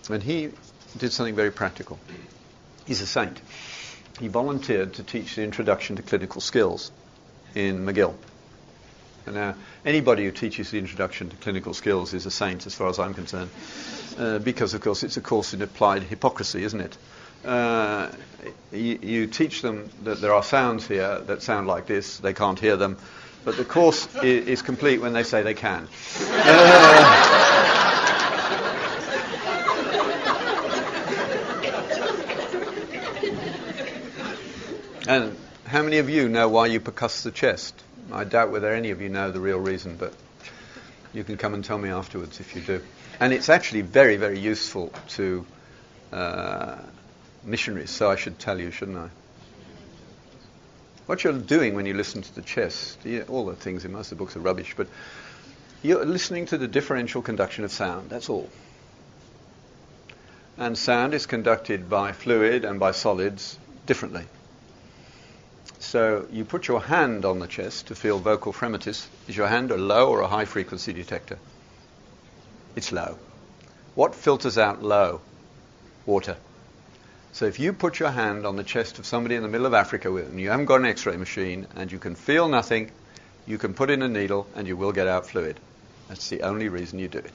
And 0.08 0.22
he 0.22 0.50
did 0.98 1.12
something 1.12 1.36
very 1.36 1.52
practical. 1.52 1.98
He's 2.86 3.02
a 3.02 3.06
saint. 3.06 3.40
He 4.20 4.28
volunteered 4.28 4.94
to 4.94 5.02
teach 5.02 5.34
the 5.34 5.42
introduction 5.42 5.96
to 5.96 6.02
clinical 6.02 6.40
skills 6.40 6.92
in 7.54 7.84
McGill. 7.86 8.14
And 9.26 9.34
now, 9.34 9.54
anybody 9.84 10.24
who 10.24 10.30
teaches 10.30 10.70
the 10.70 10.78
introduction 10.78 11.30
to 11.30 11.36
clinical 11.36 11.74
skills 11.74 12.14
is 12.14 12.26
a 12.26 12.30
saint, 12.30 12.66
as 12.66 12.74
far 12.74 12.88
as 12.88 12.98
I'm 12.98 13.14
concerned, 13.14 13.50
uh, 14.18 14.38
because, 14.38 14.74
of 14.74 14.82
course, 14.82 15.02
it's 15.02 15.16
a 15.16 15.20
course 15.20 15.54
in 15.54 15.62
applied 15.62 16.02
hypocrisy, 16.04 16.62
isn't 16.62 16.80
it? 16.80 16.96
uh, 17.44 18.10
you, 18.72 18.98
you, 19.02 19.26
teach 19.26 19.62
them 19.62 19.88
that 20.04 20.20
there 20.20 20.34
are 20.34 20.42
sounds 20.42 20.86
here 20.86 21.20
that 21.20 21.42
sound 21.42 21.66
like 21.66 21.86
this, 21.86 22.18
they 22.18 22.34
can't 22.34 22.58
hear 22.58 22.76
them, 22.76 22.98
but 23.44 23.56
the 23.56 23.64
course 23.64 24.14
is, 24.16 24.46
is 24.46 24.62
complete 24.62 25.00
when 25.00 25.12
they 25.12 25.22
say 25.22 25.42
they 25.42 25.54
can. 25.54 25.88
Uh, 26.20 27.29
and 35.10 35.36
how 35.66 35.82
many 35.82 35.98
of 35.98 36.08
you 36.08 36.28
know 36.28 36.48
why 36.48 36.66
you 36.66 36.78
percuss 36.78 37.24
the 37.24 37.32
chest? 37.32 37.74
I 38.12 38.22
doubt 38.22 38.52
whether 38.52 38.72
any 38.72 38.92
of 38.92 39.00
you 39.00 39.08
know 39.08 39.32
the 39.32 39.40
real 39.40 39.58
reason, 39.58 39.96
but 39.96 40.14
you 41.12 41.24
can 41.24 41.36
come 41.36 41.52
and 41.52 41.64
tell 41.64 41.78
me 41.78 41.88
afterwards 41.88 42.38
if 42.38 42.54
you 42.54 42.62
do. 42.62 42.80
And 43.18 43.32
it's 43.32 43.48
actually 43.48 43.80
very, 43.80 44.18
very 44.18 44.38
useful 44.38 44.92
to 45.08 45.44
uh, 46.12 46.76
missionaries, 47.42 47.90
so 47.90 48.08
I 48.08 48.14
should 48.14 48.38
tell 48.38 48.60
you, 48.60 48.70
shouldn't 48.70 48.98
I? 48.98 49.08
What 51.06 51.24
you're 51.24 51.32
doing 51.32 51.74
when 51.74 51.86
you 51.86 51.94
listen 51.94 52.22
to 52.22 52.32
the 52.32 52.42
chest, 52.42 53.00
all 53.28 53.46
the 53.46 53.56
things 53.56 53.84
in 53.84 53.90
most 53.90 54.12
of 54.12 54.18
the 54.18 54.24
books 54.24 54.36
are 54.36 54.40
rubbish, 54.40 54.74
but 54.76 54.86
you're 55.82 56.04
listening 56.04 56.46
to 56.46 56.58
the 56.58 56.68
differential 56.68 57.20
conduction 57.20 57.64
of 57.64 57.72
sound, 57.72 58.10
that's 58.10 58.28
all. 58.28 58.48
And 60.56 60.78
sound 60.78 61.14
is 61.14 61.26
conducted 61.26 61.90
by 61.90 62.12
fluid 62.12 62.64
and 62.64 62.78
by 62.78 62.92
solids 62.92 63.58
differently. 63.86 64.26
So 65.80 66.26
you 66.30 66.44
put 66.44 66.68
your 66.68 66.80
hand 66.80 67.24
on 67.24 67.38
the 67.38 67.46
chest 67.46 67.86
to 67.88 67.94
feel 67.94 68.18
vocal 68.18 68.52
fremitus. 68.52 69.06
Is 69.26 69.36
your 69.36 69.48
hand 69.48 69.70
a 69.70 69.76
low 69.76 70.10
or 70.10 70.20
a 70.20 70.28
high 70.28 70.44
frequency 70.44 70.92
detector? 70.92 71.38
It's 72.76 72.92
low. 72.92 73.18
What 73.94 74.14
filters 74.14 74.58
out 74.58 74.82
low? 74.82 75.22
Water. 76.04 76.36
So 77.32 77.46
if 77.46 77.58
you 77.58 77.72
put 77.72 77.98
your 77.98 78.10
hand 78.10 78.46
on 78.46 78.56
the 78.56 78.62
chest 78.62 78.98
of 78.98 79.06
somebody 79.06 79.36
in 79.36 79.42
the 79.42 79.48
middle 79.48 79.66
of 79.66 79.72
Africa 79.72 80.14
and 80.14 80.38
you 80.38 80.50
haven't 80.50 80.66
got 80.66 80.80
an 80.80 80.86
X-ray 80.86 81.16
machine 81.16 81.66
and 81.76 81.90
you 81.90 81.98
can 81.98 82.14
feel 82.14 82.48
nothing, 82.48 82.90
you 83.46 83.56
can 83.56 83.72
put 83.72 83.88
in 83.88 84.02
a 84.02 84.08
needle 84.08 84.46
and 84.54 84.68
you 84.68 84.76
will 84.76 84.92
get 84.92 85.06
out 85.06 85.26
fluid. 85.26 85.58
That's 86.08 86.28
the 86.28 86.42
only 86.42 86.68
reason 86.68 86.98
you 86.98 87.08
do 87.08 87.18
it. 87.18 87.32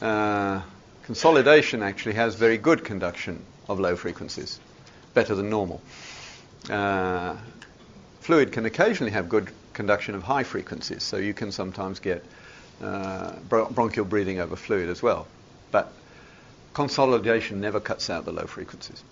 Uh, 0.00 0.62
consolidation 1.02 1.82
actually 1.82 2.14
has 2.14 2.36
very 2.36 2.58
good 2.58 2.84
conduction 2.84 3.42
of 3.68 3.80
low 3.80 3.96
frequencies, 3.96 4.60
better 5.14 5.34
than 5.34 5.50
normal. 5.50 5.82
Uh, 6.70 7.36
fluid 8.20 8.52
can 8.52 8.64
occasionally 8.64 9.12
have 9.12 9.28
good 9.28 9.50
conduction 9.72 10.14
of 10.14 10.22
high 10.22 10.44
frequencies, 10.44 11.02
so 11.02 11.16
you 11.16 11.34
can 11.34 11.52
sometimes 11.52 11.98
get 11.98 12.24
uh, 12.82 13.32
bronchial 13.48 14.04
breathing 14.04 14.40
over 14.40 14.56
fluid 14.56 14.88
as 14.88 15.02
well. 15.02 15.26
But 15.70 15.92
consolidation 16.74 17.60
never 17.60 17.80
cuts 17.80 18.10
out 18.10 18.24
the 18.24 18.32
low 18.32 18.46
frequencies. 18.46 19.02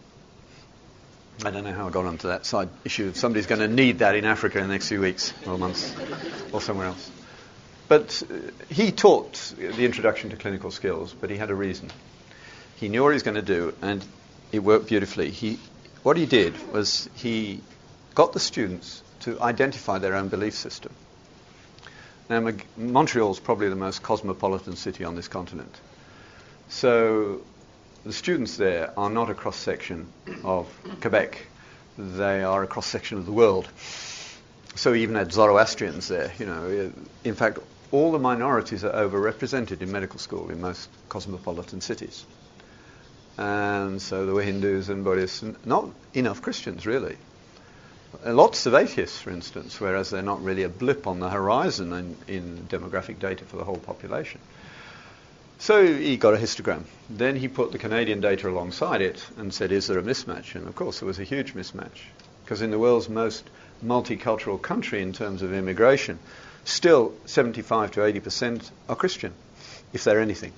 I 1.45 1.51
don't 1.51 1.65
know 1.65 1.73
how 1.73 1.89
I 1.89 1.91
got 1.91 2.05
onto 2.05 2.29
that 2.29 2.45
side 2.45 2.69
issue. 2.85 3.15
Somebody's 3.15 3.47
going 3.47 3.63
to 3.63 3.69
need 3.69 4.01
that 4.01 4.15
in 4.15 4.27
Africa 4.27 4.59
in 4.59 4.67
the 4.67 4.73
next 4.73 4.89
few 4.89 5.01
weeks 5.01 5.33
or 5.47 5.57
months 5.57 5.95
or 6.53 6.61
somewhere 6.61 6.89
else. 6.89 7.11
But 7.89 8.23
uh, 8.31 8.35
he 8.69 8.93
taught 8.93 9.55
the 9.57 9.85
introduction 9.85 10.31
to 10.31 10.37
clinical 10.37 10.71
skills, 10.71 11.15
but 11.19 11.31
he 11.31 11.37
had 11.37 11.51
a 11.51 11.55
reason. 11.55 11.91
He 12.77 12.89
knew 12.89 13.03
what 13.03 13.11
he 13.11 13.15
was 13.15 13.23
going 13.23 13.37
to 13.37 13.43
do, 13.43 13.75
and 13.83 14.05
it 14.53 14.61
worked 14.61 14.87
beautifully. 14.87 15.31
He, 15.31 15.59
what 16.03 16.17
he 16.17 16.27
did 16.27 16.55
was 16.73 17.09
he 17.15 17.61
got 18.15 18.33
the 18.33 18.41
students 18.41 19.03
to 19.21 19.41
identify 19.41 19.99
their 19.99 20.15
own 20.15 20.29
belief 20.29 20.55
system. 20.55 20.93
Now, 22.29 22.53
Montreal 22.77 23.33
is 23.33 23.41
probably 23.41 23.69
the 23.69 23.77
most 23.77 24.03
cosmopolitan 24.03 24.77
city 24.77 25.05
on 25.05 25.17
this 25.17 25.29
continent. 25.29 25.75
So 26.69 27.43
the 28.05 28.13
students 28.13 28.57
there 28.57 28.93
are 28.97 29.11
not 29.11 29.31
a 29.31 29.35
cross 29.35 29.57
section 29.57 30.07
of 30.45 30.69
Quebec, 31.01 31.47
they 31.99 32.43
are 32.43 32.63
a 32.63 32.67
cross 32.67 32.87
section 32.87 33.19
of 33.19 33.27
the 33.27 33.33
world. 33.33 33.69
So 34.77 34.95
even 34.95 35.17
had 35.17 35.33
Zoroastrians 35.33 36.09
there, 36.09 36.33
you 36.39 36.47
know. 36.47 36.93
In 37.25 37.35
fact, 37.35 37.59
all 37.91 38.13
the 38.13 38.19
minorities 38.19 38.85
are 38.85 38.93
overrepresented 38.93 39.83
in 39.83 39.91
medical 39.91 40.19
school 40.19 40.51
in 40.51 40.61
most 40.61 40.89
cosmopolitan 41.09 41.81
cities. 41.81 42.25
And 43.39 44.01
so 44.01 44.27
there 44.27 44.35
were 44.35 44.43
Hindus 44.43 44.89
and 44.89 45.05
Buddhists, 45.05 45.43
and 45.43 45.57
not 45.65 45.89
enough 46.15 46.43
Christians 46.43 46.87
really. 46.87 47.17
Uh, 48.25 48.35
lots 48.35 48.67
of 48.67 48.75
atheists, 48.75 49.21
for 49.21 49.31
instance, 49.31 49.81
whereas 49.81 50.11
they're 50.11 50.23
not 50.23 50.43
really 50.43 50.65
a 50.65 50.69
blip 50.69 51.07
on 51.07 51.21
the 51.21 51.31
horizon 51.31 51.93
in, 51.93 52.17
in 52.27 52.67
demographic 52.69 53.19
data 53.19 53.45
for 53.45 53.57
the 53.57 53.65
whole 53.65 53.79
population. 53.79 54.41
So 55.59 55.87
he 55.87 56.17
got 56.17 56.35
a 56.35 56.39
histogram. 56.39 56.85
Then 57.09 57.37
he 57.37 57.47
put 57.47 57.71
the 57.71 57.79
Canadian 57.79 58.21
data 58.21 58.49
alongside 58.49 59.03
it 59.03 59.25
and 59.37 59.53
said, 59.53 59.73
is 59.73 59.87
there 59.87 59.99
a 59.99 60.03
mismatch? 60.03 60.55
And 60.55 60.67
of 60.67 60.75
course, 60.75 61.01
there 61.01 61.07
was 61.07 61.19
a 61.19 61.25
huge 61.25 61.55
mismatch. 61.55 62.01
Because 62.45 62.63
in 62.63 62.71
the 62.71 62.79
world's 62.79 63.09
most 63.09 63.49
multicultural 63.85 64.61
country 64.61 65.03
in 65.03 65.13
terms 65.13 65.43
of 65.43 65.53
immigration, 65.53 66.19
still 66.65 67.13
75 67.27 67.93
to 67.93 68.01
80% 68.01 68.71
are 68.89 68.97
Christian, 68.97 69.33
if 69.93 70.03
they're 70.05 70.21
anything. 70.21 70.53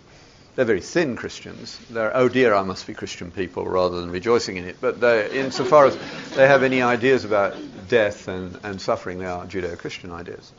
They're 0.55 0.66
very 0.66 0.82
thin 0.82 1.16
Christians. 1.16 1.78
They're, 1.88 2.14
oh 2.14 2.28
dear, 2.28 2.55
I 2.55 2.62
must 2.62 2.86
be 2.86 2.92
Christian 2.92 3.30
people 3.30 3.64
rather 3.66 4.00
than 4.00 4.11
rejoicing 4.11 4.59
in 4.59 4.66
it. 4.66 4.76
But 4.80 5.00
they, 5.00 5.30
insofar 5.40 5.86
as 5.86 5.98
they 6.34 6.46
have 6.46 6.62
any 6.62 6.82
ideas 6.82 7.24
about 7.24 7.57
death 7.88 8.28
and, 8.28 8.59
and 8.62 8.80
suffering, 8.80 9.18
they 9.18 9.24
are 9.24 9.46
Judeo 9.46 9.78
Christian 9.78 10.12
ideas. 10.12 10.53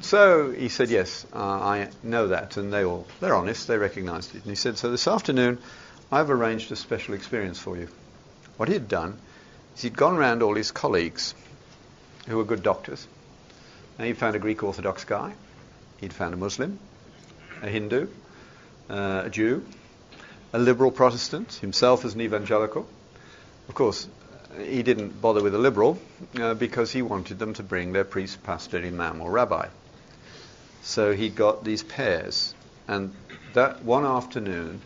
So 0.00 0.50
he 0.50 0.68
said, 0.68 0.90
yes, 0.90 1.24
uh, 1.32 1.38
I 1.38 1.88
know 2.02 2.28
that. 2.28 2.56
And 2.56 2.72
they 2.72 2.84
all, 2.84 3.06
they're 3.20 3.36
honest, 3.36 3.68
they 3.68 3.78
recognized 3.78 4.34
it. 4.34 4.42
And 4.42 4.50
he 4.50 4.56
said, 4.56 4.78
so 4.78 4.90
this 4.90 5.06
afternoon, 5.06 5.58
I've 6.10 6.30
arranged 6.30 6.72
a 6.72 6.76
special 6.76 7.14
experience 7.14 7.60
for 7.60 7.76
you. 7.76 7.88
What 8.56 8.68
he 8.68 8.74
had 8.74 8.88
done 8.88 9.16
is 9.76 9.82
he'd 9.82 9.96
gone 9.96 10.16
around 10.16 10.42
all 10.42 10.56
his 10.56 10.72
colleagues 10.72 11.34
who 12.26 12.36
were 12.36 12.44
good 12.44 12.64
doctors. 12.64 13.06
And 13.98 14.08
he'd 14.08 14.18
found 14.18 14.34
a 14.34 14.40
Greek 14.40 14.64
Orthodox 14.64 15.04
guy. 15.04 15.34
He'd 16.00 16.12
found 16.12 16.34
a 16.34 16.36
Muslim, 16.36 16.80
a 17.62 17.68
Hindu, 17.68 18.08
uh, 18.90 19.22
a 19.24 19.30
Jew, 19.30 19.64
a 20.52 20.58
liberal 20.58 20.90
Protestant, 20.90 21.54
himself 21.54 22.04
as 22.04 22.14
an 22.14 22.20
evangelical. 22.20 22.86
Of 23.68 23.74
course, 23.74 24.08
he 24.60 24.82
didn't 24.82 25.20
bother 25.20 25.42
with 25.42 25.54
a 25.54 25.58
liberal 25.58 25.98
uh, 26.38 26.54
because 26.54 26.92
he 26.92 27.02
wanted 27.02 27.38
them 27.38 27.54
to 27.54 27.62
bring 27.62 27.92
their 27.92 28.04
priest, 28.04 28.42
pastor, 28.42 28.78
imam, 28.78 29.20
or 29.20 29.30
rabbi. 29.30 29.68
So 30.82 31.14
he 31.14 31.28
got 31.28 31.64
these 31.64 31.82
pairs, 31.82 32.54
and 32.88 33.14
that 33.54 33.84
one 33.84 34.04
afternoon 34.04 34.80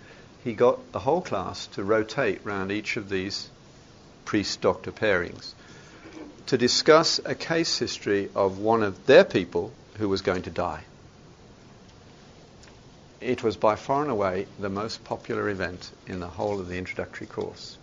he 0.45 0.53
got 0.53 0.93
the 0.93 1.01
whole 1.01 1.21
class 1.21 1.67
to 1.69 1.83
rotate 1.83 2.41
round 2.45 2.71
each 2.71 2.97
of 2.97 3.09
these 3.09 3.49
priest 4.25 4.61
doctor 4.61 4.93
pairings 4.93 5.55
to 6.47 6.57
discuss 6.57 7.21
a 7.25 7.35
case 7.35 7.79
history 7.79 8.31
of 8.35 8.59
one 8.59 8.83
of 8.83 9.07
their 9.07 9.25
people 9.25 9.73
who 9.99 10.09
was 10.09 10.23
going 10.23 10.43
to 10.43 10.51
die. 10.51 10.83
It 13.21 13.43
was 13.43 13.57
by 13.57 13.77
far 13.77 14.03
and 14.03 14.11
away 14.11 14.47
the 14.59 14.69
most 14.69 15.03
popular 15.05 15.49
event 15.49 15.91
in 16.07 16.21
the 16.21 16.29
whole 16.29 16.61
of 16.61 16.69
the 16.69 16.77
introductory 16.77 17.27
course 17.27 17.79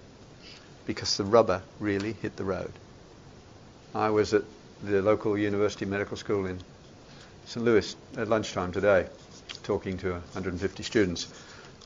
because 0.86 1.18
the 1.18 1.24
rubber 1.24 1.64
really 1.80 2.14
hit 2.14 2.36
the 2.36 2.44
road. 2.44 2.72
I 3.96 4.12
was 4.12 4.36
at 4.36 4.44
the 4.84 5.02
local 5.02 5.36
university 5.36 5.86
medical 5.86 6.18
school 6.18 6.46
in 6.46 6.60
St. 7.48 7.66
Louis 7.66 7.96
at 8.16 8.28
lunchtime 8.28 8.72
today 8.72 9.08
talking 9.64 9.98
to 10.00 10.12
150 10.12 10.84
students 10.84 11.28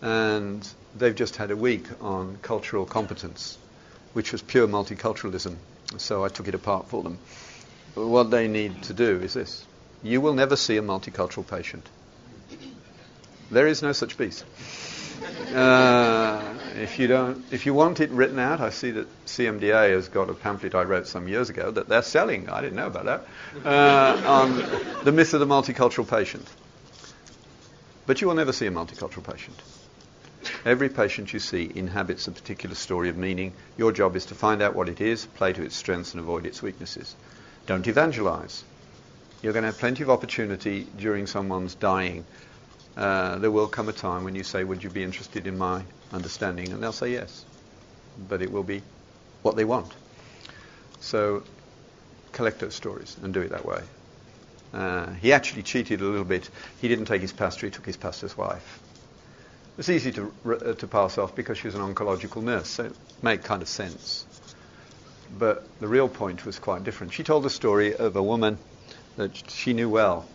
and 0.02 0.68
they've 0.96 1.16
just 1.16 1.38
had 1.38 1.50
a 1.50 1.56
week 1.56 1.86
on 2.02 2.38
cultural 2.42 2.86
competence 2.86 3.58
which 4.12 4.34
was 4.34 4.42
pure 4.42 4.68
multiculturalism 4.68 5.56
so 5.96 6.26
I 6.26 6.28
took 6.28 6.50
it 6.50 6.56
apart 6.56 6.90
for 6.90 7.02
them. 7.02 7.18
What 7.94 8.30
they 8.30 8.50
need 8.50 8.84
to 8.84 8.94
do 8.94 9.22
is 9.22 9.36
this. 9.36 9.66
You 10.04 10.20
will 10.20 10.34
never 10.34 10.58
see 10.58 10.76
a 10.76 10.82
multicultural 10.82 11.48
patient. 11.48 11.88
There 13.50 13.68
is 13.68 13.82
no 13.82 13.92
such 13.92 14.18
beast. 14.18 14.46
Uh, 15.54 16.42
if 16.76 17.00
you 17.00 17.08
don't, 17.08 17.44
if 17.52 17.66
you 17.66 17.74
want 17.74 18.00
it 18.02 18.10
written 18.12 18.40
out, 18.40 18.62
I 18.62 18.70
see 18.70 18.92
that 18.92 19.26
CMDA 19.26 19.92
has 19.92 20.10
got 20.10 20.30
a 20.30 20.34
pamphlet 20.34 20.76
I 20.76 20.84
wrote 20.84 21.08
some 21.08 21.28
years 21.28 21.50
ago 21.50 21.72
that 21.72 21.88
they're 21.88 22.04
selling. 22.04 22.50
I 22.50 22.62
didn't 22.62 22.76
know 22.76 22.88
about 22.88 23.06
that. 23.06 23.28
Uh, 23.66 24.22
on 24.28 25.04
the 25.04 25.12
myth 25.12 25.34
of 25.34 25.40
the 25.40 25.48
multicultural 25.48 26.08
patient. 26.08 26.48
But 28.06 28.22
you 28.22 28.28
will 28.28 28.36
never 28.36 28.54
see 28.54 28.68
a 28.68 28.72
multicultural 28.72 29.24
patient. 29.24 29.62
Every 30.66 30.90
patient 30.90 31.34
you 31.34 31.40
see 31.40 31.72
inhabits 31.74 32.28
a 32.28 32.32
particular 32.32 32.76
story 32.76 33.10
of 33.10 33.18
meaning. 33.18 33.54
Your 33.78 33.92
job 33.92 34.16
is 34.16 34.26
to 34.28 34.36
find 34.36 34.62
out 34.62 34.76
what 34.76 34.90
it 34.90 35.02
is, 35.02 35.26
play 35.26 35.54
to 35.54 35.64
its 35.64 35.76
strengths, 35.76 36.14
and 36.14 36.22
avoid 36.22 36.46
its 36.46 36.62
weaknesses. 36.62 37.16
Don't 37.66 37.88
evangelize. 37.88 38.64
You're 39.42 39.54
going 39.54 39.64
to 39.64 39.68
have 39.68 39.78
plenty 39.78 40.04
of 40.04 40.10
opportunity 40.10 40.88
during 40.98 41.28
someone's 41.28 41.76
dying. 41.76 42.26
Uh, 42.98 43.38
there 43.38 43.52
will 43.52 43.68
come 43.68 43.88
a 43.90 43.94
time 43.94 44.24
when 44.24 44.34
you 44.34 44.44
say, 44.44 44.64
Would 44.64 44.84
you 44.84 44.90
be 44.90 45.04
interested 45.04 45.46
in 45.46 45.58
my 45.58 45.84
understanding? 46.12 46.72
And 46.72 46.82
they'll 46.82 46.92
say 46.92 47.12
yes. 47.12 47.46
But 48.28 48.42
it 48.42 48.52
will 48.52 48.64
be 48.64 48.82
what 49.44 49.56
they 49.56 49.66
want. 49.66 49.94
So 51.00 51.44
collect 52.32 52.60
those 52.60 52.74
stories 52.74 53.16
and 53.22 53.34
do 53.34 53.42
it 53.42 53.52
that 53.52 53.66
way. 53.66 53.82
Uh, 54.74 55.12
he 55.14 55.32
actually 55.32 55.64
cheated 55.64 56.02
a 56.02 56.06
little 56.06 56.26
bit. 56.26 56.50
He 56.82 56.88
didn't 56.88 57.06
take 57.06 57.22
his 57.22 57.32
pastor, 57.32 57.68
he 57.68 57.72
took 57.72 57.86
his 57.86 57.98
pastor's 57.98 58.36
wife. 58.36 58.80
It's 59.78 59.90
easy 59.90 60.12
to, 60.14 60.34
uh, 60.46 60.74
to 60.74 60.88
pass 60.88 61.20
off 61.20 61.36
because 61.36 61.60
she 61.60 61.68
was 61.68 61.76
an 61.76 61.82
oncological 61.82 62.42
nurse, 62.42 62.68
so 62.68 62.86
it 62.86 62.96
made 63.22 63.44
kind 63.44 63.62
of 63.62 63.68
sense. 63.68 64.26
But 65.38 65.64
the 65.80 65.88
real 65.88 66.10
point 66.10 66.46
was 66.46 66.58
quite 66.58 66.84
different. 66.84 67.14
She 67.14 67.24
told 67.24 67.44
the 67.44 67.50
story 67.50 67.96
of 67.96 68.16
a 68.16 68.24
woman 68.24 68.58
that 69.18 69.50
she 69.50 69.74
knew 69.74 69.88
well 69.88 70.26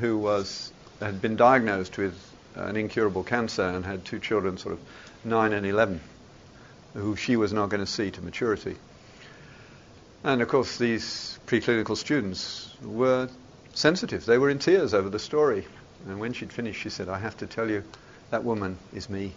who 0.00 0.16
was, 0.16 0.72
had 1.00 1.20
been 1.20 1.36
diagnosed 1.36 1.96
with 1.98 2.14
an 2.54 2.76
incurable 2.76 3.22
cancer 3.22 3.62
and 3.62 3.84
had 3.84 4.04
two 4.04 4.18
children, 4.18 4.58
sort 4.58 4.74
of 4.74 4.80
9 5.24 5.52
and 5.52 5.66
11, 5.66 6.00
who 6.94 7.16
she 7.16 7.36
was 7.36 7.52
not 7.52 7.68
going 7.68 7.84
to 7.84 7.90
see 7.90 8.10
to 8.10 8.20
maturity. 8.22 8.76
And 10.24 10.42
of 10.42 10.48
course, 10.48 10.78
these 10.78 11.38
preclinical 11.46 11.96
students 11.96 12.74
were 12.82 13.28
sensitive. 13.74 14.26
They 14.26 14.38
were 14.38 14.50
in 14.50 14.58
tears 14.58 14.94
over 14.94 15.08
the 15.08 15.18
story. 15.18 15.66
And 16.06 16.18
when 16.18 16.32
she'd 16.32 16.52
finished, 16.52 16.80
she 16.80 16.90
said, 16.90 17.08
I 17.08 17.18
have 17.18 17.36
to 17.38 17.46
tell 17.46 17.70
you, 17.70 17.84
that 18.30 18.44
woman 18.44 18.76
is 18.92 19.08
me. 19.08 19.32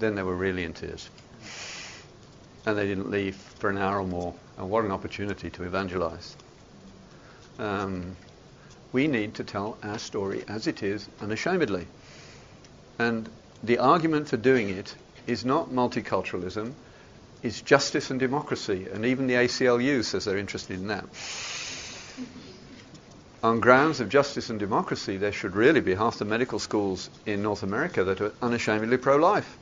Then 0.00 0.16
they 0.16 0.22
were 0.22 0.34
really 0.34 0.64
in 0.64 0.72
tears. 0.72 1.08
And 2.66 2.76
they 2.76 2.86
didn't 2.86 3.10
leave 3.10 3.36
for 3.36 3.70
an 3.70 3.78
hour 3.78 4.00
or 4.00 4.06
more. 4.06 4.34
And 4.58 4.68
what 4.68 4.84
an 4.84 4.90
opportunity 4.90 5.50
to 5.50 5.64
evangelize. 5.64 6.36
Um, 7.58 8.16
we 8.94 9.08
need 9.08 9.34
to 9.34 9.44
tell 9.44 9.76
our 9.82 9.98
story 9.98 10.42
as 10.48 10.66
it 10.66 10.82
is 10.82 11.06
unashamedly. 11.20 11.86
And 12.98 13.28
the 13.62 13.76
argument 13.78 14.28
for 14.28 14.38
doing 14.38 14.70
it 14.70 14.94
is 15.26 15.44
not 15.44 15.68
multiculturalism, 15.68 16.72
it's 17.42 17.60
justice 17.60 18.10
and 18.10 18.18
democracy. 18.18 18.86
And 18.90 19.04
even 19.04 19.26
the 19.26 19.34
ACLU 19.34 20.02
says 20.02 20.24
they're 20.24 20.38
interested 20.38 20.78
in 20.78 20.86
that 20.86 21.04
on 23.44 23.60
grounds 23.60 24.00
of 24.00 24.08
justice 24.08 24.48
and 24.48 24.58
democracy, 24.58 25.18
there 25.18 25.30
should 25.30 25.54
really 25.54 25.82
be 25.82 25.94
half 25.94 26.16
the 26.16 26.24
medical 26.24 26.58
schools 26.58 27.10
in 27.26 27.42
North 27.42 27.62
America 27.62 28.02
that 28.02 28.20
are 28.22 28.32
unashamedly 28.40 28.96
pro-life. 28.96 29.58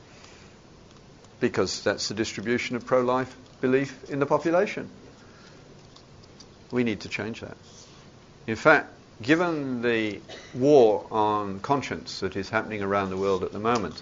Because 1.41 1.83
that's 1.83 2.07
the 2.07 2.13
distribution 2.13 2.77
of 2.77 2.85
pro-life 2.85 3.35
belief 3.59 4.09
in 4.09 4.19
the 4.19 4.25
population. 4.25 4.89
We 6.71 6.85
need 6.85 7.01
to 7.01 7.09
change 7.09 7.41
that. 7.41 7.57
In 8.47 8.55
fact, 8.55 8.89
given 9.21 9.81
the 9.81 10.19
war 10.55 11.05
on 11.11 11.59
conscience 11.59 12.19
that 12.21 12.35
is 12.35 12.49
happening 12.49 12.81
around 12.81 13.09
the 13.09 13.17
world 13.17 13.43
at 13.43 13.51
the 13.51 13.59
moment, 13.59 14.01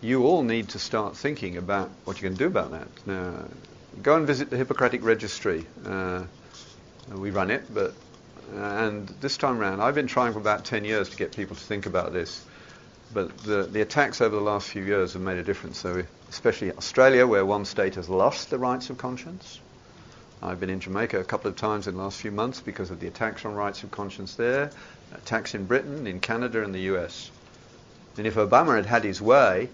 you 0.00 0.24
all 0.24 0.42
need 0.42 0.70
to 0.70 0.78
start 0.78 1.16
thinking 1.16 1.56
about 1.56 1.90
what 2.04 2.20
going 2.20 2.34
to 2.34 2.38
do 2.38 2.46
about 2.46 2.70
that. 2.70 2.88
Now, 3.06 3.44
go 4.02 4.16
and 4.16 4.26
visit 4.26 4.50
the 4.50 4.56
Hippocratic 4.56 5.02
Registry. 5.02 5.66
Uh, 5.84 6.24
we 7.12 7.30
run 7.30 7.50
it, 7.50 7.62
but 7.72 7.94
and 8.54 9.08
this 9.20 9.36
time 9.36 9.60
around, 9.60 9.80
I've 9.80 9.94
been 9.94 10.06
trying 10.06 10.32
for 10.32 10.38
about 10.38 10.64
10 10.64 10.84
years 10.84 11.10
to 11.10 11.16
get 11.16 11.36
people 11.36 11.54
to 11.54 11.62
think 11.62 11.86
about 11.86 12.12
this. 12.12 12.44
But 13.12 13.42
the, 13.44 13.64
the 13.64 13.80
attacks 13.80 14.20
over 14.20 14.34
the 14.34 14.42
last 14.42 14.68
few 14.68 14.82
years 14.82 15.14
have 15.14 15.22
made 15.22 15.38
a 15.38 15.42
difference. 15.42 15.78
So, 15.78 16.04
especially 16.28 16.72
Australia, 16.72 17.26
where 17.26 17.44
one 17.44 17.64
state 17.64 17.94
has 17.96 18.08
lost 18.08 18.50
the 18.50 18.58
rights 18.58 18.90
of 18.90 18.98
conscience. 18.98 19.60
I've 20.40 20.60
been 20.60 20.70
in 20.70 20.78
Jamaica 20.78 21.18
a 21.18 21.24
couple 21.24 21.50
of 21.50 21.56
times 21.56 21.88
in 21.88 21.96
the 21.96 22.02
last 22.02 22.20
few 22.20 22.30
months 22.30 22.60
because 22.60 22.90
of 22.90 23.00
the 23.00 23.08
attacks 23.08 23.44
on 23.44 23.54
rights 23.54 23.82
of 23.82 23.90
conscience 23.90 24.36
there, 24.36 24.70
attacks 25.12 25.54
in 25.54 25.66
Britain, 25.66 26.06
in 26.06 26.20
Canada, 26.20 26.62
and 26.62 26.72
the 26.72 26.92
US. 26.94 27.30
And 28.16 28.26
if 28.26 28.36
Obama 28.36 28.76
had 28.76 28.86
had 28.86 29.04
his 29.04 29.20
way, 29.20 29.68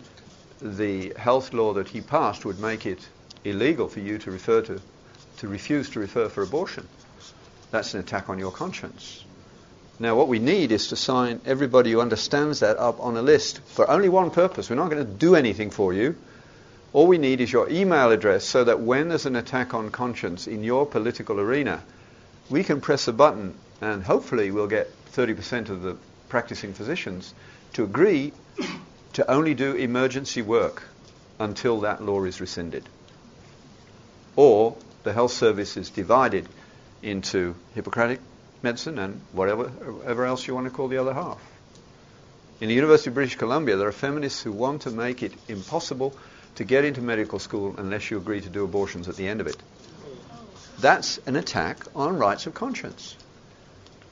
the 0.63 1.13
health 1.19 1.53
law 1.53 1.75
that 1.75 1.89
he 1.89 2.01
passed 2.01 2.45
would 2.47 2.59
make 2.61 2.87
it 2.87 3.07
illegal 3.45 3.89
for 3.89 4.01
you 4.01 4.17
to 4.19 4.31
refer 4.31 4.63
to, 4.63 4.81
to 5.39 5.49
refuse 5.49 5.91
to 5.91 6.01
refer 6.01 6.31
for 6.31 6.43
abortion. 6.43 6.89
That's 7.71 7.93
an 7.93 8.01
attack 8.01 8.31
on 8.31 8.39
your 8.39 8.53
conscience. 8.53 9.25
Now, 9.99 10.17
what 10.17 10.29
we 10.29 10.39
need 10.39 10.73
is 10.73 10.89
to 10.89 10.97
sign 10.97 11.41
everybody 11.45 11.93
who 11.93 12.01
understands 12.01 12.61
that 12.61 12.79
up 12.79 13.01
on 13.01 13.17
a 13.17 13.23
list 13.23 13.61
for 13.61 13.89
only 13.89 14.09
one 14.09 14.31
purpose. 14.31 14.71
We're 14.71 14.77
not 14.77 14.91
going 14.91 15.07
to 15.07 15.13
do 15.13 15.37
anything 15.37 15.71
for 15.71 15.93
you. 15.93 16.17
All 16.95 17.09
we 17.09 17.19
need 17.19 17.41
is 17.41 17.53
your 17.53 17.69
email 17.69 18.13
address 18.13 18.45
so 18.45 18.63
that 18.63 18.79
when 18.79 19.09
there's 19.09 19.27
an 19.27 19.35
attack 19.35 19.75
on 19.75 19.91
conscience 19.91 20.47
in 20.47 20.63
your 20.63 20.87
political 20.87 21.41
arena, 21.41 21.83
we 22.49 22.63
can 22.63 22.81
press 22.81 23.09
a 23.09 23.13
button 23.13 23.55
and 23.81 24.05
hopefully 24.05 24.53
we'll 24.53 24.69
get 24.69 24.93
30% 25.11 25.71
of 25.71 25.83
the 25.83 25.97
practicing 26.29 26.73
physicians 26.73 27.35
to 27.73 27.83
agree 27.83 28.33
to 29.15 29.29
only 29.29 29.55
do 29.55 29.75
emergency 29.75 30.41
work 30.41 30.85
until 31.41 31.81
that 31.81 32.01
law 32.01 32.23
is 32.23 32.41
rescinded. 32.41 32.89
Or 34.37 34.77
the 35.03 35.13
health 35.13 35.33
service 35.33 35.77
is 35.77 35.91
divided 35.91 36.49
into 37.03 37.57
Hippocratic 37.75 38.21
medicine 38.63 39.01
and 39.01 39.21
whatever, 39.33 39.65
whatever 39.65 40.27
else 40.27 40.47
you 40.47 40.55
want 40.55 40.69
to 40.69 40.71
call 40.71 40.87
the 40.87 40.99
other 40.99 41.13
half. 41.13 41.41
In 42.61 42.69
the 42.69 42.75
University 42.75 43.11
of 43.11 43.15
British 43.15 43.35
Columbia, 43.35 43.77
there 43.77 43.89
are 43.89 43.93
feminists 43.93 44.43
who 44.43 44.53
want 44.53 44.83
to 44.83 44.93
make 44.93 45.25
it 45.25 45.33
impossible 45.49 46.17
to 46.57 46.65
get 46.65 46.85
into 46.85 47.01
medical 47.01 47.39
school 47.39 47.75
unless 47.79 48.11
you 48.11 48.17
agree 48.17 48.41
to 48.41 48.49
do 48.49 48.65
abortions 48.65 49.09
at 49.09 49.17
the 49.17 49.27
end 49.27 49.41
of 49.41 49.47
it. 49.47 49.63
That's 50.79 51.19
an 51.27 51.37
attack 51.37 51.85
on 51.95 52.17
rights 52.17 52.47
of 52.47 52.55
conscience. 52.55 53.17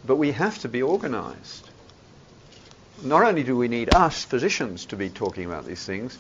But 0.05 0.17
we 0.17 0.33
have 0.33 0.59
to 0.61 0.69
be 0.69 0.83
organized. 0.83 1.71
Not 3.03 3.23
only 3.23 3.43
do 3.43 3.57
we 3.57 3.69
need 3.69 3.91
us, 3.91 4.25
physicians, 4.25 4.87
to 4.87 4.97
be 4.97 5.09
talking 5.09 5.45
about 5.45 5.67
these 5.67 5.85
things, 5.85 6.19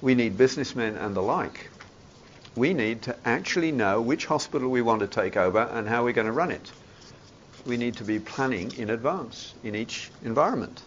we 0.00 0.14
need 0.14 0.36
businessmen 0.36 0.96
and 0.96 1.14
the 1.14 1.22
like 1.22 1.70
we 2.56 2.72
need 2.72 3.02
to 3.02 3.16
actually 3.24 3.72
know 3.72 4.00
which 4.00 4.26
hospital 4.26 4.68
we 4.68 4.82
want 4.82 5.00
to 5.00 5.06
take 5.08 5.36
over 5.36 5.58
and 5.58 5.88
how 5.88 6.04
we're 6.04 6.12
going 6.12 6.26
to 6.26 6.32
run 6.32 6.52
it. 6.52 6.72
We 7.66 7.76
need 7.76 7.96
to 7.96 8.04
be 8.04 8.20
planning 8.20 8.74
in 8.78 8.90
advance 8.90 9.54
in 9.64 9.74
each 9.74 10.10
environment. 10.22 10.82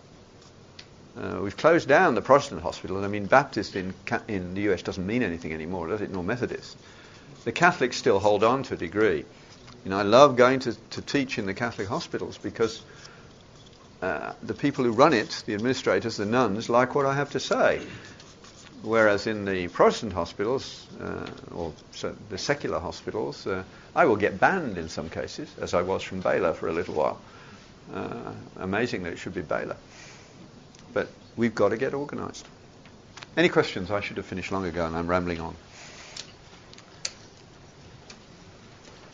Uh, 1.18 1.40
we've 1.42 1.58
closed 1.58 1.88
down 1.88 2.14
the 2.14 2.22
Protestant 2.22 2.62
hospital, 2.62 2.98
and 2.98 3.06
I 3.06 3.10
mean 3.10 3.26
Baptist 3.26 3.76
in, 3.76 3.94
in 4.28 4.54
the 4.54 4.62
US 4.72 4.84
doesn't 4.84 5.06
mean 5.06 5.24
anything 5.24 5.52
anymore, 5.52 5.88
does 5.88 6.02
it? 6.02 6.12
Nor 6.12 6.24
Methodist. 6.24 6.78
The 7.44 7.52
Catholics 7.52 7.98
still 7.98 8.20
hold 8.20 8.44
on 8.44 8.64
to 8.64 8.76
a 8.76 8.78
degree. 8.78 9.26
You 9.84 9.92
know, 9.92 9.98
I 9.98 10.04
love 10.04 10.36
going 10.36 10.60
to, 10.60 10.74
to 10.74 11.02
teach 11.02 11.40
in 11.40 11.46
the 11.46 11.54
Catholic 11.54 11.88
hospitals 11.88 12.38
because 12.38 12.82
uh, 14.02 14.34
the 14.44 14.54
people 14.54 14.84
who 14.84 14.92
run 14.92 15.14
it, 15.14 15.44
the 15.48 15.56
administrators, 15.56 16.18
the 16.18 16.26
nuns, 16.26 16.70
like 16.70 16.94
what 16.94 17.06
I 17.06 17.16
have 17.16 17.32
to 17.32 17.40
say. 17.40 17.82
Whereas 18.84 19.26
in 19.26 19.46
the 19.46 19.70
Protestant 19.70 20.14
hospitals, 20.14 20.86
uh, 21.02 21.26
or 21.56 21.74
so 21.92 22.16
the 22.30 22.38
secular 22.38 22.80
hospitals, 22.80 23.48
uh, 23.48 23.64
I 23.96 24.06
will 24.06 24.18
get 24.18 24.40
banned 24.40 24.78
in 24.78 24.88
some 24.88 25.10
cases, 25.10 25.50
as 25.60 25.74
I 25.74 25.82
was 25.82 26.04
from 26.04 26.22
Baylor 26.22 26.54
for 26.54 26.68
a 26.68 26.74
little 26.74 26.94
while. 26.94 27.20
Uh, 27.92 28.34
amazing 28.58 29.04
that 29.04 29.14
it 29.14 29.20
should 29.20 29.34
be 29.34 29.42
Baylor. 29.42 29.78
But 30.94 31.10
we've 31.36 31.56
got 31.56 31.70
to 31.70 31.78
get 31.78 31.94
organised. 31.94 32.46
Any 33.36 33.50
questions? 33.50 33.92
I 33.92 34.00
should 34.00 34.18
have 34.18 34.26
finished 34.26 34.52
long 34.52 34.66
ago 34.66 34.86
and 34.86 34.96
I'm 34.96 35.08
rambling 35.08 35.40
on. 35.40 35.56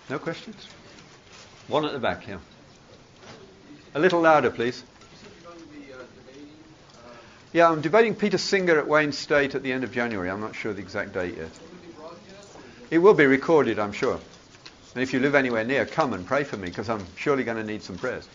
No 0.09 0.19
questions? 0.19 0.67
One 1.67 1.85
at 1.85 1.93
the 1.93 1.99
back 1.99 2.23
here. 2.23 2.39
A 3.95 3.99
little 3.99 4.21
louder, 4.21 4.49
please. 4.49 4.83
Yeah, 7.51 7.69
I'm 7.69 7.81
debating 7.81 8.15
Peter 8.15 8.39
Singer 8.39 8.79
at 8.79 8.87
Wayne 8.87 9.11
State 9.11 9.53
at 9.53 9.61
the 9.61 9.71
end 9.71 9.83
of 9.83 9.91
January. 9.91 10.29
I'm 10.29 10.41
not 10.41 10.55
sure 10.55 10.73
the 10.73 10.81
exact 10.81 11.13
date 11.13 11.37
yet. 11.37 11.51
It 12.89 12.97
will 12.97 13.13
be 13.13 13.25
recorded, 13.25 13.77
I'm 13.77 13.91
sure. 13.91 14.19
And 14.95 15.03
if 15.03 15.13
you 15.13 15.19
live 15.19 15.35
anywhere 15.35 15.63
near, 15.63 15.85
come 15.85 16.13
and 16.13 16.25
pray 16.25 16.43
for 16.43 16.57
me 16.57 16.67
because 16.67 16.89
I'm 16.89 17.05
surely 17.15 17.43
going 17.43 17.57
to 17.57 17.63
need 17.63 17.83
some 17.83 17.97
prayers. 17.97 18.27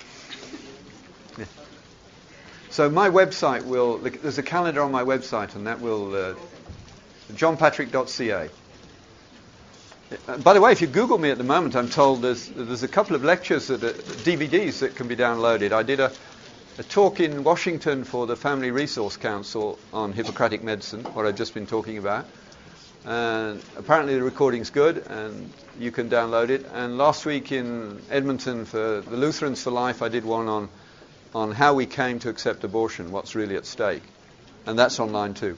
So 2.78 2.88
my 2.88 3.10
website 3.10 3.64
will, 3.64 3.98
there's 3.98 4.38
a 4.38 4.42
calendar 4.44 4.82
on 4.82 4.92
my 4.92 5.02
website 5.02 5.56
and 5.56 5.66
that 5.66 5.80
will, 5.80 6.14
uh, 6.14 6.34
johnpatrick.ca. 7.32 8.50
Uh, 10.28 10.38
by 10.38 10.52
the 10.52 10.60
way, 10.60 10.70
if 10.70 10.80
you 10.80 10.86
Google 10.86 11.18
me 11.18 11.32
at 11.32 11.38
the 11.38 11.42
moment, 11.42 11.74
I'm 11.74 11.88
told 11.88 12.22
there's, 12.22 12.46
there's 12.46 12.84
a 12.84 12.88
couple 12.88 13.16
of 13.16 13.24
lectures, 13.24 13.66
that 13.66 13.82
are, 13.82 13.94
DVDs 14.22 14.78
that 14.78 14.94
can 14.94 15.08
be 15.08 15.16
downloaded. 15.16 15.72
I 15.72 15.82
did 15.82 15.98
a, 15.98 16.12
a 16.78 16.84
talk 16.84 17.18
in 17.18 17.42
Washington 17.42 18.04
for 18.04 18.28
the 18.28 18.36
Family 18.36 18.70
Resource 18.70 19.16
Council 19.16 19.76
on 19.92 20.12
Hippocratic 20.12 20.62
medicine, 20.62 21.02
what 21.02 21.26
I've 21.26 21.34
just 21.34 21.54
been 21.54 21.66
talking 21.66 21.98
about. 21.98 22.26
And 23.04 23.60
apparently 23.76 24.14
the 24.14 24.22
recording's 24.22 24.70
good, 24.70 24.98
and 24.98 25.52
you 25.80 25.90
can 25.90 26.08
download 26.08 26.50
it. 26.50 26.64
And 26.72 26.96
last 26.96 27.26
week 27.26 27.50
in 27.50 28.00
Edmonton 28.08 28.66
for 28.66 29.00
the 29.00 29.16
Lutherans 29.16 29.64
for 29.64 29.72
Life, 29.72 30.00
I 30.00 30.08
did 30.08 30.24
one 30.24 30.46
on 30.46 30.68
on 31.34 31.52
how 31.52 31.74
we 31.74 31.86
came 31.86 32.18
to 32.20 32.28
accept 32.28 32.64
abortion, 32.64 33.10
what's 33.12 33.34
really 33.34 33.56
at 33.56 33.66
stake, 33.66 34.02
and 34.66 34.78
that's 34.78 35.00
online 35.00 35.34
too. 35.34 35.56